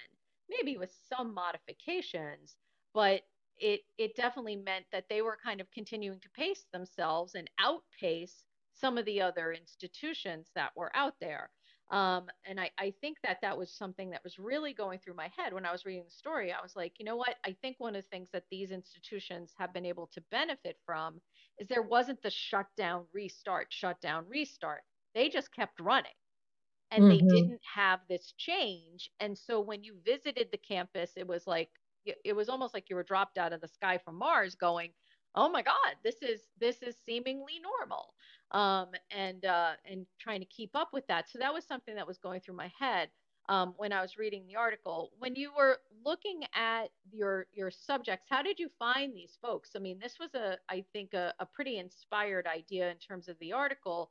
maybe 0.51 0.77
with 0.77 0.91
some 1.09 1.33
modifications, 1.33 2.57
but 2.93 3.21
it, 3.59 3.83
it 3.97 4.17
definitely 4.17 4.57
meant 4.57 4.87
that 4.91 5.05
they 5.09 5.23
were 5.23 5.39
kind 5.41 5.61
of 5.61 5.71
continuing 5.71 6.19
to 6.19 6.31
pace 6.31 6.65
themselves 6.73 7.37
and 7.37 7.49
outpace 7.61 8.43
some 8.75 8.99
of 8.99 9.05
the 9.05 9.21
other 9.21 9.53
institutions 9.53 10.49
that 10.57 10.71
were 10.75 10.91
out 10.97 11.15
there. 11.21 11.51
Um, 11.90 12.27
and 12.46 12.61
I, 12.61 12.70
I 12.79 12.92
think 13.01 13.16
that 13.22 13.38
that 13.40 13.57
was 13.57 13.72
something 13.72 14.11
that 14.11 14.22
was 14.22 14.38
really 14.38 14.74
going 14.74 14.98
through 14.98 15.14
my 15.14 15.31
head 15.37 15.55
when 15.55 15.64
I 15.64 15.72
was 15.72 15.87
reading 15.87 16.05
the 16.05 16.11
story. 16.11 16.53
I 16.53 16.61
was 16.62 16.77
like, 16.77 16.92
you 16.98 17.05
know 17.07 17.16
what? 17.16 17.37
I 17.46 17.57
think 17.62 17.77
one 17.79 17.96
of 17.96 18.03
the 18.03 18.09
things 18.11 18.29
that 18.33 18.44
these 18.51 18.70
institutions 18.70 19.55
have 19.59 19.72
been 19.72 19.87
able 19.87 20.09
to 20.12 20.20
benefit 20.31 20.77
from 20.85 21.20
is 21.59 21.66
there 21.66 21.83
wasn't 21.83 22.22
the 22.22 22.31
shutdown, 22.31 23.05
restart, 23.14 23.68
shutdown, 23.70 24.27
restart. 24.29 24.83
They 25.14 25.31
just 25.31 25.55
kept 25.55 25.81
running 25.81 26.12
and 26.90 27.05
mm-hmm. 27.05 27.27
they 27.27 27.35
didn't 27.35 27.61
have 27.74 28.01
this 28.09 28.35
change. 28.37 29.11
And 29.20 29.37
so 29.37 29.59
when 29.59 29.83
you 29.83 29.96
visited 30.05 30.48
the 30.53 30.59
campus, 30.59 31.12
it 31.16 31.27
was 31.27 31.46
like, 31.46 31.70
it 32.05 32.37
was 32.37 32.48
almost 32.48 32.74
like 32.74 32.88
you 32.88 32.96
were 32.96 33.03
dropped 33.03 33.38
out 33.38 33.53
of 33.53 33.61
the 33.61 33.68
sky 33.68 33.98
from 34.03 34.16
Mars 34.16 34.55
going, 34.55 34.90
oh 35.35 35.48
my 35.48 35.62
God, 35.62 35.94
this 36.05 36.16
is, 36.22 36.40
this 36.61 36.83
is 36.83 36.96
seemingly 37.05 37.61
normal 37.62 38.14
um, 38.53 38.89
and 39.11 39.45
uh, 39.45 39.73
and 39.91 40.07
trying 40.19 40.41
to 40.41 40.47
keep 40.47 40.71
up 40.75 40.91
with 40.93 41.07
that. 41.09 41.29
So 41.29 41.39
that 41.39 41.53
was 41.53 41.65
something 41.65 41.95
that 41.95 42.07
was 42.07 42.19
going 42.19 42.41
through 42.41 42.57
my 42.57 42.71
head 42.79 43.09
um, 43.49 43.75
when 43.77 43.93
I 43.93 44.01
was 44.01 44.17
reading 44.19 44.47
the 44.47 44.57
article. 44.57 45.11
When 45.19 45.35
you 45.35 45.51
were 45.57 45.79
looking 46.05 46.43
at 46.55 46.87
your 47.11 47.47
your 47.53 47.71
subjects, 47.71 48.27
how 48.29 48.43
did 48.43 48.59
you 48.59 48.69
find 48.79 49.15
these 49.15 49.39
folks? 49.41 49.71
I 49.77 49.79
mean, 49.79 49.99
this 50.01 50.17
was 50.19 50.35
a 50.35 50.57
I 50.69 50.85
think 50.93 51.15
a, 51.15 51.35
a 51.41 51.47
pretty 51.47 51.79
inspired 51.79 52.47
idea 52.47 52.91
in 52.91 52.97
terms 52.97 53.29
of 53.29 53.37
the 53.41 53.53
article. 53.53 54.11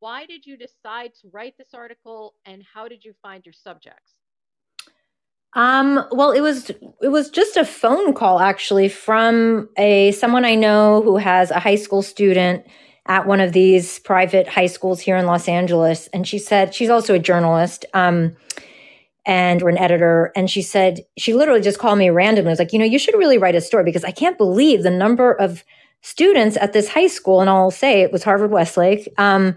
Why 0.00 0.26
did 0.26 0.46
you 0.46 0.56
decide 0.56 1.12
to 1.22 1.28
write 1.32 1.56
this 1.58 1.74
article, 1.74 2.34
and 2.46 2.62
how 2.62 2.86
did 2.88 3.04
you 3.04 3.14
find 3.20 3.44
your 3.44 3.52
subjects? 3.52 4.12
Um, 5.54 6.04
well, 6.12 6.30
it 6.30 6.40
was 6.40 6.70
it 6.70 7.08
was 7.08 7.30
just 7.30 7.56
a 7.56 7.64
phone 7.64 8.12
call 8.14 8.38
actually 8.38 8.88
from 8.88 9.68
a 9.76 10.12
someone 10.12 10.44
I 10.44 10.54
know 10.54 11.02
who 11.02 11.16
has 11.16 11.50
a 11.50 11.58
high 11.58 11.76
school 11.76 12.02
student 12.02 12.64
at 13.08 13.26
one 13.26 13.40
of 13.40 13.52
these 13.52 13.98
private 14.00 14.46
high 14.46 14.66
schools 14.66 15.00
here 15.00 15.16
in 15.16 15.26
Los 15.26 15.48
Angeles. 15.48 16.06
And 16.08 16.28
she 16.28 16.38
said, 16.38 16.74
she's 16.74 16.90
also 16.90 17.14
a 17.14 17.18
journalist. 17.18 17.84
Um, 17.94 18.36
and 19.28 19.62
or 19.62 19.68
an 19.68 19.76
editor 19.76 20.32
and 20.34 20.50
she 20.50 20.62
said 20.62 21.00
she 21.18 21.34
literally 21.34 21.60
just 21.60 21.78
called 21.78 21.98
me 21.98 22.08
randomly 22.08 22.48
was 22.48 22.58
like 22.58 22.72
you 22.72 22.78
know 22.78 22.84
you 22.84 22.98
should 22.98 23.14
really 23.14 23.36
write 23.36 23.54
a 23.54 23.60
story 23.60 23.84
because 23.84 24.02
i 24.02 24.10
can't 24.10 24.38
believe 24.38 24.82
the 24.82 24.90
number 24.90 25.32
of 25.34 25.62
students 26.00 26.56
at 26.56 26.72
this 26.72 26.88
high 26.88 27.06
school 27.06 27.42
and 27.42 27.50
i'll 27.50 27.70
say 27.70 28.00
it 28.00 28.10
was 28.10 28.24
harvard 28.24 28.50
westlake 28.50 29.06
um, 29.18 29.54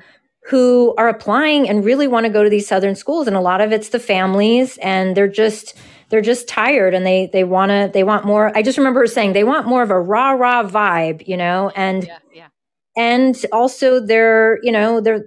who 0.49 0.93
are 0.97 1.07
applying 1.07 1.69
and 1.69 1.85
really 1.85 2.07
want 2.07 2.25
to 2.25 2.31
go 2.31 2.43
to 2.43 2.49
these 2.49 2.67
southern 2.67 2.95
schools 2.95 3.27
and 3.27 3.35
a 3.37 3.41
lot 3.41 3.61
of 3.61 3.71
it's 3.71 3.89
the 3.89 3.99
families 3.99 4.77
and 4.79 5.15
they're 5.15 5.27
just 5.27 5.73
they're 6.09 6.19
just 6.19 6.49
tired 6.49 6.93
and 6.93 7.05
they 7.05 7.29
they 7.31 7.45
want 7.45 7.69
to 7.69 7.89
they 7.93 8.03
want 8.03 8.25
more 8.25 8.55
i 8.57 8.61
just 8.61 8.77
remember 8.77 8.99
her 8.99 9.07
saying 9.07 9.31
they 9.31 9.45
want 9.45 9.67
more 9.67 9.83
of 9.83 9.89
a 9.89 9.99
rah 9.99 10.31
rah 10.31 10.63
vibe 10.67 11.25
you 11.27 11.37
know 11.37 11.71
and 11.75 12.07
yeah, 12.07 12.17
yeah 12.33 12.47
and 12.95 13.45
also 13.51 13.99
they're 13.99 14.59
you 14.63 14.71
know 14.71 14.99
they're 14.99 15.25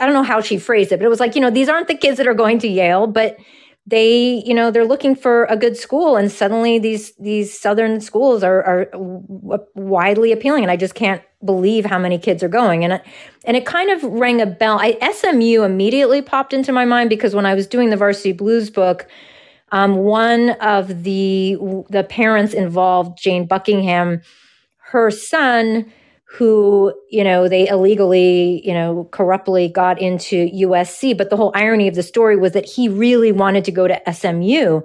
i 0.00 0.04
don't 0.04 0.12
know 0.12 0.22
how 0.22 0.40
she 0.40 0.58
phrased 0.58 0.92
it 0.92 0.98
but 0.98 1.06
it 1.06 1.08
was 1.08 1.20
like 1.20 1.34
you 1.34 1.40
know 1.40 1.50
these 1.50 1.68
aren't 1.68 1.88
the 1.88 1.94
kids 1.94 2.18
that 2.18 2.26
are 2.26 2.34
going 2.34 2.58
to 2.58 2.68
yale 2.68 3.06
but 3.06 3.38
they 3.88 4.42
you 4.44 4.52
know 4.52 4.70
they're 4.70 4.84
looking 4.84 5.16
for 5.16 5.44
a 5.46 5.56
good 5.56 5.76
school. 5.76 6.16
And 6.16 6.30
suddenly 6.30 6.78
these 6.78 7.12
these 7.16 7.58
southern 7.58 8.00
schools 8.00 8.42
are 8.42 8.62
are 8.62 9.60
widely 9.74 10.30
appealing. 10.30 10.62
And 10.62 10.70
i 10.70 10.76
just 10.76 10.94
can't 10.94 11.22
believe 11.44 11.86
how 11.86 11.98
many 11.98 12.18
kids 12.18 12.42
are 12.42 12.48
going. 12.48 12.84
And 12.84 13.00
and 13.44 13.56
it 13.56 13.64
kind 13.64 13.90
of 13.90 14.02
rang 14.04 14.40
a 14.42 14.46
bell. 14.46 14.78
I, 14.78 14.98
smu 15.12 15.64
immediately 15.64 16.20
popped 16.20 16.52
into 16.52 16.72
my 16.72 16.84
mind 16.84 17.08
because 17.08 17.34
when 17.34 17.46
i 17.46 17.54
was 17.54 17.66
doing 17.66 17.90
the 17.90 17.96
varsity 17.96 18.32
blues 18.32 18.70
book 18.70 19.06
um, 19.70 19.96
one 19.96 20.50
of 20.60 21.04
the 21.04 21.56
the 21.88 22.04
parents 22.04 22.52
involved 22.52 23.18
jane 23.20 23.46
buckingham 23.46 24.20
her 24.90 25.10
son 25.10 25.90
who, 26.30 26.92
you 27.10 27.24
know, 27.24 27.48
they 27.48 27.66
illegally, 27.66 28.60
you 28.66 28.74
know, 28.74 29.08
corruptly 29.12 29.68
got 29.68 30.00
into 30.00 30.48
USC. 30.50 31.16
But 31.16 31.30
the 31.30 31.36
whole 31.36 31.52
irony 31.54 31.88
of 31.88 31.94
the 31.94 32.02
story 32.02 32.36
was 32.36 32.52
that 32.52 32.66
he 32.66 32.88
really 32.88 33.32
wanted 33.32 33.64
to 33.64 33.72
go 33.72 33.88
to 33.88 34.00
SMU. 34.12 34.82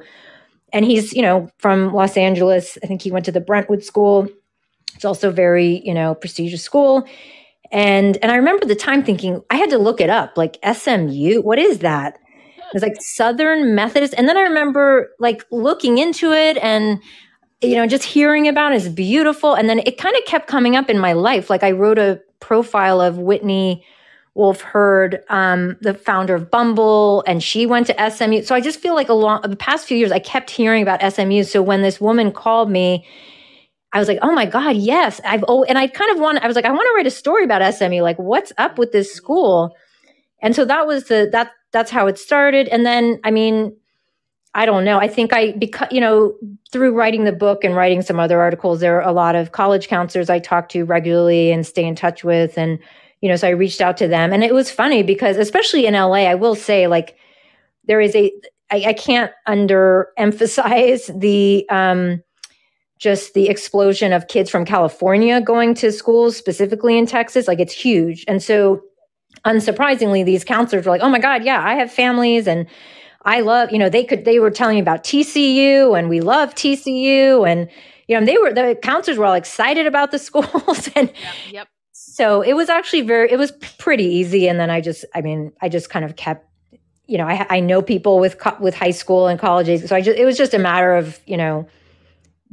And 0.71 0.85
he's, 0.85 1.13
you 1.13 1.21
know, 1.21 1.49
from 1.57 1.93
Los 1.93 2.15
Angeles. 2.15 2.77
I 2.81 2.87
think 2.87 3.01
he 3.01 3.11
went 3.11 3.25
to 3.25 3.31
the 3.31 3.41
Brentwood 3.41 3.83
School. 3.83 4.27
It's 4.95 5.05
also 5.05 5.31
very, 5.31 5.85
you 5.85 5.93
know, 5.93 6.15
prestigious 6.15 6.63
school. 6.63 7.05
And 7.71 8.17
and 8.21 8.31
I 8.31 8.35
remember 8.35 8.65
the 8.65 8.75
time 8.75 9.03
thinking, 9.03 9.41
I 9.49 9.57
had 9.57 9.71
to 9.71 9.77
look 9.77 9.99
it 9.99 10.09
up, 10.09 10.37
like 10.37 10.59
SMU, 10.63 11.41
what 11.41 11.59
is 11.59 11.79
that? 11.79 12.19
It 12.57 12.73
was 12.73 12.83
like 12.83 13.01
Southern 13.01 13.75
Methodist. 13.75 14.13
And 14.17 14.29
then 14.29 14.37
I 14.37 14.41
remember 14.41 15.09
like 15.19 15.45
looking 15.51 15.97
into 15.97 16.31
it 16.31 16.57
and 16.57 17.01
you 17.63 17.75
know, 17.75 17.87
just 17.87 18.03
hearing 18.03 18.47
about 18.47 18.73
is 18.73 18.89
beautiful. 18.89 19.53
And 19.53 19.69
then 19.69 19.79
it 19.79 19.97
kind 19.97 20.15
of 20.15 20.25
kept 20.25 20.47
coming 20.47 20.75
up 20.75 20.89
in 20.89 20.99
my 20.99 21.13
life. 21.13 21.49
Like 21.49 21.63
I 21.63 21.71
wrote 21.71 21.97
a 21.97 22.21
profile 22.39 22.99
of 23.01 23.17
Whitney 23.17 23.85
Wolfe 24.35 24.61
Herd, 24.61 25.23
um, 25.29 25.77
the 25.81 25.93
founder 25.93 26.33
of 26.33 26.49
Bumble, 26.49 27.23
and 27.27 27.41
she 27.43 27.65
went 27.65 27.87
to 27.87 28.09
SMU. 28.09 28.41
So 28.41 28.55
I 28.55 28.61
just 28.61 28.79
feel 28.79 28.95
like 28.95 29.09
a 29.09 29.13
long 29.13 29.41
the 29.43 29.55
past 29.55 29.87
few 29.87 29.95
years 29.95 30.11
I 30.11 30.19
kept 30.19 30.49
hearing 30.49 30.81
about 30.81 31.01
SMU. 31.13 31.43
So 31.43 31.61
when 31.61 31.83
this 31.83 32.01
woman 32.01 32.31
called 32.31 32.69
me, 32.71 33.05
I 33.91 33.99
was 33.99 34.07
like, 34.07 34.19
oh 34.23 34.33
my 34.33 34.47
God, 34.47 34.75
yes. 34.75 35.21
I've 35.23 35.45
oh 35.47 35.63
and 35.65 35.77
I 35.77 35.87
kind 35.87 36.11
of 36.11 36.19
want 36.19 36.39
I 36.39 36.47
was 36.47 36.55
like, 36.55 36.65
I 36.65 36.71
want 36.71 36.81
to 36.81 36.93
write 36.95 37.07
a 37.07 37.11
story 37.11 37.43
about 37.43 37.73
SMU. 37.75 38.01
Like, 38.01 38.17
what's 38.17 38.51
up 38.57 38.79
with 38.79 38.91
this 38.91 39.13
school? 39.13 39.75
And 40.41 40.55
so 40.55 40.65
that 40.65 40.87
was 40.87 41.05
the 41.05 41.29
that 41.31 41.51
that's 41.71 41.91
how 41.91 42.07
it 42.07 42.17
started. 42.17 42.67
And 42.69 42.85
then 42.85 43.19
I 43.23 43.29
mean, 43.29 43.75
I 44.55 44.65
don't 44.65 44.85
know. 44.85 44.99
I 44.99 45.07
think 45.07 45.33
I 45.33 45.53
because 45.53 45.87
you 45.91 45.99
know 45.99 46.35
through 46.71 46.93
writing 46.93 47.23
the 47.23 47.31
book 47.31 47.63
and 47.63 47.75
writing 47.75 48.01
some 48.01 48.19
other 48.19 48.39
articles, 48.39 48.79
there 48.79 49.01
are 49.01 49.07
a 49.07 49.13
lot 49.13 49.35
of 49.35 49.51
college 49.51 49.87
counselors 49.87 50.29
I 50.29 50.39
talk 50.39 50.69
to 50.69 50.83
regularly 50.83 51.51
and 51.51 51.65
stay 51.65 51.85
in 51.85 51.95
touch 51.95 52.23
with, 52.23 52.57
and 52.57 52.79
you 53.23 53.29
know, 53.29 53.37
so 53.37 53.47
I 53.47 53.51
reached 53.51 53.79
out 53.79 53.95
to 53.97 54.07
them. 54.09 54.33
And 54.33 54.43
it 54.43 54.53
was 54.53 54.69
funny 54.69 55.01
because, 55.01 55.37
especially 55.37 55.85
in 55.85 55.93
LA, 55.93 56.25
I 56.27 56.35
will 56.35 56.55
say, 56.55 56.87
like, 56.87 57.15
there 57.85 58.01
is 58.01 58.13
a, 58.17 58.29
I, 58.69 58.83
I 58.87 58.93
can't 58.93 59.31
underemphasize 59.47 61.21
the, 61.21 61.65
um, 61.69 62.21
just 62.99 63.33
the 63.33 63.47
explosion 63.47 64.11
of 64.11 64.27
kids 64.27 64.49
from 64.49 64.65
California 64.65 65.39
going 65.39 65.73
to 65.75 65.93
schools, 65.93 66.35
specifically 66.35 66.97
in 66.97 67.05
Texas. 67.05 67.47
Like, 67.47 67.61
it's 67.61 67.71
huge. 67.71 68.25
And 68.27 68.43
so, 68.43 68.81
unsurprisingly, 69.45 70.25
these 70.25 70.43
counselors 70.43 70.85
were 70.85 70.91
like, 70.91 71.01
oh 71.01 71.07
my 71.07 71.19
God, 71.19 71.45
yeah, 71.45 71.65
I 71.65 71.75
have 71.75 71.89
families 71.89 72.45
and, 72.45 72.67
I 73.25 73.41
love, 73.41 73.71
you 73.71 73.77
know, 73.77 73.89
they 73.89 74.03
could, 74.03 74.25
they 74.25 74.39
were 74.39 74.51
telling 74.51 74.75
me 74.75 74.81
about 74.81 75.03
TCU 75.03 75.97
and 75.97 76.09
we 76.09 76.19
love 76.21 76.53
TCU. 76.55 77.49
And, 77.49 77.69
you 78.07 78.19
know, 78.19 78.25
they 78.25 78.37
were, 78.37 78.53
the 78.53 78.77
counselors 78.81 79.17
were 79.17 79.25
all 79.25 79.33
excited 79.33 79.87
about 79.87 80.11
the 80.11 80.19
schools. 80.27 80.89
and, 80.95 81.09
yep, 81.09 81.35
yep 81.51 81.67
so 82.13 82.41
it 82.41 82.53
was 82.53 82.69
actually 82.69 83.01
very 83.01 83.31
it 83.31 83.37
was 83.37 83.51
pretty 83.79 84.03
easy 84.03 84.47
and 84.47 84.59
then 84.59 84.69
i 84.69 84.81
just 84.81 85.05
i 85.15 85.21
mean 85.21 85.51
i 85.61 85.69
just 85.69 85.89
kind 85.89 86.03
of 86.05 86.15
kept 86.15 86.47
you 87.07 87.17
know 87.17 87.27
i, 87.27 87.45
I 87.49 87.59
know 87.59 87.81
people 87.81 88.19
with 88.19 88.35
with 88.59 88.75
high 88.75 88.91
school 88.91 89.27
and 89.27 89.39
colleges 89.39 89.87
so 89.87 89.95
i 89.95 90.01
just 90.01 90.17
it 90.17 90.25
was 90.25 90.37
just 90.37 90.53
a 90.53 90.59
matter 90.59 90.95
of 90.95 91.19
you 91.25 91.37
know 91.37 91.67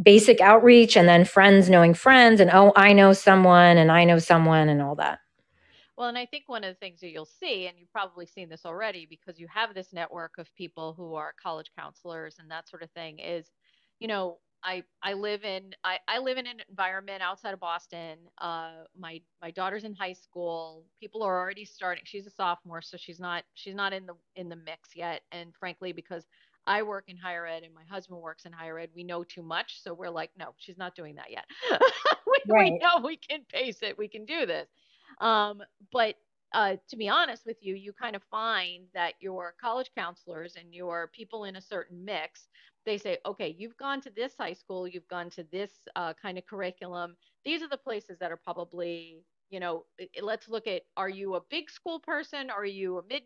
basic 0.03 0.41
outreach 0.41 0.97
and 0.97 1.09
then 1.09 1.25
friends 1.25 1.69
knowing 1.69 1.93
friends 1.93 2.41
and 2.41 2.51
oh 2.53 2.73
i 2.77 2.93
know 2.93 3.13
someone 3.13 3.77
and 3.77 3.93
i 3.93 4.05
know 4.05 4.19
someone 4.19 4.69
and 4.69 4.81
all 4.81 4.95
that 4.95 5.19
well, 6.01 6.09
and 6.09 6.17
I 6.17 6.25
think 6.25 6.45
one 6.47 6.65
of 6.65 6.71
the 6.75 6.79
things 6.79 7.01
that 7.01 7.11
you'll 7.11 7.27
see, 7.27 7.67
and 7.67 7.79
you've 7.79 7.93
probably 7.93 8.25
seen 8.25 8.49
this 8.49 8.65
already 8.65 9.05
because 9.05 9.39
you 9.39 9.47
have 9.53 9.75
this 9.75 9.93
network 9.93 10.39
of 10.39 10.49
people 10.55 10.95
who 10.95 11.15
are 11.15 11.35
college 11.41 11.71
counselors 11.79 12.37
and 12.39 12.51
that 12.51 12.71
sort 12.71 12.83
of 12.83 12.91
thing, 12.93 13.19
is, 13.19 13.51
you 13.99 14.09
know, 14.09 14.39
I 14.65 14.83
I 15.03 15.13
live 15.13 15.45
in 15.45 15.75
I, 15.85 15.99
I 16.09 16.19
live 16.21 16.39
in 16.39 16.47
an 16.47 16.63
environment 16.71 17.21
outside 17.21 17.53
of 17.53 17.61
Boston. 17.61 18.17
Uh, 18.39 18.85
my 18.99 19.21
my 19.43 19.51
daughter's 19.51 19.85
in 19.85 19.93
high 19.93 20.15
school. 20.15 20.87
People 21.01 21.23
are 21.23 21.39
already 21.39 21.67
starting. 21.67 22.05
She's 22.07 22.27
a 22.27 22.31
sophomore, 22.31 22.81
so 22.81 22.97
she's 22.97 23.21
not 23.21 23.45
she's 23.53 23.75
not 23.75 23.93
in 23.93 24.07
the 24.07 24.15
in 24.37 24.49
the 24.49 24.57
mix 24.57 24.97
yet. 24.97 25.21
And 25.33 25.55
frankly, 25.55 25.93
because 25.93 26.27
I 26.67 26.83
work 26.83 27.05
in 27.09 27.19
higher 27.19 27.47
ed 27.47 27.63
and 27.63 27.75
my 27.75 27.85
husband 27.85 28.23
works 28.23 28.47
in 28.47 28.53
higher 28.53 28.79
ed, 28.79 28.89
we 28.97 29.05
know 29.05 29.23
too 29.23 29.43
much. 29.43 29.83
So 29.83 29.93
we're 29.93 30.09
like, 30.09 30.31
no, 30.39 30.55
she's 30.57 30.79
not 30.79 30.95
doing 30.95 31.17
that 31.17 31.31
yet. 31.31 31.45
we, 32.27 32.39
right. 32.49 32.73
we 32.73 32.79
know 32.79 33.05
we 33.05 33.19
can 33.19 33.41
pace 33.53 33.83
it. 33.83 33.99
We 33.99 34.09
can 34.09 34.25
do 34.25 34.47
this. 34.47 34.67
Um, 35.21 35.63
but 35.93 36.17
uh, 36.53 36.77
to 36.89 36.97
be 36.97 37.09
honest 37.09 37.47
with 37.47 37.59
you, 37.61 37.75
you 37.75 37.93
kind 37.93 38.17
of 38.17 38.23
find 38.31 38.87
that 38.95 39.15
your 39.21 39.55
college 39.61 39.91
counselors 39.97 40.57
and 40.57 40.75
your 40.75 41.11
people 41.15 41.45
in 41.45 41.57
a 41.57 41.61
certain 41.61 42.05
mix 42.05 42.49
they 42.87 42.99
say, 42.99 43.19
okay, 43.27 43.55
you've 43.59 43.77
gone 43.77 44.01
to 44.03 44.11
this 44.11 44.33
high 44.39 44.53
school, 44.53 44.89
you've 44.89 45.09
gone 45.09 45.31
to 45.31 45.45
this 45.53 45.71
uh, 45.97 46.15
kind 46.21 46.39
of 46.39 46.47
curriculum. 46.47 47.17
These 47.45 47.63
are 47.63 47.69
the 47.69 47.77
places 47.77 48.19
that 48.21 48.33
are 48.33 48.37
probably, 48.37 49.23
you 49.51 49.61
know, 49.61 49.85
let's 50.23 50.49
look 50.49 50.67
at 50.67 50.83
are 50.97 51.09
you 51.09 51.35
a 51.35 51.41
big 51.51 51.71
school 51.71 52.01
person? 52.01 52.51
Are 52.51 52.65
you 52.65 52.99
a 52.99 53.03
mid 53.09 53.23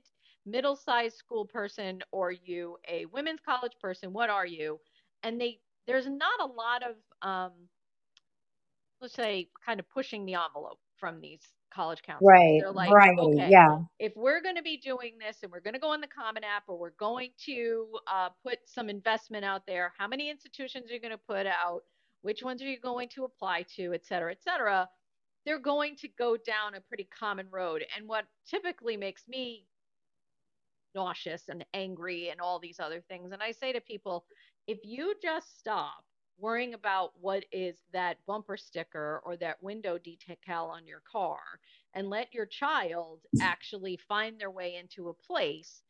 middle 0.46 0.76
sized 0.76 1.16
school 1.16 1.46
person? 1.46 2.02
Or 2.12 2.28
are 2.28 2.32
you 2.32 2.78
a 2.88 3.06
women's 3.06 3.40
college 3.46 3.74
person? 3.80 4.12
What 4.12 4.30
are 4.30 4.46
you? 4.46 4.80
And 5.22 5.40
they 5.40 5.60
there's 5.86 6.06
not 6.06 6.40
a 6.40 6.46
lot 6.46 6.82
of 6.82 6.96
um, 7.22 7.52
let's 9.00 9.14
say 9.14 9.48
kind 9.64 9.78
of 9.78 9.88
pushing 9.88 10.24
the 10.24 10.34
envelope 10.34 10.78
from 10.96 11.20
these 11.20 11.42
college 11.74 12.02
counselors. 12.02 12.30
Right. 12.30 12.58
They're 12.60 12.72
like, 12.72 12.90
right. 12.90 13.18
Okay, 13.18 13.48
yeah. 13.50 13.78
If 13.98 14.12
we're 14.16 14.42
going 14.42 14.56
to 14.56 14.62
be 14.62 14.76
doing 14.76 15.14
this 15.18 15.38
and 15.42 15.50
we're 15.50 15.60
going 15.60 15.74
to 15.74 15.80
go 15.80 15.90
on 15.90 16.00
the 16.00 16.06
Common 16.06 16.44
App 16.44 16.64
or 16.68 16.78
we're 16.78 16.90
going 16.98 17.30
to 17.46 17.86
uh, 18.12 18.28
put 18.42 18.58
some 18.66 18.88
investment 18.88 19.44
out 19.44 19.62
there, 19.66 19.92
how 19.98 20.06
many 20.06 20.30
institutions 20.30 20.90
are 20.90 20.94
you 20.94 21.00
going 21.00 21.10
to 21.10 21.18
put 21.18 21.46
out? 21.46 21.80
Which 22.22 22.42
ones 22.42 22.62
are 22.62 22.66
you 22.66 22.80
going 22.80 23.08
to 23.10 23.24
apply 23.24 23.66
to, 23.76 23.92
et 23.92 24.06
cetera, 24.06 24.30
et 24.32 24.42
cetera? 24.42 24.88
They're 25.44 25.58
going 25.58 25.96
to 25.96 26.08
go 26.18 26.36
down 26.36 26.74
a 26.74 26.80
pretty 26.80 27.08
common 27.18 27.46
road. 27.50 27.84
And 27.96 28.08
what 28.08 28.24
typically 28.48 28.96
makes 28.96 29.28
me 29.28 29.66
nauseous 30.94 31.42
and 31.48 31.64
angry 31.74 32.30
and 32.30 32.40
all 32.40 32.58
these 32.58 32.80
other 32.80 33.02
things, 33.08 33.32
and 33.32 33.42
I 33.42 33.52
say 33.52 33.72
to 33.72 33.80
people, 33.80 34.24
if 34.66 34.78
you 34.84 35.14
just 35.22 35.58
stop 35.58 36.04
worrying 36.38 36.74
about 36.74 37.12
what 37.20 37.44
is 37.52 37.76
that 37.92 38.18
bumper 38.26 38.56
sticker 38.56 39.20
or 39.24 39.36
that 39.36 39.62
window 39.62 39.98
decal 39.98 40.68
on 40.68 40.86
your 40.86 41.02
car 41.10 41.40
and 41.94 42.10
let 42.10 42.32
your 42.34 42.46
child 42.46 43.20
actually 43.40 43.98
find 44.08 44.38
their 44.38 44.50
way 44.50 44.76
into 44.76 45.08
a 45.08 45.14
place 45.14 45.82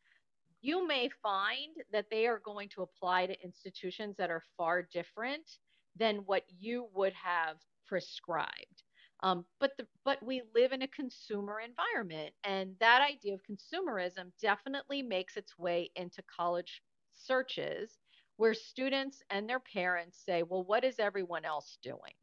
you 0.65 0.87
may 0.87 1.09
find 1.21 1.75
that 1.91 2.07
they 2.09 2.25
are 2.25 2.39
going 2.43 2.67
to 2.69 2.81
apply 2.81 3.27
to 3.27 3.43
institutions 3.43 4.15
that 4.17 4.31
are 4.31 4.41
far 4.57 4.81
different 4.81 5.59
than 5.95 6.17
what 6.25 6.43
you 6.59 6.87
would 6.95 7.13
have 7.13 7.57
prescribed. 7.85 8.81
Um, 9.21 9.45
but 9.59 9.71
the, 9.77 9.85
but 10.03 10.21
we 10.25 10.41
live 10.55 10.71
in 10.71 10.81
a 10.81 10.87
consumer 10.87 11.59
environment 11.61 12.33
and 12.43 12.75
that 12.79 13.01
idea 13.07 13.35
of 13.35 13.41
consumerism 13.43 14.31
definitely 14.41 15.03
makes 15.03 15.37
its 15.37 15.57
way 15.57 15.91
into 15.95 16.23
college 16.23 16.81
searches 17.13 17.99
where 18.37 18.53
students 18.53 19.21
and 19.29 19.49
their 19.49 19.59
parents 19.59 20.21
say, 20.25 20.43
well, 20.43 20.63
what 20.63 20.83
is 20.83 20.99
everyone 20.99 21.45
else 21.45 21.77
doing? 21.81 22.13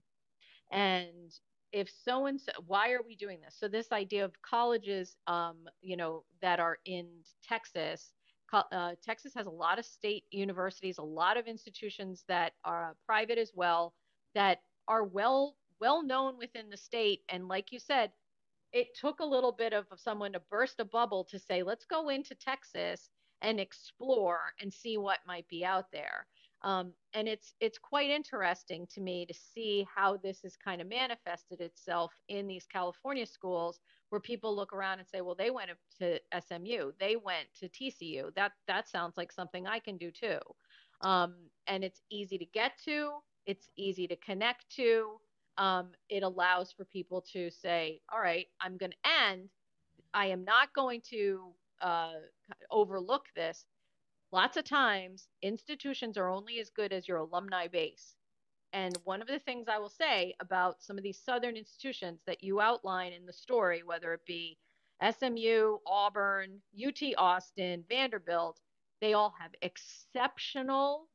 And 0.70 1.32
if 1.72 1.90
so 2.04 2.26
and 2.26 2.40
so, 2.40 2.52
why 2.66 2.92
are 2.92 3.02
we 3.06 3.16
doing 3.16 3.40
this? 3.42 3.56
So 3.58 3.68
this 3.68 3.92
idea 3.92 4.24
of 4.24 4.32
colleges, 4.42 5.16
um, 5.26 5.56
you 5.80 5.96
know, 5.96 6.24
that 6.42 6.60
are 6.60 6.78
in 6.84 7.08
Texas, 7.42 8.12
uh, 8.52 8.92
Texas 9.02 9.32
has 9.34 9.46
a 9.46 9.50
lot 9.50 9.78
of 9.78 9.86
state 9.86 10.24
universities, 10.30 10.98
a 10.98 11.02
lot 11.02 11.38
of 11.38 11.46
institutions 11.46 12.24
that 12.28 12.52
are 12.64 12.96
private 13.06 13.38
as 13.38 13.52
well, 13.54 13.94
that 14.34 14.58
are 14.88 15.04
well 15.04 15.56
well 15.80 16.02
known 16.02 16.38
within 16.38 16.68
the 16.70 16.76
state. 16.76 17.20
And 17.28 17.48
like 17.48 17.72
you 17.72 17.78
said, 17.80 18.12
it 18.72 18.88
took 18.94 19.20
a 19.20 19.24
little 19.24 19.52
bit 19.52 19.72
of 19.72 19.86
someone 19.96 20.32
to 20.34 20.40
burst 20.50 20.78
a 20.78 20.84
bubble 20.84 21.24
to 21.30 21.38
say, 21.38 21.62
let's 21.62 21.86
go 21.86 22.08
into 22.08 22.34
Texas 22.34 23.10
and 23.42 23.60
explore 23.60 24.54
and 24.60 24.72
see 24.72 24.96
what 24.96 25.18
might 25.26 25.48
be 25.48 25.64
out 25.64 25.86
there. 25.92 26.26
Um, 26.64 26.92
and 27.12 27.28
it's 27.28 27.54
it's 27.60 27.78
quite 27.78 28.08
interesting 28.08 28.86
to 28.94 29.00
me 29.00 29.26
to 29.26 29.34
see 29.34 29.86
how 29.92 30.16
this 30.16 30.42
has 30.42 30.56
kind 30.56 30.80
of 30.80 30.88
manifested 30.88 31.60
itself 31.60 32.12
in 32.28 32.46
these 32.46 32.66
California 32.66 33.26
schools 33.26 33.80
where 34.10 34.20
people 34.20 34.54
look 34.54 34.72
around 34.72 35.00
and 35.00 35.08
say, 35.08 35.22
well, 35.22 35.34
they 35.34 35.50
went 35.50 35.70
to 35.98 36.20
SMU, 36.40 36.92
they 37.00 37.16
went 37.16 37.48
to 37.58 37.68
TCU. 37.68 38.32
That 38.36 38.52
that 38.68 38.88
sounds 38.88 39.16
like 39.16 39.32
something 39.32 39.66
I 39.66 39.80
can 39.80 39.96
do 39.96 40.12
too. 40.12 40.38
Um, 41.00 41.34
and 41.66 41.82
it's 41.82 42.02
easy 42.10 42.38
to 42.38 42.46
get 42.46 42.78
to, 42.84 43.14
it's 43.46 43.68
easy 43.76 44.06
to 44.06 44.16
connect 44.16 44.70
to. 44.76 45.18
Um, 45.58 45.90
it 46.08 46.22
allows 46.22 46.72
for 46.72 46.84
people 46.84 47.22
to 47.32 47.50
say, 47.50 48.00
all 48.12 48.20
right, 48.20 48.46
I'm 48.60 48.76
going 48.76 48.92
to 48.92 49.10
end. 49.28 49.48
I 50.14 50.26
am 50.26 50.44
not 50.44 50.72
going 50.74 51.02
to 51.10 51.52
uh, 51.82 52.14
overlook 52.70 53.26
this. 53.36 53.64
Lots 54.32 54.56
of 54.56 54.64
times, 54.64 55.28
institutions 55.42 56.16
are 56.16 56.30
only 56.30 56.58
as 56.58 56.70
good 56.70 56.92
as 56.92 57.06
your 57.06 57.18
alumni 57.18 57.68
base. 57.68 58.14
And 58.72 58.96
one 59.04 59.20
of 59.20 59.28
the 59.28 59.38
things 59.38 59.68
I 59.68 59.78
will 59.78 59.90
say 59.90 60.34
about 60.40 60.82
some 60.82 60.96
of 60.96 61.04
these 61.04 61.20
Southern 61.20 61.56
institutions 61.56 62.20
that 62.26 62.42
you 62.42 62.60
outline 62.60 63.12
in 63.12 63.26
the 63.26 63.32
story, 63.32 63.82
whether 63.84 64.14
it 64.14 64.24
be 64.26 64.56
SMU, 65.02 65.78
Auburn, 65.86 66.62
UT 66.74 67.02
Austin, 67.18 67.84
Vanderbilt, 67.88 68.58
they 69.02 69.12
all 69.12 69.34
have 69.38 69.50
exceptional 69.60 71.08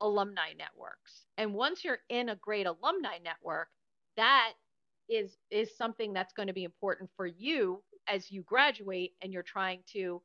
alumni 0.00 0.52
networks. 0.58 1.26
And 1.38 1.54
once 1.54 1.84
you're 1.84 2.00
in 2.08 2.30
a 2.30 2.36
great 2.36 2.66
alumni 2.66 3.18
network, 3.22 3.68
that 4.16 4.52
is 5.08 5.36
is 5.50 5.76
something 5.76 6.12
that's 6.12 6.32
going 6.32 6.48
to 6.48 6.54
be 6.54 6.64
important 6.64 7.10
for 7.16 7.26
you 7.26 7.82
as 8.08 8.30
you 8.30 8.42
graduate 8.42 9.12
and 9.22 9.32
you're 9.32 9.42
trying 9.42 9.80
to 9.92 10.22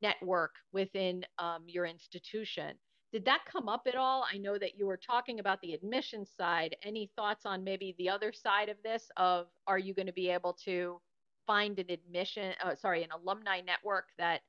network 0.00 0.54
within 0.72 1.24
um, 1.38 1.62
your 1.66 1.86
institution. 1.86 2.76
Did 3.12 3.24
that 3.26 3.40
come 3.50 3.68
up 3.68 3.82
at 3.86 3.94
all? 3.94 4.24
I 4.32 4.38
know 4.38 4.58
that 4.58 4.76
you 4.76 4.86
were 4.86 4.96
talking 4.96 5.38
about 5.38 5.60
the 5.60 5.74
admission 5.74 6.24
side. 6.24 6.76
Any 6.82 7.10
thoughts 7.14 7.44
on 7.44 7.62
maybe 7.62 7.94
the 7.98 8.08
other 8.08 8.32
side 8.32 8.68
of 8.68 8.76
this? 8.82 9.10
Of 9.16 9.46
are 9.66 9.78
you 9.78 9.94
going 9.94 10.06
to 10.06 10.12
be 10.12 10.30
able 10.30 10.54
to 10.64 10.98
find 11.46 11.78
an 11.78 11.90
admission, 11.90 12.54
uh, 12.64 12.74
sorry, 12.74 13.02
an 13.02 13.10
alumni 13.10 13.60
network 13.60 14.06
that 14.18 14.40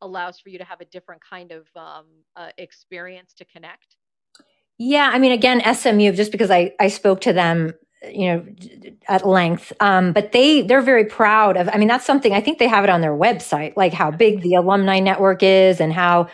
allows 0.00 0.40
for 0.40 0.48
you 0.48 0.58
to 0.58 0.64
have 0.64 0.80
a 0.80 0.86
different 0.86 1.20
kind 1.28 1.52
of 1.52 1.66
um, 1.76 2.06
uh, 2.34 2.48
experience 2.56 3.34
to 3.34 3.44
connect? 3.44 3.96
Yeah, 4.78 5.10
I 5.12 5.18
mean, 5.18 5.32
again, 5.32 5.62
SMU, 5.74 6.12
just 6.12 6.32
because 6.32 6.50
I 6.50 6.72
I 6.80 6.88
spoke 6.88 7.20
to 7.22 7.32
them 7.32 7.74
you 8.10 8.26
know 8.26 8.44
at 9.08 9.26
length 9.26 9.72
um, 9.80 10.12
but 10.12 10.32
they 10.32 10.62
they're 10.62 10.82
very 10.82 11.04
proud 11.04 11.56
of 11.56 11.68
i 11.72 11.78
mean 11.78 11.88
that's 11.88 12.04
something 12.04 12.32
i 12.32 12.40
think 12.40 12.58
they 12.58 12.68
have 12.68 12.84
it 12.84 12.90
on 12.90 13.00
their 13.00 13.12
website 13.12 13.74
like 13.76 13.92
how 13.92 14.10
big 14.10 14.40
the 14.42 14.54
alumni 14.54 14.98
network 14.98 15.42
is 15.42 15.80
and 15.80 15.92
how 15.92 16.28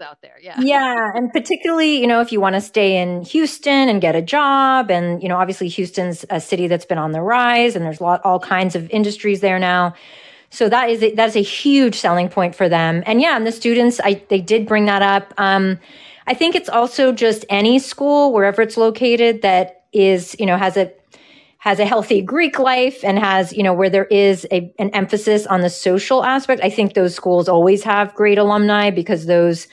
out 0.00 0.22
there. 0.22 0.36
Yeah. 0.40 0.54
Yeah. 0.60 1.10
And 1.14 1.32
particularly, 1.32 2.00
you 2.00 2.06
know, 2.06 2.20
if 2.20 2.30
you 2.30 2.40
want 2.40 2.54
to 2.54 2.60
stay 2.60 2.96
in 2.96 3.22
Houston 3.22 3.88
and 3.88 4.00
get 4.00 4.14
a 4.14 4.22
job, 4.22 4.90
and, 4.90 5.22
you 5.22 5.28
know, 5.28 5.36
obviously 5.36 5.68
Houston's 5.68 6.24
a 6.30 6.40
city 6.40 6.68
that's 6.68 6.84
been 6.84 6.98
on 6.98 7.12
the 7.12 7.20
rise 7.20 7.74
and 7.74 7.84
there's 7.84 8.00
lot, 8.00 8.20
all 8.24 8.38
kinds 8.38 8.76
of 8.76 8.88
industries 8.90 9.40
there 9.40 9.58
now. 9.58 9.94
So 10.50 10.68
that 10.68 10.90
is 10.90 11.02
a, 11.02 11.14
that's 11.14 11.36
a 11.36 11.42
huge 11.42 11.96
selling 11.96 12.28
point 12.28 12.54
for 12.54 12.68
them. 12.68 13.02
And 13.06 13.20
yeah, 13.20 13.36
and 13.36 13.46
the 13.46 13.52
students, 13.52 14.00
I 14.02 14.22
they 14.28 14.40
did 14.40 14.66
bring 14.66 14.86
that 14.86 15.02
up. 15.02 15.32
Um, 15.38 15.78
I 16.26 16.34
think 16.34 16.54
it's 16.54 16.68
also 16.68 17.12
just 17.12 17.44
any 17.48 17.78
school, 17.78 18.32
wherever 18.32 18.60
it's 18.62 18.76
located, 18.76 19.42
that 19.42 19.79
is, 19.92 20.36
you 20.38 20.46
know, 20.46 20.56
has 20.56 20.76
a 20.76 20.92
has 21.58 21.78
a 21.78 21.84
healthy 21.84 22.22
Greek 22.22 22.58
life 22.58 23.04
and 23.04 23.18
has, 23.18 23.52
you 23.52 23.62
know, 23.62 23.74
where 23.74 23.90
there 23.90 24.06
is 24.06 24.46
a, 24.50 24.72
an 24.78 24.88
emphasis 24.90 25.46
on 25.46 25.60
the 25.60 25.68
social 25.68 26.24
aspect. 26.24 26.62
I 26.64 26.70
think 26.70 26.94
those 26.94 27.14
schools 27.14 27.50
always 27.50 27.82
have 27.82 28.14
great 28.14 28.38
alumni 28.38 28.88
because 28.88 29.26
those, 29.26 29.68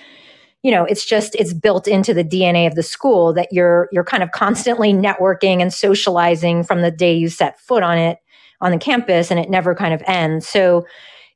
you 0.63 0.71
know, 0.71 0.83
it's 0.83 1.05
just 1.05 1.33
it's 1.35 1.53
built 1.53 1.87
into 1.87 2.13
the 2.13 2.25
DNA 2.25 2.67
of 2.67 2.75
the 2.75 2.83
school 2.83 3.33
that 3.33 3.47
you're 3.51 3.87
you're 3.93 4.03
kind 4.03 4.21
of 4.21 4.31
constantly 4.31 4.93
networking 4.93 5.61
and 5.61 5.73
socializing 5.73 6.63
from 6.63 6.81
the 6.81 6.91
day 6.91 7.13
you 7.13 7.29
set 7.29 7.59
foot 7.61 7.83
on 7.83 7.97
it 7.97 8.19
on 8.59 8.71
the 8.71 8.77
campus 8.77 9.31
and 9.31 9.39
it 9.39 9.49
never 9.49 9.73
kind 9.73 9.93
of 9.93 10.03
ends. 10.05 10.47
So 10.47 10.85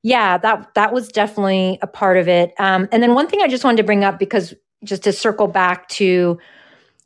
yeah, 0.04 0.38
that 0.38 0.74
that 0.76 0.92
was 0.94 1.08
definitely 1.08 1.80
a 1.82 1.88
part 1.88 2.18
of 2.18 2.28
it. 2.28 2.54
Um, 2.60 2.90
and 2.92 3.02
then 3.02 3.14
one 3.14 3.28
thing 3.28 3.42
I 3.42 3.48
just 3.48 3.64
wanted 3.64 3.78
to 3.78 3.84
bring 3.84 4.04
up 4.04 4.20
because 4.20 4.54
just 4.84 5.04
to 5.04 5.14
circle 5.14 5.48
back 5.48 5.88
to 5.90 6.40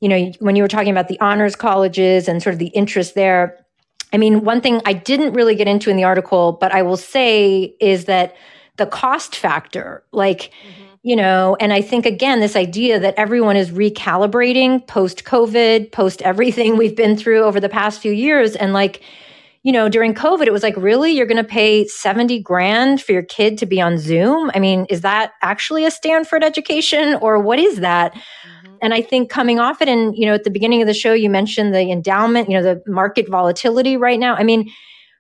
you 0.01 0.09
know, 0.09 0.31
when 0.39 0.55
you 0.55 0.63
were 0.63 0.67
talking 0.67 0.91
about 0.91 1.07
the 1.07 1.19
honors 1.19 1.55
colleges 1.55 2.27
and 2.27 2.41
sort 2.41 2.53
of 2.53 2.59
the 2.59 2.67
interest 2.67 3.15
there, 3.15 3.65
I 4.13 4.17
mean, 4.17 4.43
one 4.43 4.61
thing 4.61 4.81
I 4.85 4.93
didn't 4.93 5.33
really 5.33 5.55
get 5.55 5.67
into 5.67 5.89
in 5.89 5.97
the 5.97 6.03
article, 6.03 6.53
but 6.53 6.71
I 6.71 6.81
will 6.81 6.97
say 6.97 7.75
is 7.79 8.05
that 8.05 8.35
the 8.77 8.85
cost 8.85 9.35
factor, 9.35 10.03
like, 10.11 10.51
mm-hmm. 10.63 10.83
you 11.03 11.15
know, 11.15 11.57
and 11.59 11.73
I 11.73 11.81
think 11.81 12.05
again, 12.05 12.39
this 12.39 12.55
idea 12.55 12.99
that 12.99 13.15
everyone 13.17 13.55
is 13.55 13.71
recalibrating 13.71 14.85
post 14.87 15.23
COVID, 15.23 15.91
post 15.91 16.21
everything 16.21 16.77
we've 16.77 16.95
been 16.95 17.17
through 17.17 17.43
over 17.43 17.59
the 17.59 17.69
past 17.69 18.01
few 18.01 18.11
years. 18.11 18.55
And 18.55 18.73
like, 18.73 19.01
you 19.63 19.71
know, 19.71 19.89
during 19.89 20.13
COVID, 20.13 20.45
it 20.45 20.53
was 20.53 20.61
like, 20.61 20.77
really, 20.77 21.11
you're 21.11 21.25
going 21.25 21.43
to 21.43 21.43
pay 21.43 21.87
70 21.87 22.39
grand 22.41 23.01
for 23.01 23.13
your 23.13 23.23
kid 23.23 23.57
to 23.57 23.65
be 23.65 23.81
on 23.81 23.97
Zoom? 23.97 24.51
I 24.53 24.59
mean, 24.59 24.85
is 24.89 25.01
that 25.01 25.31
actually 25.41 25.85
a 25.85 25.91
Stanford 25.91 26.43
education 26.43 27.15
or 27.15 27.39
what 27.39 27.57
is 27.57 27.79
that? 27.79 28.13
Mm-hmm. 28.13 28.64
And 28.81 28.93
I 28.93 29.01
think 29.01 29.29
coming 29.29 29.59
off 29.59 29.81
it, 29.81 29.87
and 29.87 30.15
you 30.17 30.25
know, 30.25 30.33
at 30.33 30.43
the 30.43 30.49
beginning 30.49 30.81
of 30.81 30.87
the 30.87 30.93
show, 30.93 31.13
you 31.13 31.29
mentioned 31.29 31.73
the 31.73 31.91
endowment, 31.91 32.49
you 32.49 32.55
know, 32.55 32.63
the 32.63 32.83
market 32.87 33.29
volatility 33.29 33.97
right 33.97 34.19
now. 34.19 34.35
I 34.35 34.43
mean, 34.43 34.71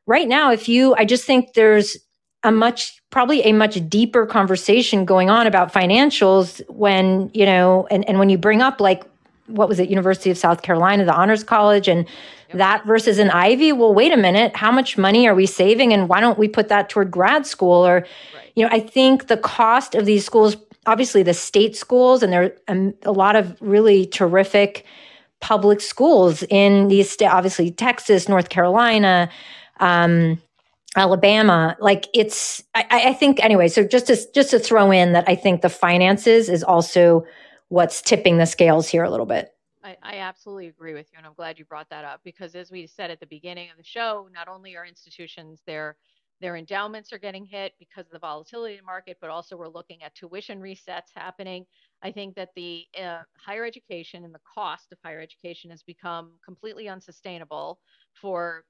right 0.05 0.27
now, 0.27 0.51
if 0.51 0.69
you, 0.69 0.95
I 0.95 1.05
just 1.05 1.25
think 1.25 1.53
there's 1.53 1.97
a 2.43 2.51
much, 2.51 3.01
probably 3.09 3.41
a 3.41 3.53
much 3.53 3.89
deeper 3.89 4.25
conversation 4.25 5.05
going 5.05 5.29
on 5.29 5.47
about 5.47 5.73
financials 5.73 6.61
when, 6.69 7.31
you 7.33 7.45
know, 7.45 7.87
and, 7.89 8.07
and 8.07 8.19
when 8.19 8.29
you 8.29 8.37
bring 8.37 8.61
up 8.61 8.79
like, 8.79 9.03
what 9.47 9.69
was 9.69 9.79
it, 9.79 9.89
University 9.89 10.29
of 10.29 10.37
South 10.37 10.61
Carolina, 10.61 11.05
the 11.05 11.13
Honors 11.13 11.43
College, 11.43 11.87
and 11.87 12.07
yep. 12.49 12.57
that 12.57 12.85
versus 12.85 13.19
an 13.19 13.29
Ivy. 13.29 13.71
Well, 13.73 13.93
wait 13.93 14.11
a 14.11 14.17
minute, 14.17 14.55
how 14.55 14.71
much 14.71 14.97
money 14.97 15.27
are 15.27 15.35
we 15.35 15.45
saving, 15.45 15.93
and 15.93 16.09
why 16.09 16.19
don't 16.19 16.37
we 16.37 16.47
put 16.47 16.67
that 16.69 16.89
toward 16.89 17.11
grad 17.11 17.45
school? 17.45 17.85
Or, 17.85 18.05
right. 18.35 18.51
you 18.55 18.63
know, 18.63 18.69
I 18.71 18.79
think 18.79 19.27
the 19.27 19.37
cost 19.37 19.93
of 19.93 20.05
these 20.05 20.25
schools 20.25 20.55
obviously 20.85 21.23
the 21.23 21.33
state 21.33 21.75
schools, 21.75 22.23
and 22.23 22.31
there 22.31 22.43
are 22.43 22.51
um, 22.67 22.93
a 23.03 23.11
lot 23.11 23.35
of 23.35 23.55
really 23.61 24.05
terrific 24.05 24.85
public 25.41 25.81
schools 25.81 26.43
in 26.49 26.87
these 26.87 27.09
states, 27.09 27.31
obviously 27.33 27.71
Texas, 27.71 28.29
North 28.29 28.49
Carolina, 28.49 29.29
um, 29.79 30.41
Alabama. 30.95 31.75
Like 31.79 32.07
it's, 32.13 32.63
I, 32.73 32.85
I, 32.89 33.13
think 33.13 33.43
anyway. 33.43 33.67
So 33.67 33.83
just 33.83 34.07
to 34.07 34.17
just 34.33 34.51
to 34.51 34.59
throw 34.59 34.91
in 34.91 35.13
that, 35.13 35.25
I 35.27 35.35
think 35.35 35.61
the 35.61 35.69
finances 35.69 36.49
is 36.49 36.63
also 36.63 37.25
what's 37.67 38.01
tipping 38.01 38.37
the 38.37 38.45
scales 38.45 38.87
here 38.87 39.03
a 39.03 39.09
little 39.09 39.25
bit. 39.25 39.51
I, 39.83 39.97
I 40.01 40.17
absolutely 40.17 40.67
agree 40.67 40.93
with 40.93 41.07
you, 41.11 41.17
and 41.17 41.27
I'm 41.27 41.33
glad 41.33 41.59
you 41.59 41.65
brought 41.65 41.89
that 41.89 42.05
up 42.05 42.21
because, 42.23 42.55
as 42.55 42.71
we 42.71 42.87
said 42.87 43.11
at 43.11 43.19
the 43.19 43.27
beginning 43.27 43.69
of 43.69 43.77
the 43.77 43.83
show, 43.83 44.27
not 44.33 44.47
only 44.47 44.75
are 44.75 44.85
institutions 44.85 45.61
there 45.67 45.95
their 46.41 46.55
endowments 46.57 47.13
are 47.13 47.17
getting 47.17 47.45
hit 47.45 47.73
because 47.79 48.05
of 48.07 48.11
the 48.11 48.19
volatility 48.19 48.75
in 48.75 48.79
the 48.81 48.85
market, 48.85 49.17
but 49.21 49.29
also 49.29 49.55
we're 49.55 49.67
looking 49.67 50.03
at 50.03 50.13
tuition 50.15 50.59
resets 50.59 51.09
happening. 51.15 51.65
I 52.03 52.11
think 52.11 52.35
that 52.35 52.49
the 52.55 52.85
uh, 53.01 53.21
higher 53.37 53.65
education 53.65 54.25
and 54.25 54.33
the 54.33 54.41
cost 54.53 54.91
of 54.91 54.97
higher 55.03 55.21
education 55.21 55.71
has 55.71 55.83
become 55.83 56.33
completely 56.45 56.89
unsustainable 56.89 57.79
for 58.13 58.65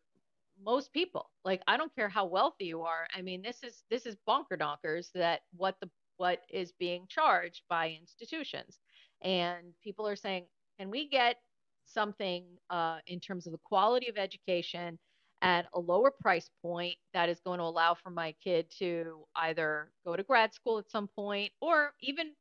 most 0.63 0.93
people. 0.93 1.29
Like 1.43 1.61
I 1.67 1.77
don't 1.77 1.93
care 1.95 2.09
how 2.09 2.25
wealthy 2.25 2.65
you 2.65 2.81
are. 2.81 3.07
I 3.15 3.21
mean, 3.21 3.41
this 3.41 3.63
is 3.63 3.83
this 3.89 4.05
is 4.05 4.15
bonker 4.25 4.57
donkers 4.57 5.11
that 5.13 5.41
what 5.55 5.75
the 5.81 5.89
what 6.17 6.41
is 6.49 6.71
being 6.79 7.05
charged 7.09 7.63
by 7.69 7.89
institutions, 7.99 8.79
and 9.21 9.73
people 9.83 10.07
are 10.07 10.15
saying, 10.15 10.45
can 10.79 10.89
we 10.89 11.09
get 11.09 11.37
something 11.85 12.45
uh, 12.69 12.99
in 13.07 13.19
terms 13.19 13.47
of 13.47 13.51
the 13.51 13.59
quality 13.65 14.07
of 14.07 14.17
education? 14.17 14.97
At 15.45 15.67
a 15.75 15.79
lower 15.79 16.09
price 16.09 16.49
point 16.63 16.95
that 17.13 17.29
is 17.29 17.39
going 17.39 17.59
to 17.59 17.65
allow 17.65 17.93
for 17.93 18.09
my 18.09 18.33
kid 18.43 18.65
to 18.79 19.23
either 19.35 19.91
go 20.03 20.15
to 20.15 20.23
grad 20.23 20.51
school 20.55 20.79
at 20.79 20.89
some 20.89 21.07
point 21.07 21.51
or 21.61 21.93
even 22.01 22.31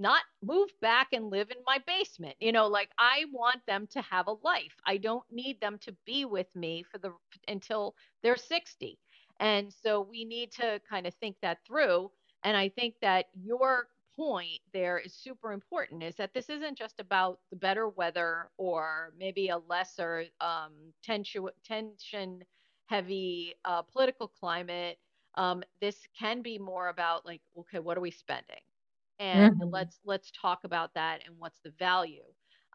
not 0.00 0.22
move 0.42 0.68
back 0.80 1.08
and 1.12 1.30
live 1.30 1.52
in 1.52 1.58
my 1.64 1.78
basement. 1.86 2.34
You 2.40 2.50
know, 2.50 2.66
like 2.66 2.90
I 2.98 3.26
want 3.32 3.60
them 3.68 3.86
to 3.92 4.02
have 4.02 4.26
a 4.26 4.34
life. 4.42 4.74
I 4.84 4.96
don't 4.96 5.22
need 5.30 5.60
them 5.60 5.78
to 5.82 5.94
be 6.04 6.24
with 6.24 6.48
me 6.56 6.82
for 6.90 6.98
the 6.98 7.12
until 7.46 7.94
they're 8.24 8.36
60. 8.36 8.98
And 9.38 9.72
so 9.72 10.00
we 10.10 10.24
need 10.24 10.50
to 10.54 10.80
kind 10.90 11.06
of 11.06 11.14
think 11.14 11.36
that 11.42 11.58
through. 11.64 12.10
And 12.42 12.56
I 12.56 12.70
think 12.70 12.94
that 13.00 13.26
your 13.40 13.86
point 14.20 14.60
there 14.74 14.98
is 14.98 15.14
super 15.14 15.50
important 15.50 16.02
is 16.02 16.14
that 16.16 16.34
this 16.34 16.50
isn't 16.50 16.76
just 16.76 17.00
about 17.00 17.38
the 17.48 17.56
better 17.56 17.88
weather 17.88 18.50
or 18.58 19.14
maybe 19.18 19.48
a 19.48 19.56
lesser 19.56 20.24
um, 20.42 20.72
tension, 21.02 21.46
tension 21.64 22.42
heavy 22.84 23.54
uh, 23.64 23.80
political 23.80 24.28
climate. 24.28 24.98
Um, 25.36 25.62
this 25.80 25.96
can 26.18 26.42
be 26.42 26.58
more 26.58 26.88
about 26.88 27.24
like, 27.24 27.40
okay, 27.60 27.78
what 27.78 27.96
are 27.96 28.02
we 28.02 28.10
spending? 28.10 28.60
And 29.18 29.54
mm-hmm. 29.54 29.70
let's 29.70 30.00
let's 30.04 30.30
talk 30.32 30.64
about 30.64 30.92
that 30.94 31.20
and 31.26 31.34
what's 31.38 31.60
the 31.64 31.72
value. 31.78 32.24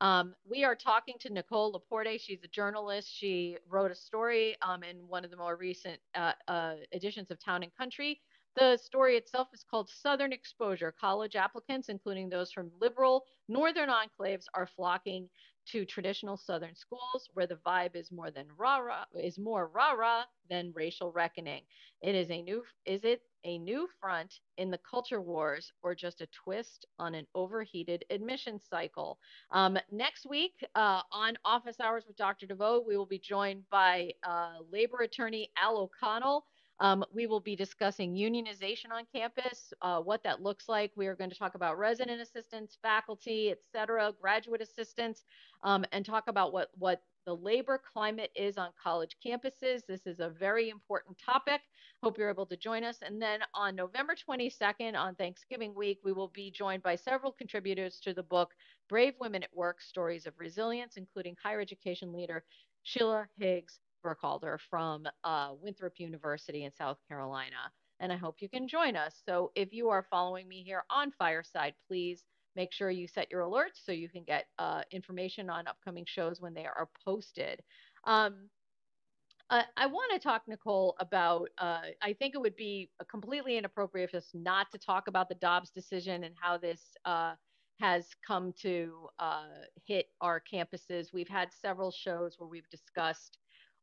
Um, 0.02 0.34
we 0.50 0.64
are 0.64 0.76
talking 0.76 1.16
to 1.22 1.32
Nicole 1.32 1.72
LaPorte. 1.72 2.20
She's 2.20 2.44
a 2.44 2.48
journalist. 2.48 3.08
She 3.12 3.58
wrote 3.70 3.92
a 3.92 3.96
story 3.96 4.56
um, 4.62 4.84
in 4.84 4.98
one 5.08 5.24
of 5.24 5.32
the 5.32 5.38
more 5.38 5.56
recent 5.56 6.00
uh, 6.16 6.34
uh, 6.48 6.76
editions 6.92 7.30
of 7.30 7.44
Town 7.44 7.62
and 7.62 7.76
Country 7.76 8.20
the 8.56 8.78
story 8.78 9.18
itself 9.18 9.50
is 9.54 9.66
called 9.70 9.90
Southern 9.90 10.32
Exposure. 10.32 10.94
College 11.00 11.36
applicants, 11.36 11.90
including 11.90 12.30
those 12.30 12.52
from 12.52 12.72
liberal 12.80 13.26
northern 13.48 13.90
enclaves, 13.90 14.46
are 14.54 14.68
flocking 14.68 15.30
to 15.68 15.86
traditional 15.86 16.38
southern 16.38 16.76
schools 16.76 17.30
where 17.34 17.48
the 17.48 17.60
vibe 17.66 17.96
is 17.96 18.12
more 18.12 18.30
than 18.30 18.46
rah 18.58 18.78
rah 18.78 19.06
is 19.20 19.40
more 19.40 19.68
rah 19.68 19.94
rah 19.94 20.24
than 20.50 20.72
racial 20.76 21.12
reckoning. 21.12 21.64
It 22.02 22.14
is 22.16 22.30
a 22.30 22.42
new 22.44 22.64
is 22.86 23.04
it 23.04 23.22
a 23.44 23.58
new 23.58 23.88
front 24.00 24.40
in 24.58 24.70
the 24.72 24.80
culture 24.90 25.22
wars 25.22 25.72
or 25.82 25.96
just 25.96 26.22
a 26.22 26.28
twist 26.28 26.86
on 27.00 27.16
an 27.16 27.26
overheated 27.36 28.06
admission 28.10 28.60
cycle? 28.60 29.18
Um, 29.52 29.78
next 29.92 30.28
week 30.28 30.54
uh, 30.76 31.02
on 31.12 31.38
Office 31.46 31.80
Hours 31.80 32.06
with 32.08 32.18
Dr. 32.18 32.46
De 32.46 32.56
Veau, 32.56 32.84
we 32.86 32.98
will 32.98 33.06
be 33.06 33.20
joined 33.20 33.64
by 33.70 34.12
uh, 34.24 34.58
labor 34.72 35.00
attorney 35.00 35.50
Al 35.62 35.78
O'Connell. 35.78 36.46
Um, 36.80 37.06
we 37.14 37.26
will 37.26 37.40
be 37.40 37.56
discussing 37.56 38.14
unionization 38.14 38.92
on 38.92 39.04
campus, 39.14 39.74
uh, 39.82 40.00
what 40.00 40.24
that 40.24 40.42
looks 40.42 40.68
like. 40.68 40.92
We 40.96 41.08
are 41.08 41.16
going 41.16 41.30
to 41.30 41.38
talk 41.38 41.56
about 41.56 41.78
resident 41.78 42.20
assistants, 42.22 42.78
faculty, 42.82 43.52
et 43.52 43.60
cetera, 43.72 44.14
graduate 44.20 44.62
assistants, 44.62 45.24
um, 45.64 45.86
and 45.94 46.06
talk 46.06 46.26
about 46.28 46.52
what, 46.52 46.70
what 46.78 47.02
the 47.26 47.36
labor 47.36 47.82
climate 47.94 48.30
is 48.36 48.58
on 48.58 48.70
college 48.82 49.16
campuses. 49.26 49.82
This 49.88 50.06
is 50.06 50.20
a 50.20 50.30
very 50.30 50.70
important 50.70 51.18
topic. 51.18 51.62
Hope 52.04 52.18
you're 52.18 52.30
able 52.30 52.46
to 52.46 52.58
join 52.58 52.84
us. 52.84 52.98
And 53.02 53.22
then 53.22 53.40
on 53.54 53.76
November 53.76 54.16
22nd, 54.16 54.96
on 54.96 55.16
Thanksgiving 55.16 55.74
week, 55.74 56.00
we 56.04 56.12
will 56.12 56.28
be 56.28 56.52
joined 56.52 56.84
by 56.84 56.96
several 56.96 57.32
contributors 57.32 58.00
to 58.02 58.14
the 58.14 58.22
book 58.22 58.52
Brave 58.90 59.14
Women 59.20 59.44
at 59.44 59.56
Work 59.56 59.82
Stories 59.82 60.28
of 60.28 60.34
Resilience, 60.38 60.98
including 60.98 61.36
higher 61.42 61.62
education 61.62 62.14
leader 62.14 62.44
Sheila 62.84 63.28
Higgs 63.40 63.80
Burkhalter 64.06 64.58
from 64.70 65.08
uh, 65.24 65.50
Winthrop 65.62 65.94
University 65.98 66.64
in 66.64 66.72
South 66.72 66.98
Carolina. 67.08 67.72
And 68.00 68.12
I 68.12 68.18
hope 68.18 68.36
you 68.40 68.50
can 68.50 68.68
join 68.68 68.96
us. 68.96 69.22
So 69.26 69.52
if 69.56 69.74
you 69.74 69.90
are 69.90 70.06
following 70.10 70.48
me 70.48 70.64
here 70.64 70.84
on 70.90 71.12
Fireside, 71.12 71.74
please 71.88 72.24
make 72.56 72.72
sure 72.72 72.90
you 72.90 73.08
set 73.08 73.32
your 73.32 73.42
alerts 73.42 73.84
so 73.86 73.92
you 73.92 74.10
can 74.10 74.24
get 74.24 74.46
uh, 74.60 74.82
information 74.92 75.50
on 75.50 75.68
upcoming 75.68 76.06
shows 76.08 76.42
when 76.42 76.54
they 76.54 76.66
are 76.66 76.90
posted. 77.04 77.62
Um, 78.06 78.50
uh, 79.50 79.62
I 79.78 79.86
want 79.86 80.12
to 80.14 80.20
talk, 80.20 80.44
Nicole, 80.48 80.96
about. 81.00 81.50
Uh, 81.58 81.82
I 82.02 82.14
think 82.14 82.34
it 82.34 82.42
would 82.42 82.56
be 82.56 82.90
completely 83.10 83.58
inappropriate 83.58 84.10
for 84.12 84.18
us 84.18 84.30
not 84.34 84.72
to 84.72 84.80
talk 84.80 85.08
about 85.08 85.30
the 85.30 85.36
Dobbs 85.36 85.70
decision 85.70 86.24
and 86.24 86.34
how 86.40 86.58
this 86.58 86.82
uh, 87.06 87.36
has 87.80 88.08
come 88.26 88.54
to 88.62 89.08
uh, 89.20 89.44
hit 89.86 90.08
our 90.22 90.42
campuses. 90.52 91.14
We've 91.14 91.30
had 91.30 91.50
several 91.54 91.92
shows 91.92 92.36
where 92.38 92.50
we've 92.50 92.70
discussed 92.70 93.38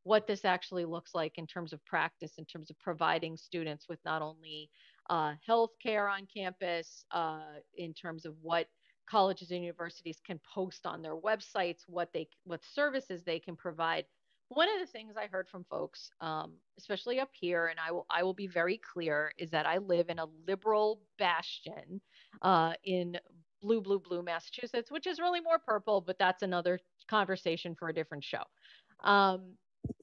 what 0.05 0.27
this 0.27 0.45
actually 0.45 0.85
looks 0.85 1.15
like 1.15 1.39
in 1.39 1.47
terms 1.47 1.73
of 1.73 1.85
practice, 1.85 2.33
in 2.39 2.45
terms 2.45 2.71
of 2.71 2.79
providing 2.79 3.37
students 3.37 3.87
with 3.89 3.99
not 4.05 4.23
only 4.23 4.69
uh, 5.11 5.35
health 5.47 5.71
care 5.83 6.09
on 6.09 6.27
campus, 6.35 7.05
uh, 7.13 7.41
in 7.77 7.93
terms 7.95 8.25
of 8.25 8.35
what 8.43 8.67
colleges 9.09 9.51
and 9.51 9.63
universities 9.63 10.21
can 10.27 10.41
post 10.55 10.87
on 10.87 11.03
their 11.03 11.17
websites, 11.17 11.83
what 11.87 12.09
they 12.13 12.29
what 12.45 12.61
services 12.65 13.23
they 13.25 13.39
can 13.39 13.57
provide. 13.57 14.05
One 14.49 14.69
of 14.69 14.81
the 14.81 14.93
things 14.93 15.15
I 15.17 15.29
heard 15.29 15.49
from 15.49 15.65
folks, 15.71 16.11
um, 16.21 16.53
especially 16.79 17.19
up 17.19 17.31
here, 17.33 17.69
and 17.69 17.79
I 17.81 17.91
will 17.91 18.07
I 18.11 18.23
will 18.23 18.35
be 18.35 18.47
very 18.47 18.81
clear, 18.93 19.33
is 19.39 19.51
that 19.51 19.67
I 19.67 19.79
live 19.79 20.09
in 20.09 20.19
a 20.19 20.27
liberal 20.47 21.01
bastion 21.19 22.01
uh, 22.43 22.75
in 22.85 23.19
blue, 23.63 23.81
blue, 23.81 24.01
blue 24.01 24.23
Massachusetts, 24.23 24.91
which 24.91 25.07
is 25.07 25.21
really 25.21 25.41
more 25.41 25.59
purple, 25.59 26.01
but 26.01 26.19
that's 26.19 26.43
another 26.43 26.81
conversation 27.09 27.75
for 27.79 27.89
a 27.89 27.95
different 27.95 28.25
show. 28.25 28.43
Um, 29.05 29.55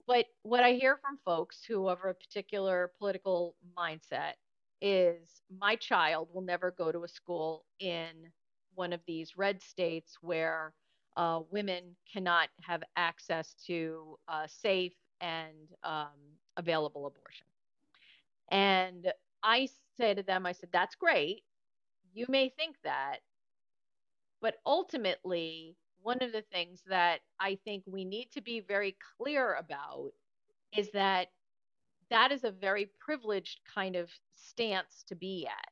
but 0.10 0.26
what 0.42 0.64
I 0.64 0.74
hear 0.74 0.98
from 0.98 1.20
folks 1.24 1.64
who 1.64 1.88
have 1.88 2.00
a 2.04 2.16
particular 2.16 2.92
political 2.98 3.56
mindset 3.78 4.34
is 4.82 5.44
my 5.60 5.76
child 5.76 6.30
will 6.34 6.42
never 6.42 6.72
go 6.72 6.92
to 6.92 7.04
a 7.04 7.08
school 7.08 7.66
in 7.80 8.32
one 8.74 8.92
of 8.92 9.02
these 9.06 9.38
red 9.38 9.62
states 9.62 10.18
where 10.22 10.74
uh, 11.16 11.42
women 11.52 11.96
cannot 12.12 12.50
have 12.64 12.82
access 12.98 13.54
to 13.68 14.18
uh, 14.28 14.48
safe 14.48 14.94
and 15.22 15.54
um, 15.84 16.18
available 16.58 17.06
abortion. 17.06 17.46
And 18.50 19.14
I 19.44 19.70
say 19.98 20.16
to 20.16 20.24
them, 20.24 20.48
I 20.48 20.54
said, 20.54 20.70
that's 20.74 20.96
great. 20.96 21.44
You 22.14 22.26
may 22.30 22.50
think 22.50 22.78
that. 22.84 23.20
But 24.42 24.56
ultimately, 24.66 25.78
one 26.02 26.22
of 26.22 26.32
the 26.32 26.44
things 26.54 26.82
that 26.90 27.20
I 27.40 27.58
think 27.64 27.84
we 27.86 28.06
need 28.06 28.30
to 28.34 28.42
be 28.42 28.60
very 28.60 28.96
clear 29.18 29.56
about 29.56 30.12
is 30.76 30.92
that 30.92 31.28
that 32.10 32.32
is 32.32 32.44
a 32.44 32.52
very 32.52 32.90
privileged 33.00 33.60
kind 33.74 33.96
of 33.96 34.10
stance 34.36 35.04
to 35.08 35.16
be 35.16 35.48
at. 35.48 35.70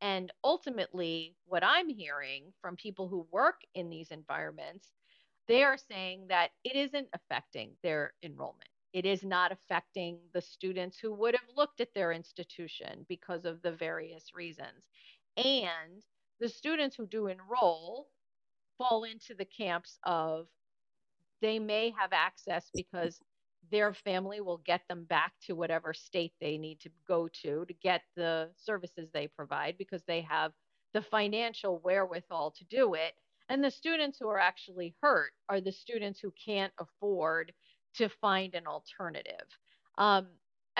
And 0.00 0.32
ultimately, 0.44 1.36
what 1.46 1.62
I'm 1.64 1.88
hearing 1.88 2.52
from 2.60 2.76
people 2.76 3.08
who 3.08 3.26
work 3.30 3.60
in 3.74 3.90
these 3.90 4.10
environments, 4.10 4.88
they 5.46 5.62
are 5.62 5.76
saying 5.76 6.26
that 6.28 6.50
it 6.64 6.76
isn't 6.76 7.08
affecting 7.12 7.72
their 7.82 8.12
enrollment. 8.22 8.68
It 8.92 9.04
is 9.04 9.22
not 9.22 9.52
affecting 9.52 10.18
the 10.32 10.40
students 10.40 10.98
who 10.98 11.12
would 11.14 11.34
have 11.34 11.56
looked 11.56 11.80
at 11.80 11.94
their 11.94 12.12
institution 12.12 13.04
because 13.08 13.44
of 13.44 13.62
the 13.62 13.72
various 13.72 14.34
reasons. 14.34 14.88
And 15.36 16.02
the 16.40 16.48
students 16.48 16.96
who 16.96 17.06
do 17.06 17.26
enroll 17.26 18.08
fall 18.80 19.04
into 19.04 19.34
the 19.34 19.44
camps 19.44 19.98
of 20.04 20.46
they 21.42 21.58
may 21.58 21.92
have 21.98 22.12
access 22.12 22.70
because 22.74 23.20
their 23.70 23.92
family 23.92 24.40
will 24.40 24.62
get 24.64 24.80
them 24.88 25.04
back 25.04 25.32
to 25.46 25.54
whatever 25.54 25.92
state 25.92 26.32
they 26.40 26.56
need 26.56 26.80
to 26.80 26.90
go 27.06 27.28
to 27.42 27.64
to 27.66 27.74
get 27.74 28.02
the 28.16 28.48
services 28.56 29.08
they 29.12 29.28
provide 29.28 29.76
because 29.78 30.02
they 30.06 30.22
have 30.22 30.52
the 30.94 31.02
financial 31.02 31.78
wherewithal 31.84 32.52
to 32.52 32.64
do 32.64 32.94
it. 32.94 33.12
And 33.48 33.62
the 33.62 33.70
students 33.70 34.18
who 34.18 34.28
are 34.28 34.38
actually 34.38 34.94
hurt 35.02 35.32
are 35.48 35.60
the 35.60 35.72
students 35.72 36.20
who 36.20 36.32
can't 36.44 36.72
afford 36.80 37.52
to 37.96 38.08
find 38.08 38.54
an 38.54 38.66
alternative. 38.66 39.46
Um, 39.98 40.28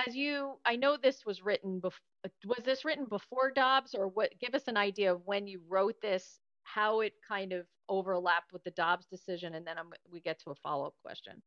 as 0.07 0.15
you, 0.15 0.53
I 0.65 0.75
know 0.75 0.97
this 0.97 1.25
was 1.25 1.43
written 1.43 1.79
before. 1.79 1.99
Was 2.45 2.63
this 2.63 2.85
written 2.85 3.05
before 3.05 3.51
Dobbs, 3.51 3.95
or 3.95 4.07
what? 4.07 4.31
Give 4.39 4.53
us 4.53 4.67
an 4.67 4.77
idea 4.77 5.13
of 5.13 5.21
when 5.25 5.47
you 5.47 5.61
wrote 5.67 5.99
this, 6.01 6.39
how 6.63 7.01
it 7.01 7.13
kind 7.27 7.53
of 7.53 7.65
overlapped 7.89 8.53
with 8.53 8.63
the 8.63 8.71
Dobbs 8.71 9.05
decision, 9.05 9.53
and 9.55 9.65
then 9.65 9.77
I'm, 9.77 9.89
we 10.11 10.21
get 10.21 10.39
to 10.43 10.51
a 10.51 10.55
follow 10.55 10.87
up 10.87 10.95
question. 11.03 11.41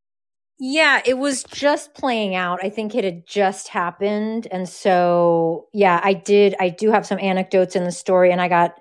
Yeah, 0.59 1.03
it 1.05 1.19
was 1.19 1.43
just 1.45 1.95
playing 1.95 2.37
out. 2.37 2.61
I 2.63 2.71
think 2.71 2.95
it 2.95 3.03
had 3.03 3.27
just 3.27 3.69
happened. 3.69 4.47
And 4.53 4.69
so, 4.69 5.67
yeah, 5.73 6.01
I 6.03 6.13
did, 6.13 6.55
I 6.61 6.69
do 6.69 6.93
have 6.93 7.05
some 7.05 7.19
anecdotes 7.19 7.75
in 7.75 7.83
the 7.83 7.91
story 7.91 8.31
and 8.31 8.41
I 8.41 8.47
got 8.49 8.79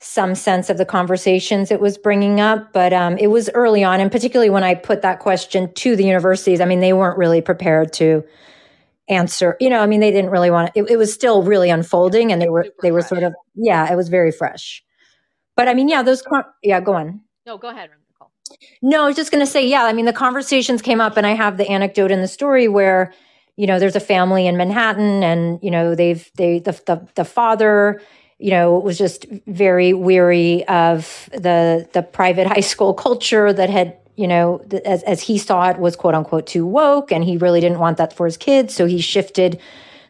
some 0.00 0.34
sense 0.34 0.68
of 0.68 0.76
the 0.76 0.84
conversations 0.84 1.70
it 1.70 1.80
was 1.80 1.96
bringing 1.96 2.40
up. 2.40 2.74
But 2.74 2.92
um, 2.92 3.16
it 3.16 3.28
was 3.28 3.48
early 3.54 3.82
on. 3.82 4.00
And 4.00 4.12
particularly 4.12 4.50
when 4.50 4.64
I 4.64 4.74
put 4.74 5.00
that 5.00 5.20
question 5.20 5.72
to 5.72 5.96
the 5.96 6.04
universities, 6.04 6.60
I 6.60 6.66
mean, 6.66 6.80
they 6.80 6.92
weren't 6.92 7.16
really 7.16 7.40
prepared 7.40 7.94
to 7.94 8.22
answer. 9.08 9.56
You 9.60 9.70
know, 9.70 9.80
I 9.80 9.86
mean, 9.86 10.00
they 10.00 10.10
didn't 10.10 10.30
really 10.30 10.50
want 10.50 10.72
it. 10.74 10.90
It 10.90 10.98
was 10.98 11.12
still 11.12 11.42
really 11.42 11.70
unfolding 11.70 12.32
and 12.32 12.42
they 12.42 12.50
were, 12.50 12.66
they 12.82 12.92
were 12.92 13.00
sort 13.00 13.22
of, 13.22 13.32
yeah, 13.54 13.90
it 13.90 13.96
was 13.96 14.10
very 14.10 14.30
fresh. 14.30 14.84
But 15.56 15.68
I 15.68 15.74
mean, 15.74 15.88
yeah, 15.88 16.02
those, 16.02 16.22
yeah, 16.62 16.80
go 16.80 16.94
on. 16.94 17.20
No, 17.46 17.58
go 17.58 17.68
ahead. 17.68 17.90
Nicole. 18.12 18.30
No, 18.82 19.04
I 19.04 19.06
was 19.06 19.16
just 19.16 19.30
going 19.30 19.44
to 19.44 19.50
say, 19.50 19.66
yeah. 19.66 19.84
I 19.84 19.92
mean, 19.92 20.04
the 20.04 20.12
conversations 20.12 20.82
came 20.82 21.00
up, 21.00 21.16
and 21.16 21.26
I 21.26 21.32
have 21.32 21.56
the 21.56 21.68
anecdote 21.68 22.10
in 22.10 22.20
the 22.20 22.28
story 22.28 22.68
where, 22.68 23.12
you 23.56 23.66
know, 23.66 23.78
there's 23.78 23.96
a 23.96 24.00
family 24.00 24.46
in 24.46 24.56
Manhattan, 24.56 25.22
and 25.22 25.58
you 25.62 25.70
know, 25.70 25.94
they've 25.94 26.28
they 26.36 26.58
the 26.58 26.72
the, 26.86 27.06
the 27.14 27.24
father, 27.24 28.00
you 28.38 28.50
know, 28.50 28.78
was 28.78 28.98
just 28.98 29.26
very 29.46 29.92
weary 29.92 30.66
of 30.66 31.28
the 31.32 31.88
the 31.92 32.02
private 32.02 32.46
high 32.54 32.60
school 32.60 32.94
culture 32.94 33.52
that 33.52 33.70
had 33.70 33.96
you 34.16 34.28
know, 34.28 34.64
as, 34.84 35.02
as 35.02 35.20
he 35.22 35.38
saw 35.38 35.68
it, 35.70 35.78
was 35.78 35.96
quote 35.96 36.14
unquote 36.14 36.46
too 36.46 36.66
woke, 36.66 37.10
and 37.10 37.24
he 37.24 37.36
really 37.36 37.60
didn't 37.60 37.80
want 37.80 37.96
that 37.98 38.12
for 38.12 38.26
his 38.26 38.36
kids. 38.36 38.74
So 38.74 38.86
he 38.86 39.00
shifted 39.00 39.60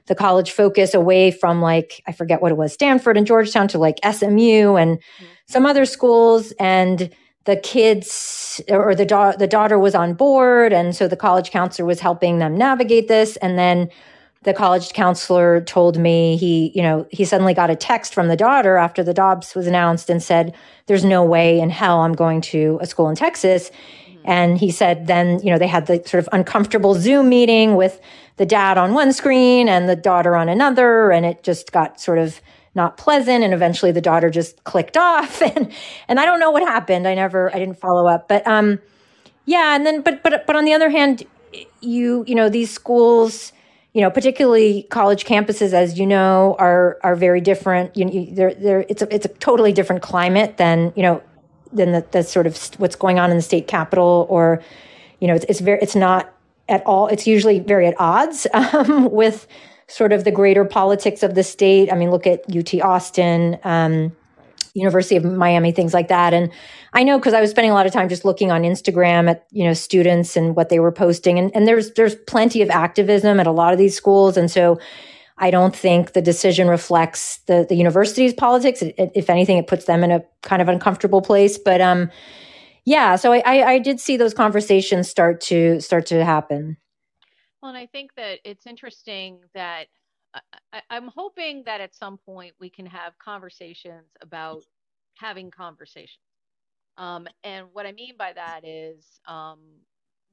the 0.06 0.14
college 0.14 0.50
focus 0.50 0.94
away 0.94 1.30
from 1.30 1.60
like 1.60 2.02
I 2.06 2.12
forget 2.12 2.42
what 2.42 2.52
it 2.52 2.56
was, 2.56 2.72
Stanford 2.72 3.16
and 3.16 3.26
Georgetown 3.26 3.68
to 3.68 3.78
like 3.78 3.98
SMU 4.04 4.76
and 4.76 4.98
mm-hmm. 4.98 5.24
some 5.46 5.66
other 5.66 5.84
schools, 5.84 6.52
and 6.58 7.10
the 7.44 7.56
kids 7.56 8.60
or 8.68 8.94
the 8.94 9.04
da- 9.04 9.36
the 9.36 9.46
daughter 9.46 9.78
was 9.78 9.94
on 9.94 10.14
board 10.14 10.72
and 10.72 10.96
so 10.96 11.06
the 11.06 11.16
college 11.16 11.50
counselor 11.50 11.86
was 11.86 12.00
helping 12.00 12.38
them 12.38 12.56
navigate 12.56 13.08
this 13.08 13.36
and 13.36 13.58
then 13.58 13.88
the 14.42 14.54
college 14.54 14.92
counselor 14.92 15.60
told 15.62 15.98
me 15.98 16.36
he 16.36 16.72
you 16.74 16.82
know 16.82 17.06
he 17.10 17.24
suddenly 17.24 17.54
got 17.54 17.70
a 17.70 17.76
text 17.76 18.14
from 18.14 18.28
the 18.28 18.36
daughter 18.36 18.76
after 18.76 19.02
the 19.02 19.14
Dobbs 19.14 19.54
was 19.54 19.66
announced 19.66 20.08
and 20.08 20.22
said 20.22 20.54
there's 20.86 21.04
no 21.04 21.22
way 21.22 21.60
in 21.60 21.70
hell 21.70 22.00
I'm 22.00 22.14
going 22.14 22.40
to 22.42 22.78
a 22.80 22.86
school 22.86 23.08
in 23.08 23.16
Texas 23.16 23.70
mm-hmm. 23.70 24.22
and 24.24 24.58
he 24.58 24.70
said 24.70 25.06
then 25.06 25.38
you 25.40 25.50
know 25.50 25.58
they 25.58 25.66
had 25.66 25.86
the 25.86 26.02
sort 26.06 26.22
of 26.22 26.28
uncomfortable 26.32 26.94
Zoom 26.94 27.28
meeting 27.28 27.76
with 27.76 28.00
the 28.36 28.46
dad 28.46 28.78
on 28.78 28.94
one 28.94 29.12
screen 29.12 29.68
and 29.68 29.88
the 29.88 29.96
daughter 29.96 30.36
on 30.36 30.48
another 30.48 31.10
and 31.10 31.24
it 31.24 31.42
just 31.42 31.72
got 31.72 32.00
sort 32.00 32.18
of 32.18 32.40
not 32.74 32.96
pleasant 32.96 33.44
and 33.44 33.54
eventually 33.54 33.92
the 33.92 34.00
daughter 34.00 34.30
just 34.30 34.64
clicked 34.64 34.96
off 35.10 35.42
and 35.42 35.72
and 36.08 36.20
I 36.20 36.24
don't 36.24 36.40
know 36.40 36.50
what 36.50 36.62
happened. 36.62 37.06
I 37.06 37.14
never 37.14 37.54
I 37.54 37.58
didn't 37.58 37.78
follow 37.78 38.06
up. 38.06 38.28
But 38.28 38.46
um 38.46 38.78
yeah, 39.46 39.76
and 39.76 39.84
then 39.86 40.02
but 40.02 40.22
but 40.22 40.46
but 40.46 40.56
on 40.56 40.64
the 40.64 40.72
other 40.72 40.90
hand 40.90 41.24
you 41.80 42.24
you 42.26 42.34
know 42.34 42.48
these 42.48 42.70
schools 42.70 43.52
you 43.92 44.00
know 44.00 44.10
particularly 44.10 44.82
college 44.90 45.24
campuses 45.24 45.72
as 45.72 45.98
you 45.98 46.06
know 46.06 46.56
are 46.58 46.98
are 47.02 47.14
very 47.14 47.40
different 47.40 47.96
you, 47.96 48.08
you 48.08 48.34
they're, 48.34 48.54
they're 48.54 48.84
it's 48.88 49.02
a 49.02 49.14
it's 49.14 49.24
a 49.24 49.28
totally 49.28 49.72
different 49.72 50.02
climate 50.02 50.56
than 50.56 50.92
you 50.96 51.02
know 51.02 51.22
than 51.74 51.92
the, 51.92 52.06
the 52.12 52.22
sort 52.22 52.46
of 52.46 52.56
what's 52.78 52.96
going 52.96 53.18
on 53.18 53.30
in 53.30 53.36
the 53.36 53.42
state 53.42 53.66
capital, 53.66 54.26
or 54.30 54.62
you 55.20 55.28
know 55.28 55.34
it's, 55.34 55.44
it's 55.48 55.60
very 55.60 55.78
it's 55.82 55.96
not 55.96 56.32
at 56.68 56.82
all 56.86 57.08
it's 57.08 57.26
usually 57.26 57.60
very 57.60 57.86
at 57.86 57.94
odds 57.98 58.46
um, 58.54 59.10
with 59.10 59.46
sort 59.88 60.12
of 60.12 60.24
the 60.24 60.30
greater 60.30 60.64
politics 60.64 61.22
of 61.22 61.34
the 61.34 61.42
state. 61.42 61.92
I 61.92 61.96
mean, 61.96 62.10
look 62.10 62.26
at 62.26 62.40
UT 62.54 62.80
Austin, 62.80 63.58
um, 63.64 64.12
University 64.74 65.16
of 65.16 65.24
Miami, 65.24 65.72
things 65.72 65.94
like 65.94 66.08
that. 66.08 66.34
And 66.34 66.50
I 66.92 67.04
know 67.04 67.18
because 67.18 67.34
I 67.34 67.40
was 67.40 67.50
spending 67.50 67.70
a 67.70 67.74
lot 67.74 67.86
of 67.86 67.92
time 67.92 68.08
just 68.08 68.24
looking 68.24 68.50
on 68.50 68.62
Instagram 68.62 69.30
at 69.30 69.46
you 69.50 69.64
know 69.64 69.72
students 69.72 70.36
and 70.36 70.56
what 70.56 70.68
they 70.68 70.80
were 70.80 70.92
posting, 70.92 71.38
and, 71.38 71.54
and 71.54 71.66
there's 71.66 71.92
there's 71.92 72.14
plenty 72.14 72.62
of 72.62 72.70
activism 72.70 73.38
at 73.40 73.46
a 73.46 73.52
lot 73.52 73.72
of 73.72 73.78
these 73.78 73.96
schools, 73.96 74.36
and 74.36 74.50
so. 74.50 74.78
I 75.36 75.50
don't 75.50 75.74
think 75.74 76.12
the 76.12 76.22
decision 76.22 76.68
reflects 76.68 77.38
the 77.46 77.66
the 77.68 77.74
university's 77.74 78.32
politics. 78.32 78.82
It, 78.82 78.94
it, 78.96 79.10
if 79.16 79.28
anything, 79.28 79.58
it 79.58 79.66
puts 79.66 79.86
them 79.86 80.04
in 80.04 80.12
a 80.12 80.22
kind 80.42 80.62
of 80.62 80.68
uncomfortable 80.68 81.22
place. 81.22 81.58
But 81.58 81.80
um, 81.80 82.08
yeah, 82.84 83.16
so 83.16 83.32
I, 83.32 83.42
I, 83.44 83.62
I 83.72 83.78
did 83.78 84.00
see 84.00 84.16
those 84.16 84.34
conversations 84.34 85.08
start 85.08 85.40
to 85.42 85.80
start 85.80 86.06
to 86.06 86.24
happen. 86.24 86.76
Well, 87.62 87.70
and 87.70 87.78
I 87.78 87.86
think 87.86 88.14
that 88.16 88.40
it's 88.44 88.66
interesting 88.66 89.40
that 89.54 89.86
I, 90.72 90.82
am 90.90 91.10
hoping 91.14 91.62
that 91.66 91.80
at 91.80 91.94
some 91.94 92.18
point 92.18 92.54
we 92.60 92.68
can 92.68 92.86
have 92.86 93.18
conversations 93.18 94.08
about 94.20 94.62
having 95.14 95.50
conversations. 95.50 96.18
Um, 96.96 97.26
and 97.42 97.66
what 97.72 97.86
I 97.86 97.92
mean 97.92 98.14
by 98.18 98.32
that 98.32 98.60
is 98.64 99.20
um, 99.26 99.60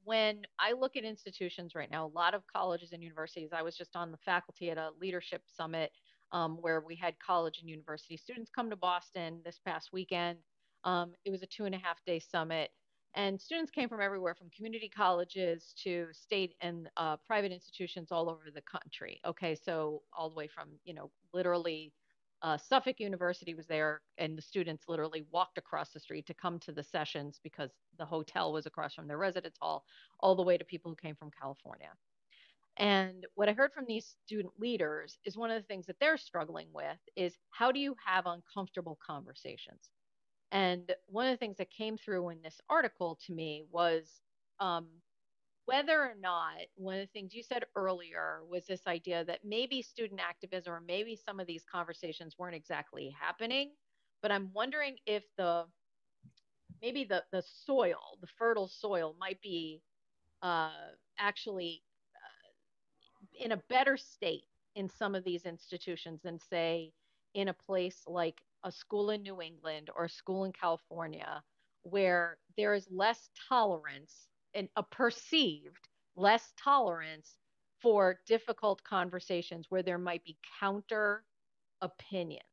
when 0.04 0.42
I 0.60 0.74
look 0.74 0.96
at 0.96 1.04
institutions 1.04 1.76
right 1.76 1.90
now, 1.90 2.06
a 2.06 2.18
lot 2.18 2.34
of 2.34 2.44
colleges 2.48 2.92
and 2.92 3.02
universities, 3.02 3.50
I 3.54 3.62
was 3.62 3.76
just 3.76 3.96
on 3.96 4.12
the 4.12 4.18
faculty 4.18 4.70
at 4.70 4.78
a 4.78 4.90
leadership 5.00 5.44
summit 5.48 5.92
um, 6.32 6.58
where 6.62 6.82
we 6.82 6.96
had 6.96 7.16
college 7.20 7.60
and 7.60 7.70
university 7.70 8.18
students 8.18 8.52
come 8.54 8.70
to 8.70 8.76
Boston 8.76 9.40
this 9.44 9.60
past 9.66 9.90
weekend. 9.92 10.38
Um, 10.84 11.14
it 11.26 11.32
was 11.32 11.44
a 11.44 11.48
two 11.48 11.66
and 11.66 11.76
a 11.76 11.78
half 11.78 12.04
day 12.06 12.20
summit 12.20 12.72
and 13.14 13.40
students 13.40 13.72
came 13.72 13.90
from 13.90 14.00
everywhere 14.00 14.34
from 14.34 14.50
community 14.56 14.90
colleges 14.90 15.74
to 15.84 16.08
state 16.14 16.56
and 16.62 16.90
uh, 16.96 17.18
private 17.28 17.52
institutions 17.52 18.12
all 18.12 18.30
over 18.30 18.46
the 18.54 18.62
country 18.62 19.20
okay 19.26 19.54
so 19.56 20.02
all 20.18 20.30
the 20.30 20.36
way 20.36 20.48
from 20.48 20.70
you 20.86 20.94
know 20.94 21.12
literally 21.34 21.94
uh, 22.44 22.58
Suffolk 22.58 23.00
University 23.00 23.54
was 23.54 23.68
there, 23.68 24.02
and 24.18 24.36
the 24.36 24.42
students 24.42 24.86
literally 24.88 25.26
walked 25.32 25.60
across 25.60 25.92
the 25.92 26.00
street 26.00 26.26
to 26.26 26.34
come 26.34 26.58
to 26.60 26.72
the 26.72 26.84
sessions 26.84 27.40
because 27.44 27.70
the 28.00 28.06
hotel 28.06 28.52
was 28.52 28.66
across 28.66 28.96
from 28.96 29.08
their 29.08 29.20
residence 29.20 29.58
hall, 29.62 29.86
all 30.22 30.36
the 30.36 30.42
way 30.42 30.58
to 30.58 30.66
people 30.66 30.90
who 30.90 30.96
came 30.96 31.16
from 31.16 31.30
California. 31.40 31.92
And 32.78 33.28
what 33.36 33.48
I 33.48 33.54
heard 33.54 33.74
from 33.74 33.86
these 33.88 34.16
student 34.26 34.54
leaders 34.58 35.20
is 35.24 35.38
one 35.38 35.52
of 35.52 35.62
the 35.62 35.68
things 35.68 35.86
that 35.86 35.98
they're 36.00 36.18
struggling 36.18 36.68
with 36.74 36.98
is 37.16 37.38
how 37.52 37.72
do 37.72 37.80
you 37.80 37.96
have 38.04 38.26
uncomfortable 38.26 38.98
conversations? 39.06 39.92
And 40.52 40.94
one 41.08 41.28
of 41.28 41.34
the 41.34 41.38
things 41.38 41.58
that 41.58 41.72
came 41.72 41.98
through 41.98 42.30
in 42.30 42.42
this 42.42 42.60
article 42.70 43.18
to 43.26 43.34
me 43.34 43.64
was 43.72 44.22
um, 44.60 44.88
whether 45.66 46.02
or 46.02 46.16
not 46.20 46.58
one 46.76 46.96
of 46.96 47.02
the 47.02 47.12
things 47.12 47.34
you 47.34 47.44
said 47.44 47.64
earlier 47.76 48.42
was 48.50 48.66
this 48.66 48.86
idea 48.88 49.24
that 49.26 49.46
maybe 49.46 49.82
student 49.82 50.20
activism 50.20 50.74
or 50.74 50.82
maybe 50.86 51.16
some 51.16 51.40
of 51.40 51.48
these 51.48 51.64
conversations 51.72 52.36
weren't 52.38 52.56
exactly 52.56 53.16
happening. 53.18 53.72
But 54.22 54.32
I'm 54.32 54.52
wondering 54.54 54.98
if 55.06 55.24
the 55.38 55.66
maybe 56.82 57.04
the, 57.04 57.24
the 57.32 57.44
soil, 57.66 58.18
the 58.20 58.28
fertile 58.38 58.68
soil, 58.68 59.16
might 59.20 59.42
be 59.42 59.82
uh, 60.42 60.72
actually 61.18 61.84
in 63.40 63.52
a 63.52 63.58
better 63.70 63.98
state 63.98 64.46
in 64.76 64.90
some 64.90 65.16
of 65.16 65.24
these 65.24 65.46
institutions 65.46 66.22
than 66.24 66.40
say 66.40 66.92
in 67.34 67.48
a 67.48 67.54
place 67.54 68.02
like 68.08 68.42
a 68.64 68.72
school 68.72 69.10
in 69.10 69.24
New 69.24 69.42
England 69.42 69.90
or 69.96 70.06
a 70.06 70.10
school 70.10 70.44
in 70.46 70.54
California 70.54 71.44
where 71.84 72.38
there 72.58 72.74
is 72.74 72.88
less 72.92 73.30
tolerance 73.50 74.28
and 74.54 74.70
a 74.76 74.84
perceived 74.84 75.88
less 76.16 76.54
tolerance 76.58 77.38
for 77.82 78.20
difficult 78.28 78.84
conversations 78.84 79.66
where 79.70 79.82
there 79.84 79.98
might 79.98 80.24
be 80.24 80.38
counter 80.60 81.24
opinions. 81.82 82.44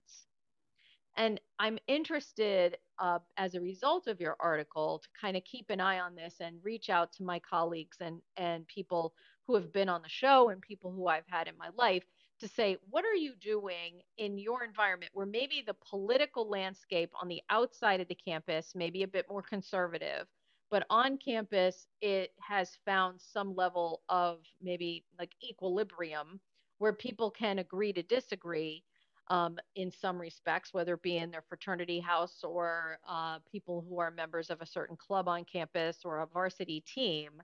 And 1.17 1.41
I'm 1.59 1.79
interested, 1.89 2.79
uh, 3.01 3.19
as 3.37 3.55
a 3.55 3.61
result 3.61 4.07
of 4.07 4.21
your 4.21 4.37
article, 4.39 5.01
to 5.01 5.09
kind 5.21 5.37
of 5.37 5.43
keep 5.45 5.69
an 5.69 5.81
eye 5.81 5.99
on 5.99 6.15
this 6.15 6.37
and 6.41 6.65
reach 6.65 6.89
out 6.89 7.13
to 7.15 7.25
my 7.25 7.41
colleagues 7.41 7.97
and, 8.01 8.23
and 8.37 8.67
people 8.69 9.13
who 9.47 9.57
have 9.57 9.73
been 9.73 9.89
on 9.89 10.03
the 10.03 10.09
show 10.09 10.51
and 10.51 10.63
people 10.63 10.93
who 10.93 11.09
I've 11.09 11.27
had 11.27 11.49
in 11.49 11.59
my 11.59 11.71
life 11.77 12.05
to 12.41 12.49
say, 12.49 12.79
what 12.91 13.05
are 13.05 13.15
you 13.15 13.35
doing 13.41 14.01
in 14.19 14.39
your 14.39 14.65
environment 14.65 15.11
where 15.15 15.27
maybe 15.27 15.63
the 15.67 15.77
political 15.89 16.49
landscape 16.49 17.11
on 17.21 17.29
the 17.29 17.43
outside 17.51 18.01
of 18.01 18.09
the 18.09 18.15
campus 18.15 18.75
may 18.75 18.91
be 18.91 19.03
a 19.03 19.09
bit 19.09 19.27
more 19.29 19.43
conservative, 19.43 20.27
but 20.71 20.87
on 20.91 21.19
campus 21.19 21.87
it 22.01 22.33
has 22.41 22.79
found 22.85 23.21
some 23.21 23.55
level 23.55 24.03
of 24.09 24.39
maybe 24.63 25.05
like 25.19 25.33
equilibrium 25.49 26.41
where 26.79 26.93
people 26.93 27.31
can 27.31 27.59
agree 27.59 27.93
to 27.93 28.03
disagree 28.03 28.85
um, 29.29 29.59
in 29.75 29.91
some 29.91 30.19
respects, 30.19 30.73
whether 30.73 30.95
it 30.95 31.03
be 31.03 31.19
in 31.19 31.31
their 31.31 31.45
fraternity 31.49 32.01
house 32.01 32.43
or 32.45 32.99
uh, 33.09 33.39
people 33.51 33.85
who 33.89 33.99
are 33.99 34.11
members 34.11 34.49
of 34.49 34.61
a 34.63 34.67
certain 34.67 34.97
club 34.97 35.29
on 35.29 35.45
campus 35.45 35.99
or 36.05 36.21
a 36.21 36.27
varsity 36.27 36.81
team 36.87 37.43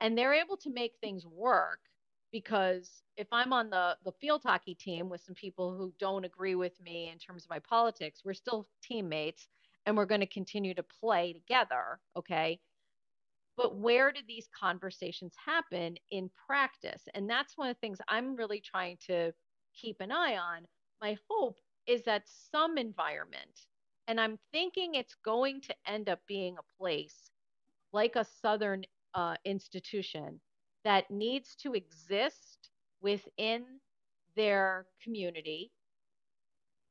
and 0.00 0.16
they're 0.16 0.34
able 0.34 0.56
to 0.58 0.70
make 0.70 0.92
things 1.00 1.26
work 1.26 1.80
because 2.32 3.02
if 3.16 3.26
I'm 3.32 3.52
on 3.52 3.70
the 3.70 3.96
the 4.04 4.12
field 4.12 4.42
hockey 4.44 4.74
team 4.74 5.08
with 5.08 5.22
some 5.22 5.34
people 5.34 5.76
who 5.76 5.92
don't 5.98 6.24
agree 6.24 6.54
with 6.54 6.80
me 6.80 7.10
in 7.12 7.18
terms 7.18 7.44
of 7.44 7.50
my 7.50 7.58
politics, 7.60 8.22
we're 8.24 8.34
still 8.34 8.68
teammates 8.82 9.48
and 9.86 9.96
we're 9.96 10.06
going 10.06 10.20
to 10.20 10.26
continue 10.26 10.74
to 10.74 10.82
play 10.82 11.32
together, 11.32 12.00
okay? 12.16 12.60
But 13.56 13.76
where 13.76 14.12
do 14.12 14.20
these 14.26 14.48
conversations 14.58 15.34
happen 15.44 15.96
in 16.10 16.30
practice? 16.46 17.02
And 17.14 17.30
that's 17.30 17.56
one 17.56 17.70
of 17.70 17.76
the 17.76 17.80
things 17.80 17.98
I'm 18.08 18.36
really 18.36 18.60
trying 18.60 18.98
to 19.06 19.32
keep 19.74 20.00
an 20.00 20.12
eye 20.12 20.36
on. 20.36 20.66
My 21.00 21.16
hope 21.30 21.58
is 21.86 22.02
that 22.04 22.24
some 22.26 22.76
environment, 22.76 23.66
and 24.08 24.20
I'm 24.20 24.38
thinking 24.52 24.94
it's 24.94 25.16
going 25.24 25.60
to 25.62 25.74
end 25.86 26.08
up 26.08 26.20
being 26.26 26.56
a 26.58 26.82
place 26.82 27.30
like 27.92 28.16
a 28.16 28.26
Southern 28.42 28.84
uh, 29.14 29.36
institution 29.44 30.40
that 30.86 31.10
needs 31.10 31.56
to 31.56 31.74
exist 31.74 32.70
within 33.02 33.64
their 34.36 34.86
community 35.02 35.72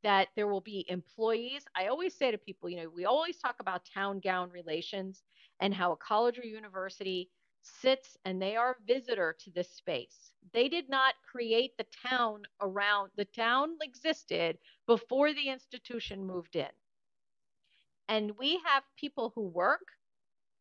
that 0.04 0.28
there 0.36 0.48
will 0.48 0.62
be 0.62 0.86
employees. 0.90 1.66
I 1.76 1.88
always 1.88 2.14
say 2.14 2.32
to 2.32 2.38
people 2.38 2.70
you 2.70 2.78
know 2.78 2.90
we 2.90 3.06
always 3.06 3.38
talk 3.38 3.56
about 3.62 3.86
town 3.94 4.20
gown 4.20 4.52
relations 4.52 5.24
and 5.62 5.74
how 5.74 5.94
a 5.94 5.98
college 5.98 6.38
or 6.40 6.46
university 6.46 7.32
sits 7.64 8.18
and 8.26 8.42
they 8.42 8.58
are 8.58 8.72
a 8.72 8.86
visitor 8.86 9.36
to 9.40 9.52
this 9.52 9.72
space. 9.72 10.34
They 10.54 10.70
did 10.70 10.90
not 10.90 11.16
create 11.32 11.78
the 11.78 11.88
town 12.08 12.44
around 12.62 13.12
the 13.16 13.26
town 13.26 13.78
existed 13.82 14.60
before 14.88 15.34
the 15.34 15.50
institution 15.50 16.28
moved 16.28 16.56
in. 16.58 16.70
And 18.10 18.38
we 18.38 18.62
have 18.66 18.84
people 18.98 19.32
who 19.36 19.48
work 19.48 19.88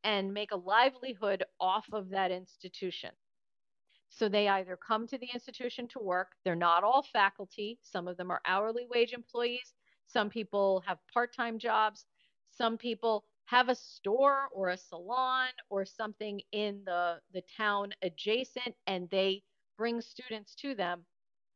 and 0.04 0.32
make 0.34 0.52
a 0.52 0.56
livelihood 0.56 1.44
off 1.60 1.86
of 1.92 2.10
that 2.10 2.30
institution. 2.30 3.10
So 4.16 4.28
they 4.28 4.46
either 4.48 4.76
come 4.76 5.08
to 5.08 5.18
the 5.18 5.28
institution 5.34 5.88
to 5.88 5.98
work, 5.98 6.36
they're 6.44 6.54
not 6.54 6.84
all 6.84 7.02
faculty, 7.02 7.80
some 7.82 8.06
of 8.06 8.16
them 8.16 8.30
are 8.30 8.40
hourly 8.46 8.86
wage 8.88 9.12
employees, 9.12 9.74
some 10.06 10.30
people 10.30 10.84
have 10.86 10.98
part 11.12 11.34
time 11.34 11.58
jobs, 11.58 12.06
some 12.48 12.78
people 12.78 13.24
have 13.46 13.68
a 13.68 13.74
store 13.74 14.48
or 14.52 14.68
a 14.68 14.76
salon 14.76 15.48
or 15.68 15.84
something 15.84 16.40
in 16.52 16.82
the, 16.86 17.18
the 17.32 17.42
town 17.56 17.92
adjacent 18.02 18.76
and 18.86 19.10
they 19.10 19.42
bring 19.76 20.00
students 20.00 20.54
to 20.54 20.76
them. 20.76 21.04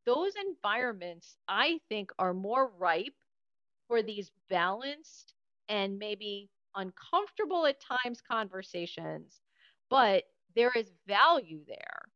Those 0.05 0.33
environments, 0.45 1.37
I 1.47 1.79
think, 1.89 2.11
are 2.19 2.35
more 2.35 2.73
ripe 2.77 3.15
for 3.87 4.03
these 4.03 4.33
balanced 4.51 5.33
and 5.69 5.97
maybe 5.97 6.51
uncomfortable 6.75 7.67
at 7.67 7.81
times 7.81 8.21
conversations, 8.21 9.41
but 9.89 10.25
there 10.57 10.73
is 10.75 10.91
value 11.07 11.61
there. 11.69 12.09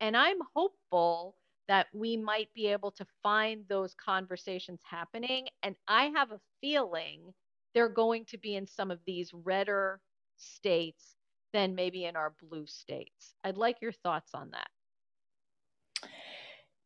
And 0.00 0.16
I'm 0.16 0.38
hopeful 0.54 1.36
that 1.68 1.86
we 1.92 2.16
might 2.16 2.48
be 2.54 2.66
able 2.66 2.90
to 2.90 3.06
find 3.22 3.64
those 3.68 3.94
conversations 3.94 4.80
happening. 4.88 5.46
And 5.62 5.76
I 5.86 6.06
have 6.16 6.32
a 6.32 6.40
feeling 6.60 7.32
they're 7.74 7.88
going 7.88 8.24
to 8.26 8.38
be 8.38 8.56
in 8.56 8.66
some 8.66 8.90
of 8.90 8.98
these 9.06 9.30
redder 9.32 10.00
states 10.36 11.14
than 11.52 11.74
maybe 11.74 12.04
in 12.06 12.16
our 12.16 12.34
blue 12.42 12.66
states. 12.66 13.34
I'd 13.44 13.56
like 13.56 13.76
your 13.80 13.92
thoughts 13.92 14.32
on 14.34 14.50
that. 14.50 14.68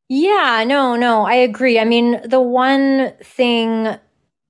Yeah, 0.08 0.64
no, 0.66 0.96
no, 0.96 1.24
I 1.24 1.36
agree. 1.36 1.78
I 1.78 1.84
mean, 1.84 2.20
the 2.28 2.40
one 2.40 3.14
thing 3.22 3.96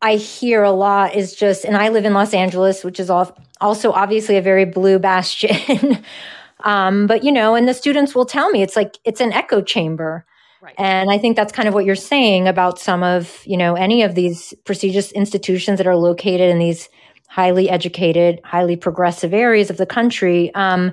I 0.02 0.16
hear 0.16 0.64
a 0.64 0.72
lot 0.72 1.14
is 1.14 1.34
just, 1.34 1.64
and 1.64 1.76
I 1.76 1.90
live 1.90 2.04
in 2.04 2.12
Los 2.12 2.34
Angeles, 2.34 2.82
which 2.82 2.98
is 2.98 3.08
also 3.08 3.92
obviously 3.92 4.36
a 4.36 4.42
very 4.42 4.64
blue 4.64 4.98
bastion. 4.98 6.04
um, 6.64 7.06
but, 7.06 7.22
you 7.22 7.30
know, 7.30 7.54
and 7.54 7.68
the 7.68 7.74
students 7.74 8.14
will 8.14 8.24
tell 8.26 8.50
me 8.50 8.62
it's 8.62 8.74
like 8.74 8.98
it's 9.04 9.20
an 9.20 9.32
echo 9.32 9.62
chamber. 9.62 10.26
Right. 10.60 10.74
And 10.78 11.10
I 11.10 11.18
think 11.18 11.36
that's 11.36 11.52
kind 11.52 11.68
of 11.68 11.74
what 11.74 11.84
you're 11.84 11.94
saying 11.94 12.48
about 12.48 12.78
some 12.78 13.02
of, 13.02 13.42
you 13.44 13.56
know, 13.56 13.74
any 13.74 14.02
of 14.02 14.14
these 14.14 14.54
prestigious 14.64 15.12
institutions 15.12 15.76
that 15.76 15.86
are 15.86 15.96
located 15.96 16.50
in 16.50 16.58
these 16.58 16.88
highly 17.28 17.68
educated, 17.68 18.40
highly 18.44 18.76
progressive 18.76 19.34
areas 19.34 19.68
of 19.68 19.76
the 19.76 19.84
country. 19.84 20.54
Um, 20.54 20.92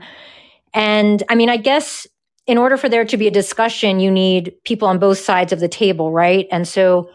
and 0.74 1.24
I 1.30 1.36
mean, 1.36 1.50
I 1.50 1.58
guess 1.58 2.06
in 2.48 2.58
order 2.58 2.76
for 2.76 2.90
there 2.90 3.06
to 3.06 3.18
be 3.18 3.28
a 3.28 3.32
discussion, 3.32 4.02
you 4.02 4.12
need 4.12 4.54
people 4.66 4.90
on 4.90 5.00
both 5.00 5.20
sides 5.20 5.54
of 5.54 5.62
the 5.62 5.70
table, 5.70 6.12
right? 6.12 6.48
And 6.52 6.68
so, 6.68 7.10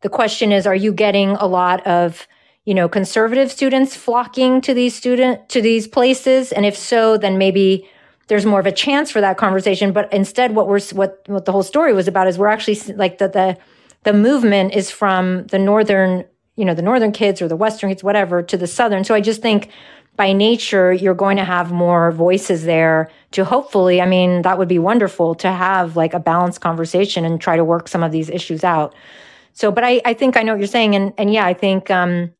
the 0.00 0.08
question 0.08 0.52
is, 0.52 0.66
are 0.66 0.76
you 0.76 0.92
getting 0.92 1.30
a 1.30 1.46
lot 1.46 1.84
of, 1.84 2.28
you 2.64 2.72
know, 2.72 2.88
conservative 2.88 3.50
students 3.50 3.96
flocking 3.96 4.60
to 4.60 4.72
these 4.72 4.94
student 4.94 5.48
to 5.48 5.60
these 5.60 5.88
places? 5.88 6.52
And 6.52 6.64
if 6.64 6.76
so, 6.76 7.18
then 7.18 7.36
maybe 7.36 7.88
there's 8.28 8.46
more 8.46 8.60
of 8.60 8.66
a 8.66 8.72
chance 8.72 9.10
for 9.10 9.20
that 9.20 9.36
conversation. 9.36 9.92
But 9.92 10.12
instead, 10.12 10.54
what 10.54 10.68
we're 10.68 10.80
what 10.92 11.22
what 11.26 11.44
the 11.44 11.52
whole 11.52 11.62
story 11.62 11.92
was 11.92 12.08
about 12.08 12.28
is 12.28 12.38
we're 12.38 12.46
actually 12.46 12.94
like 12.94 13.18
the 13.18 13.28
the 13.28 13.58
the 14.04 14.12
movement 14.12 14.74
is 14.74 14.90
from 14.90 15.46
the 15.48 15.58
northern, 15.58 16.24
you 16.56 16.64
know, 16.64 16.74
the 16.74 16.82
northern 16.82 17.10
kids 17.10 17.42
or 17.42 17.48
the 17.48 17.56
western 17.56 17.90
kids, 17.90 18.04
whatever, 18.04 18.42
to 18.42 18.56
the 18.56 18.66
southern. 18.66 19.02
So 19.02 19.14
I 19.14 19.20
just 19.20 19.42
think 19.42 19.70
by 20.16 20.32
nature, 20.32 20.92
you're 20.92 21.14
going 21.14 21.36
to 21.36 21.44
have 21.44 21.72
more 21.72 22.12
voices 22.12 22.64
there 22.64 23.10
to 23.30 23.44
hopefully, 23.44 24.00
I 24.00 24.06
mean, 24.06 24.42
that 24.42 24.58
would 24.58 24.68
be 24.68 24.78
wonderful 24.78 25.34
to 25.36 25.50
have 25.50 25.96
like 25.96 26.14
a 26.14 26.20
balanced 26.20 26.60
conversation 26.60 27.24
and 27.24 27.40
try 27.40 27.56
to 27.56 27.64
work 27.64 27.88
some 27.88 28.02
of 28.02 28.12
these 28.12 28.28
issues 28.28 28.64
out. 28.64 28.94
So, 29.52 29.72
but 29.72 29.84
I, 29.84 30.00
I 30.04 30.14
think 30.14 30.36
I 30.36 30.42
know 30.42 30.52
what 30.52 30.60
you're 30.60 30.68
saying. 30.68 30.94
And, 30.94 31.12
and 31.18 31.32
yeah, 31.32 31.46
I 31.46 31.54
think 31.54 31.90
um, 31.90 32.32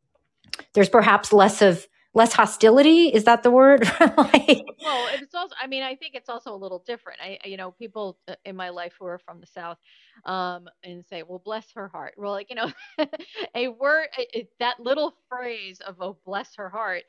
there's 0.74 0.89
perhaps 0.89 1.32
less 1.32 1.62
of, 1.62 1.88
less 2.15 2.33
hostility? 2.33 3.09
Is 3.09 3.25
that 3.25 3.43
the 3.43 3.51
word? 3.51 3.89
Like, 4.17 4.65
well 4.83 5.09
it's 5.13 5.35
also 5.35 5.55
i 5.61 5.67
mean 5.67 5.83
i 5.83 5.95
think 5.95 6.15
it's 6.15 6.29
also 6.29 6.55
a 6.55 6.57
little 6.57 6.83
different. 6.87 7.21
I 7.23 7.39
you 7.45 7.57
know 7.57 7.71
people 7.73 8.19
uh, 8.29 8.35
in 8.45 8.57
my 8.57 8.71
life 8.71 8.95
who 8.99 9.07
are 9.07 9.19
from 9.19 9.41
the 9.41 9.47
south 9.47 9.79
um 10.25 10.69
and 10.83 11.05
say 11.07 11.23
well 11.23 11.43
bless 11.45 11.67
her 11.75 11.89
heart. 11.89 12.15
Well 12.17 12.33
like 12.33 12.51
you 12.51 12.57
know 12.57 12.73
a 13.55 13.69
word 13.69 14.09
it, 14.17 14.49
that 14.61 14.81
little 14.81 15.15
phrase 15.29 15.81
of 15.81 15.97
oh 16.01 16.19
bless 16.25 16.55
her 16.57 16.69
heart 16.69 17.05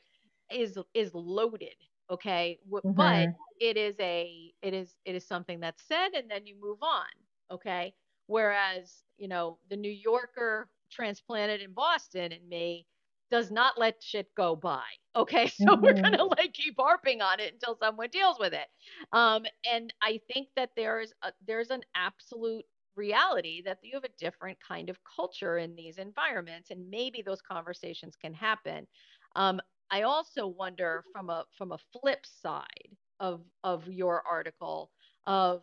is 0.51 0.77
is 0.93 1.11
loaded 1.13 1.75
okay? 2.11 2.59
Mm-hmm. 2.71 2.91
but 2.93 3.29
it 3.59 3.77
is 3.77 3.95
a 3.99 4.53
it 4.61 4.73
is 4.73 4.95
it 5.05 5.15
is 5.15 5.25
something 5.27 5.59
that's 5.59 5.83
said 5.87 6.09
and 6.15 6.29
then 6.29 6.45
you 6.45 6.55
move 6.61 6.79
on 6.81 7.07
okay? 7.51 7.93
Whereas, 8.27 9.03
you 9.17 9.27
know, 9.27 9.57
the 9.69 9.75
New 9.75 9.91
Yorker 9.91 10.67
transplanted 10.91 11.61
in 11.61 11.73
Boston 11.73 12.31
and 12.31 12.47
me 12.47 12.85
does 13.31 13.51
not 13.51 13.77
let 13.77 14.01
shit 14.01 14.27
go 14.35 14.55
by. 14.55 14.83
Okay. 15.15 15.51
So 15.59 15.65
mm-hmm. 15.65 15.83
we're 15.83 15.93
going 15.93 16.13
to 16.13 16.25
like 16.25 16.53
keep 16.53 16.75
harping 16.77 17.21
on 17.21 17.39
it 17.39 17.53
until 17.53 17.77
someone 17.77 18.09
deals 18.11 18.37
with 18.39 18.53
it. 18.53 18.67
Um, 19.11 19.45
and 19.69 19.93
I 20.01 20.19
think 20.31 20.47
that 20.55 20.69
there's 20.75 21.13
a, 21.23 21.31
there's 21.45 21.69
an 21.69 21.81
absolute 21.95 22.65
reality 22.95 23.61
that 23.65 23.77
you 23.81 23.91
have 23.93 24.03
a 24.03 24.19
different 24.19 24.57
kind 24.65 24.89
of 24.89 24.97
culture 25.15 25.57
in 25.57 25.75
these 25.75 25.97
environments 25.97 26.69
and 26.69 26.89
maybe 26.89 27.21
those 27.21 27.41
conversations 27.41 28.15
can 28.21 28.33
happen. 28.33 28.87
Um, 29.35 29.59
I 29.91 30.03
also 30.03 30.47
wonder 30.47 31.03
from 31.11 31.29
a 31.29 31.45
from 31.57 31.71
a 31.71 31.79
flip 31.91 32.25
side 32.25 32.95
of 33.19 33.41
of 33.63 33.87
your 33.87 34.23
article 34.29 34.91
of 35.25 35.61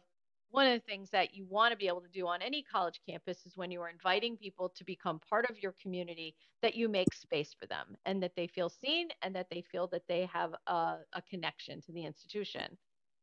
one 0.50 0.66
of 0.66 0.72
the 0.72 0.86
things 0.86 1.10
that 1.10 1.34
you 1.34 1.44
want 1.46 1.72
to 1.72 1.76
be 1.76 1.88
able 1.88 2.00
to 2.00 2.08
do 2.08 2.26
on 2.26 2.42
any 2.42 2.62
college 2.62 3.00
campus 3.08 3.44
is 3.46 3.56
when 3.56 3.70
you 3.70 3.80
are 3.80 3.88
inviting 3.90 4.36
people 4.36 4.68
to 4.70 4.84
become 4.84 5.20
part 5.28 5.48
of 5.50 5.58
your 5.62 5.74
community 5.82 6.34
that 6.62 6.74
you 6.74 6.88
make 6.88 7.12
space 7.12 7.54
for 7.58 7.66
them 7.66 7.96
and 8.06 8.22
that 8.22 8.32
they 8.36 8.46
feel 8.46 8.68
seen 8.68 9.08
and 9.22 9.34
that 9.34 9.48
they 9.50 9.62
feel 9.62 9.86
that 9.88 10.06
they 10.08 10.26
have 10.26 10.54
a, 10.66 10.98
a 11.12 11.22
connection 11.28 11.80
to 11.82 11.92
the 11.92 12.04
institution. 12.04 12.76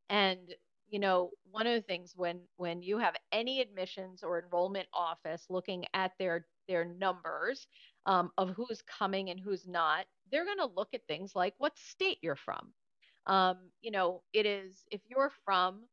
And 0.09 0.53
you 0.89 0.99
know 0.99 1.31
one 1.49 1.65
of 1.65 1.73
the 1.73 1.81
things 1.81 2.13
when 2.15 2.39
when 2.57 2.83
you 2.83 2.99
have 2.99 3.15
any 3.31 3.61
admissions 3.61 4.23
or 4.23 4.43
enrollment 4.43 4.87
office 4.93 5.45
looking 5.49 5.85
at 5.93 6.11
their 6.19 6.45
their 6.67 6.85
numbers 6.85 7.67
um, 8.05 8.31
of 8.37 8.49
who's 8.49 8.83
coming 8.83 9.29
and 9.29 9.39
who's 9.39 9.67
not 9.67 10.05
they're 10.31 10.45
going 10.45 10.57
to 10.57 10.65
look 10.75 10.89
at 10.93 11.07
things 11.07 11.35
like 11.35 11.53
what 11.57 11.77
state 11.77 12.17
you're 12.21 12.35
from. 12.35 12.73
Um, 13.25 13.57
you 13.81 13.91
know 13.91 14.21
it 14.33 14.45
is 14.45 14.85
if 14.91 15.01
you're 15.09 15.31
from 15.45 15.83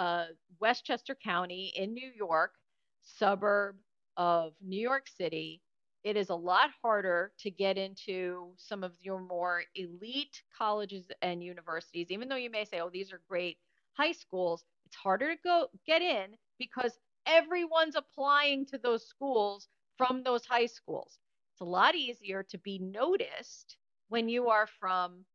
uh, 0.00 0.26
Westchester 0.60 1.14
County 1.14 1.74
in 1.76 1.92
New 1.92 2.10
York, 2.16 2.54
suburb 3.02 3.76
of 4.16 4.54
New 4.62 4.80
York 4.80 5.06
City, 5.08 5.60
it 6.04 6.16
is 6.16 6.30
a 6.30 6.34
lot 6.34 6.70
harder 6.82 7.32
to 7.40 7.50
get 7.50 7.76
into 7.76 8.54
some 8.56 8.82
of 8.82 8.92
your 9.02 9.20
more 9.20 9.62
elite 9.74 10.42
colleges 10.56 11.10
and 11.20 11.44
universities. 11.44 12.06
Even 12.10 12.28
though 12.28 12.36
you 12.36 12.50
may 12.50 12.64
say, 12.64 12.80
oh, 12.80 12.88
these 12.90 13.12
are 13.12 13.20
great 13.28 13.58
high 13.92 14.12
schools, 14.12 14.64
it's 14.86 14.96
harder 14.96 15.34
to 15.34 15.40
go 15.44 15.66
get 15.86 16.00
in 16.00 16.28
because 16.58 16.98
everyone's 17.26 17.96
applying 17.96 18.64
to 18.66 18.78
those 18.78 19.06
schools 19.06 19.68
from 19.98 20.22
those 20.22 20.46
high 20.46 20.66
schools. 20.66 21.18
It's 21.52 21.60
a 21.60 21.64
lot 21.64 21.94
easier 21.94 22.42
to 22.44 22.58
be 22.58 22.78
noticed 22.78 23.76
when 24.08 24.30
you 24.30 24.48
are 24.48 24.66
from 24.66 25.26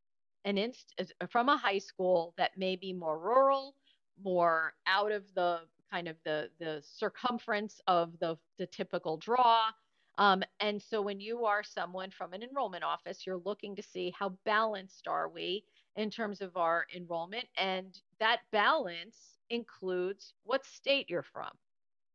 an 0.44 0.58
inst- 0.58 0.96
from 1.30 1.50
a 1.50 1.58
high 1.58 1.78
school 1.78 2.34
that 2.38 2.58
may 2.58 2.76
be 2.76 2.94
more 2.94 3.20
rural 3.20 3.76
more 4.24 4.74
out 4.88 5.12
of 5.12 5.24
the 5.36 5.62
kind 5.92 6.08
of 6.08 6.18
the 6.24 6.50
the 6.60 6.82
circumference 6.84 7.80
of 7.88 8.18
the 8.20 8.38
the 8.58 8.68
typical 8.68 9.18
draw. 9.18 9.70
Um, 10.18 10.44
and 10.62 10.82
so 10.82 11.02
when 11.02 11.20
you 11.20 11.44
are 11.46 11.62
someone 11.64 12.10
from 12.10 12.34
an 12.34 12.42
enrollment 12.42 12.86
office, 12.86 13.26
you're 13.26 13.42
looking 13.44 13.76
to 13.76 13.84
see 13.84 14.14
how 14.18 14.30
balanced 14.46 15.08
are 15.08 15.28
we 15.28 15.66
in 15.98 16.10
terms 16.10 16.42
of 16.42 16.56
our 16.56 16.86
enrollment, 16.96 17.46
and 17.58 17.98
that 18.20 18.40
balance 18.52 19.38
includes 19.50 20.34
what 20.44 20.66
state 20.66 21.10
you're 21.10 21.24
from. 21.24 21.52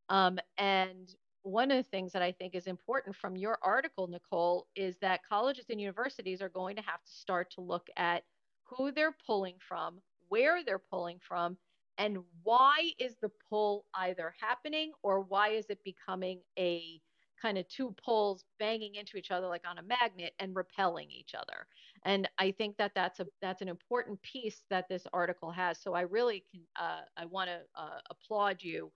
Um, 0.09 0.39
and 0.59 1.15
one 1.43 1.71
of 1.71 1.77
the 1.77 1.91
things 1.91 2.13
that 2.13 2.23
I 2.23 2.33
think 2.33 2.55
is 2.55 2.67
important 2.67 3.17
from 3.17 3.37
your 3.37 3.59
article, 3.63 4.07
Nicole, 4.09 4.67
is 4.75 4.97
that 5.01 5.21
colleges 5.27 5.67
and 5.71 5.81
universities 5.81 6.43
are 6.43 6.49
going 6.49 6.77
to 6.77 6.83
have 6.83 7.03
to 7.03 7.13
start 7.13 7.51
to 7.53 7.61
look 7.61 7.89
at 7.97 8.25
who 8.65 8.93
they're 8.93 9.17
pulling 9.27 9.57
from, 9.67 10.01
where 10.29 10.63
they're 10.65 10.79
pulling 10.79 11.19
from, 11.27 11.57
and 12.01 12.19
why 12.43 12.93
is 12.99 13.17
the 13.21 13.31
pull 13.49 13.85
either 13.95 14.35
happening 14.41 14.93
or 15.03 15.21
why 15.21 15.51
is 15.51 15.67
it 15.69 15.79
becoming 15.85 16.41
a 16.59 17.01
kind 17.41 17.59
of 17.59 17.69
two 17.69 17.95
poles 18.03 18.45
banging 18.59 18.97
into 18.97 19.17
each 19.17 19.31
other 19.31 19.47
like 19.47 19.65
on 19.69 19.79
a 19.79 19.83
magnet 19.83 20.33
and 20.41 20.57
repelling 20.57 21.09
each 21.11 21.35
other? 21.35 21.67
And 22.07 22.29
i 22.39 22.51
think 22.51 22.79
that 22.79 22.93
that's 22.95 23.21
a 23.21 23.27
that's 23.43 23.61
an 23.61 23.69
important 23.69 24.21
piece 24.23 24.63
that 24.71 24.89
this 24.89 25.07
article 25.13 25.51
has. 25.53 25.81
So 25.81 25.93
i 25.93 26.01
really 26.01 26.43
can 26.51 26.63
uh, 26.81 27.03
i 27.17 27.27
want 27.27 27.51
to 27.51 27.59
uh, 27.81 27.99
applaud 28.11 28.63
you. 28.63 28.91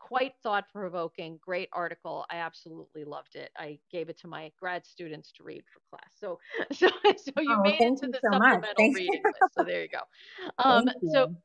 Quite 0.00 0.32
thought 0.42 0.64
provoking 0.72 1.38
great 1.40 1.68
article. 1.72 2.26
I 2.32 2.38
absolutely 2.38 3.04
loved 3.04 3.36
it. 3.36 3.50
I 3.56 3.78
gave 3.92 4.08
it 4.08 4.18
to 4.22 4.26
my 4.26 4.50
grad 4.58 4.84
students 4.84 5.30
to 5.36 5.44
read 5.44 5.62
for 5.72 5.80
class. 5.88 6.10
So 6.18 6.40
so 6.72 6.88
so 7.04 7.40
you 7.40 7.56
oh, 7.56 7.62
made 7.62 7.80
it 7.80 7.98
to 7.98 8.08
the 8.08 8.18
so 8.24 8.32
supplemental 8.32 8.92
reading 8.94 9.22
list. 9.24 9.54
So 9.56 9.64
there 9.64 9.82
you 9.82 9.88
go. 9.88 10.00
Um 10.64 10.88
you. 11.02 11.12
so 11.12 11.36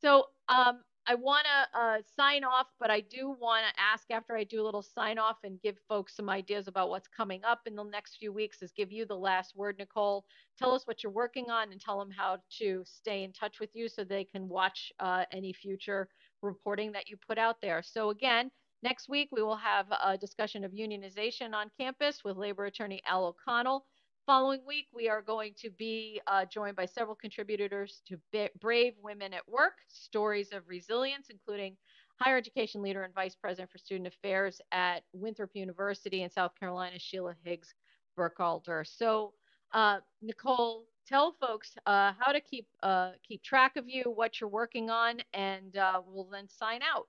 so 0.00 0.24
um, 0.48 0.80
I 1.08 1.14
want 1.14 1.46
to 1.46 1.80
uh, 1.80 1.96
sign 2.16 2.44
off, 2.44 2.66
but 2.78 2.90
I 2.90 3.00
do 3.00 3.34
want 3.40 3.64
to 3.66 3.80
ask 3.80 4.10
after 4.10 4.36
I 4.36 4.44
do 4.44 4.60
a 4.60 4.64
little 4.64 4.82
sign 4.82 5.18
off 5.18 5.38
and 5.42 5.60
give 5.62 5.76
folks 5.88 6.14
some 6.14 6.28
ideas 6.28 6.68
about 6.68 6.90
what's 6.90 7.08
coming 7.08 7.42
up 7.44 7.60
in 7.64 7.74
the 7.74 7.84
next 7.84 8.16
few 8.18 8.30
weeks 8.30 8.60
is 8.60 8.72
give 8.72 8.92
you 8.92 9.06
the 9.06 9.16
last 9.16 9.56
word, 9.56 9.76
Nicole. 9.78 10.26
Tell 10.58 10.74
us 10.74 10.86
what 10.86 11.02
you're 11.02 11.10
working 11.10 11.48
on 11.48 11.72
and 11.72 11.80
tell 11.80 11.98
them 11.98 12.10
how 12.10 12.38
to 12.58 12.82
stay 12.84 13.24
in 13.24 13.32
touch 13.32 13.58
with 13.58 13.70
you 13.72 13.88
so 13.88 14.04
they 14.04 14.24
can 14.24 14.50
watch 14.50 14.92
uh, 15.00 15.24
any 15.32 15.54
future 15.54 16.10
reporting 16.42 16.92
that 16.92 17.08
you 17.08 17.16
put 17.16 17.38
out 17.38 17.56
there. 17.62 17.82
So 17.82 18.10
again, 18.10 18.50
next 18.82 19.08
week 19.08 19.30
we 19.32 19.42
will 19.42 19.56
have 19.56 19.86
a 20.04 20.18
discussion 20.18 20.62
of 20.62 20.72
unionization 20.72 21.54
on 21.54 21.70
campus 21.80 22.22
with 22.22 22.36
labor 22.36 22.66
attorney 22.66 23.00
Al 23.06 23.24
O'Connell. 23.24 23.86
Following 24.28 24.60
week, 24.66 24.88
we 24.94 25.08
are 25.08 25.22
going 25.22 25.54
to 25.56 25.70
be 25.70 26.20
uh, 26.26 26.44
joined 26.44 26.76
by 26.76 26.84
several 26.84 27.16
contributors 27.16 28.02
to 28.06 28.18
Brave 28.60 28.92
Women 29.02 29.32
at 29.32 29.48
Work 29.48 29.78
Stories 29.88 30.52
of 30.52 30.68
Resilience, 30.68 31.28
including 31.30 31.78
higher 32.20 32.36
education 32.36 32.82
leader 32.82 33.04
and 33.04 33.14
vice 33.14 33.34
president 33.34 33.70
for 33.70 33.78
student 33.78 34.06
affairs 34.06 34.60
at 34.70 35.02
Winthrop 35.14 35.52
University 35.54 36.24
in 36.24 36.30
South 36.30 36.50
Carolina, 36.60 36.98
Sheila 36.98 37.36
Higgs 37.42 37.72
Burkhalter. 38.18 38.86
So, 38.86 39.32
uh, 39.72 40.00
Nicole, 40.20 40.84
tell 41.06 41.34
folks 41.40 41.74
uh, 41.86 42.12
how 42.18 42.30
to 42.30 42.40
keep 42.42 42.66
uh, 42.82 43.12
keep 43.26 43.42
track 43.42 43.78
of 43.78 43.88
you, 43.88 44.12
what 44.14 44.42
you're 44.42 44.50
working 44.50 44.90
on, 44.90 45.20
and 45.32 45.74
uh, 45.78 46.02
we'll 46.06 46.28
then 46.30 46.50
sign 46.50 46.80
out. 46.82 47.06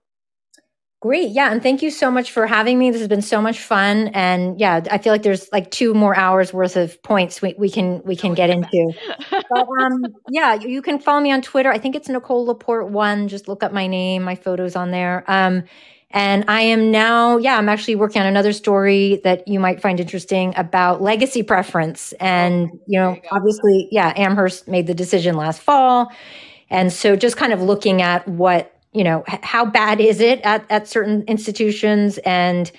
Great. 1.02 1.30
Yeah. 1.30 1.50
And 1.50 1.64
thank 1.64 1.82
you 1.82 1.92
so 1.92 2.12
much 2.12 2.32
for 2.32 2.46
having 2.46 2.78
me. 2.78 2.92
This 2.92 3.00
has 3.00 3.08
been 3.08 3.22
so 3.22 3.42
much 3.42 3.60
fun. 3.60 4.10
And 4.10 4.60
yeah, 4.60 4.82
I 4.92 4.98
feel 4.98 5.14
like 5.14 5.24
there's 5.24 5.50
like 5.54 5.72
two 5.72 5.94
more 5.94 6.14
hours 6.14 6.52
worth 6.52 6.76
of 6.76 7.02
points 7.04 7.42
we, 7.42 7.56
we 7.58 7.70
can 7.70 8.02
we 8.04 8.18
can 8.18 8.34
get 8.34 8.50
into. 8.50 8.92
but 9.32 9.66
um 9.82 10.06
yeah, 10.30 10.56
you 10.56 10.82
can 10.82 11.00
follow 11.00 11.22
me 11.22 11.32
on 11.32 11.42
Twitter. 11.42 11.72
I 11.72 11.78
think 11.78 11.96
it's 11.96 12.10
Nicole 12.10 12.46
LaPorte 12.46 12.90
one. 12.90 13.30
Just 13.30 13.48
look 13.48 13.64
up 13.64 13.72
my 13.72 13.88
name, 13.88 14.24
my 14.24 14.36
photos 14.36 14.76
on 14.76 14.92
there. 14.92 15.24
Um 15.28 15.64
and 16.12 16.44
I 16.50 16.62
am 16.62 16.92
now, 16.92 17.38
yeah, 17.38 17.58
I'm 17.58 17.70
actually 17.70 17.96
working 17.96 18.22
on 18.22 18.28
another 18.28 18.52
story 18.52 19.22
that 19.24 19.48
you 19.48 19.60
might 19.60 19.80
find 19.80 20.00
interesting 20.02 20.54
about 20.58 21.02
legacy 21.02 21.44
preference. 21.44 22.14
And, 22.14 22.72
you 22.88 23.00
know, 23.00 23.12
you 23.14 23.22
obviously, 23.32 23.88
yeah, 23.92 24.12
Amherst 24.18 24.68
made 24.68 24.88
the 24.88 24.96
decision 24.96 25.38
last 25.38 25.62
fall. 25.62 26.12
And 26.72 26.92
so 26.92 27.16
just 27.16 27.38
kind 27.38 27.54
of 27.54 27.62
looking 27.62 28.02
at 28.02 28.28
what 28.28 28.79
you 29.00 29.06
know, 29.06 29.24
how 29.28 29.64
bad 29.64 30.02
is 30.02 30.20
it 30.20 30.42
at, 30.42 30.66
at 30.70 30.86
certain 30.86 31.24
institutions 31.26 32.18
and 32.26 32.70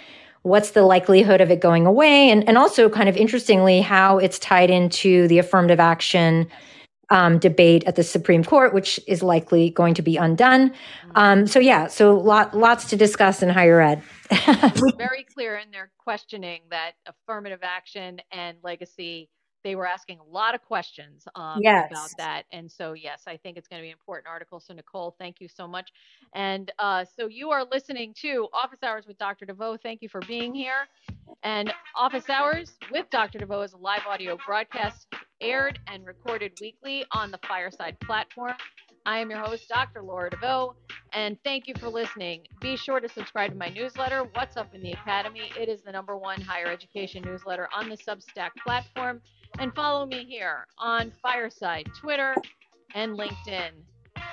what's 0.42 0.72
the 0.72 0.82
likelihood 0.82 1.40
of 1.40 1.50
it 1.50 1.60
going 1.62 1.86
away? 1.86 2.28
And, 2.28 2.46
and 2.46 2.58
also, 2.58 2.90
kind 2.90 3.08
of 3.08 3.16
interestingly, 3.16 3.80
how 3.80 4.18
it's 4.18 4.38
tied 4.38 4.68
into 4.68 5.26
the 5.28 5.38
affirmative 5.38 5.80
action 5.80 6.46
um, 7.08 7.38
debate 7.38 7.84
at 7.86 7.96
the 7.96 8.02
Supreme 8.02 8.44
Court, 8.44 8.74
which 8.74 9.00
is 9.08 9.22
likely 9.22 9.70
going 9.70 9.94
to 9.94 10.02
be 10.02 10.18
undone. 10.18 10.74
Um, 11.14 11.46
so, 11.46 11.58
yeah, 11.58 11.86
so 11.86 12.14
lot, 12.14 12.54
lots 12.54 12.90
to 12.90 12.98
discuss 12.98 13.42
in 13.42 13.48
higher 13.48 13.80
ed. 13.80 14.02
very 14.98 15.24
clear 15.34 15.56
in 15.56 15.70
their 15.70 15.90
questioning 15.96 16.60
that 16.68 16.92
affirmative 17.06 17.60
action 17.62 18.20
and 18.30 18.58
legacy 18.62 19.30
they 19.62 19.74
were 19.74 19.86
asking 19.86 20.18
a 20.18 20.24
lot 20.24 20.54
of 20.54 20.62
questions 20.62 21.26
um, 21.34 21.60
yes. 21.62 21.90
about 21.90 22.10
that. 22.18 22.44
And 22.52 22.70
so, 22.70 22.92
yes, 22.92 23.22
I 23.26 23.36
think 23.36 23.56
it's 23.56 23.68
going 23.68 23.80
to 23.80 23.84
be 23.84 23.88
an 23.88 23.96
important 23.98 24.28
article. 24.28 24.60
So, 24.60 24.74
Nicole, 24.74 25.14
thank 25.18 25.40
you 25.40 25.48
so 25.48 25.66
much. 25.66 25.90
And 26.34 26.70
uh, 26.78 27.04
so, 27.16 27.26
you 27.26 27.50
are 27.50 27.64
listening 27.64 28.14
to 28.22 28.48
Office 28.52 28.82
Hours 28.82 29.06
with 29.06 29.18
Dr. 29.18 29.46
De 29.46 29.54
Veau. 29.54 29.76
Thank 29.76 30.02
you 30.02 30.08
for 30.08 30.20
being 30.22 30.54
here. 30.54 30.86
And 31.42 31.72
Office 31.96 32.28
Hours 32.28 32.76
with 32.90 33.08
Dr. 33.10 33.38
De 33.38 33.46
Veau 33.46 33.62
is 33.62 33.72
a 33.72 33.78
live 33.78 34.02
audio 34.08 34.36
broadcast 34.46 35.06
aired 35.40 35.78
and 35.86 36.06
recorded 36.06 36.52
weekly 36.60 37.04
on 37.12 37.30
the 37.30 37.38
Fireside 37.48 37.98
platform. 38.00 38.54
I 39.06 39.18
am 39.18 39.30
your 39.30 39.40
host, 39.40 39.68
Dr. 39.68 40.02
Laura 40.02 40.30
De 40.30 40.36
Veau, 40.36 40.74
and 41.12 41.38
thank 41.42 41.66
you 41.66 41.74
for 41.78 41.88
listening. 41.88 42.42
Be 42.60 42.76
sure 42.76 43.00
to 43.00 43.08
subscribe 43.08 43.52
to 43.52 43.56
my 43.56 43.68
newsletter, 43.68 44.24
What's 44.34 44.56
Up 44.56 44.74
in 44.74 44.82
the 44.82 44.92
Academy. 44.92 45.50
It 45.58 45.68
is 45.68 45.82
the 45.82 45.92
number 45.92 46.16
one 46.16 46.40
higher 46.40 46.66
education 46.66 47.22
newsletter 47.24 47.68
on 47.74 47.88
the 47.88 47.96
Substack 47.96 48.50
platform 48.64 49.22
and 49.58 49.74
follow 49.74 50.06
me 50.06 50.24
here 50.28 50.66
on 50.78 51.12
Fireside, 51.22 51.88
Twitter, 51.98 52.34
and 52.94 53.18
LinkedIn. 53.18 53.70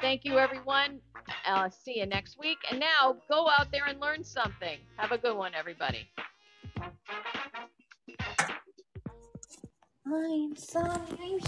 Thank 0.02 0.26
you, 0.26 0.38
everyone. 0.38 1.00
Uh, 1.46 1.70
see 1.70 2.00
you 2.00 2.06
next 2.06 2.38
week. 2.38 2.58
And 2.70 2.80
now 2.80 3.16
go 3.30 3.50
out 3.50 3.72
there 3.72 3.86
and 3.88 4.00
learn 4.00 4.24
something. 4.24 4.78
Have 4.98 5.12
a 5.12 5.18
good 5.18 5.36
one, 5.36 5.54
everybody. 5.56 6.08
I'm 10.06 10.56
sorry. 10.56 11.40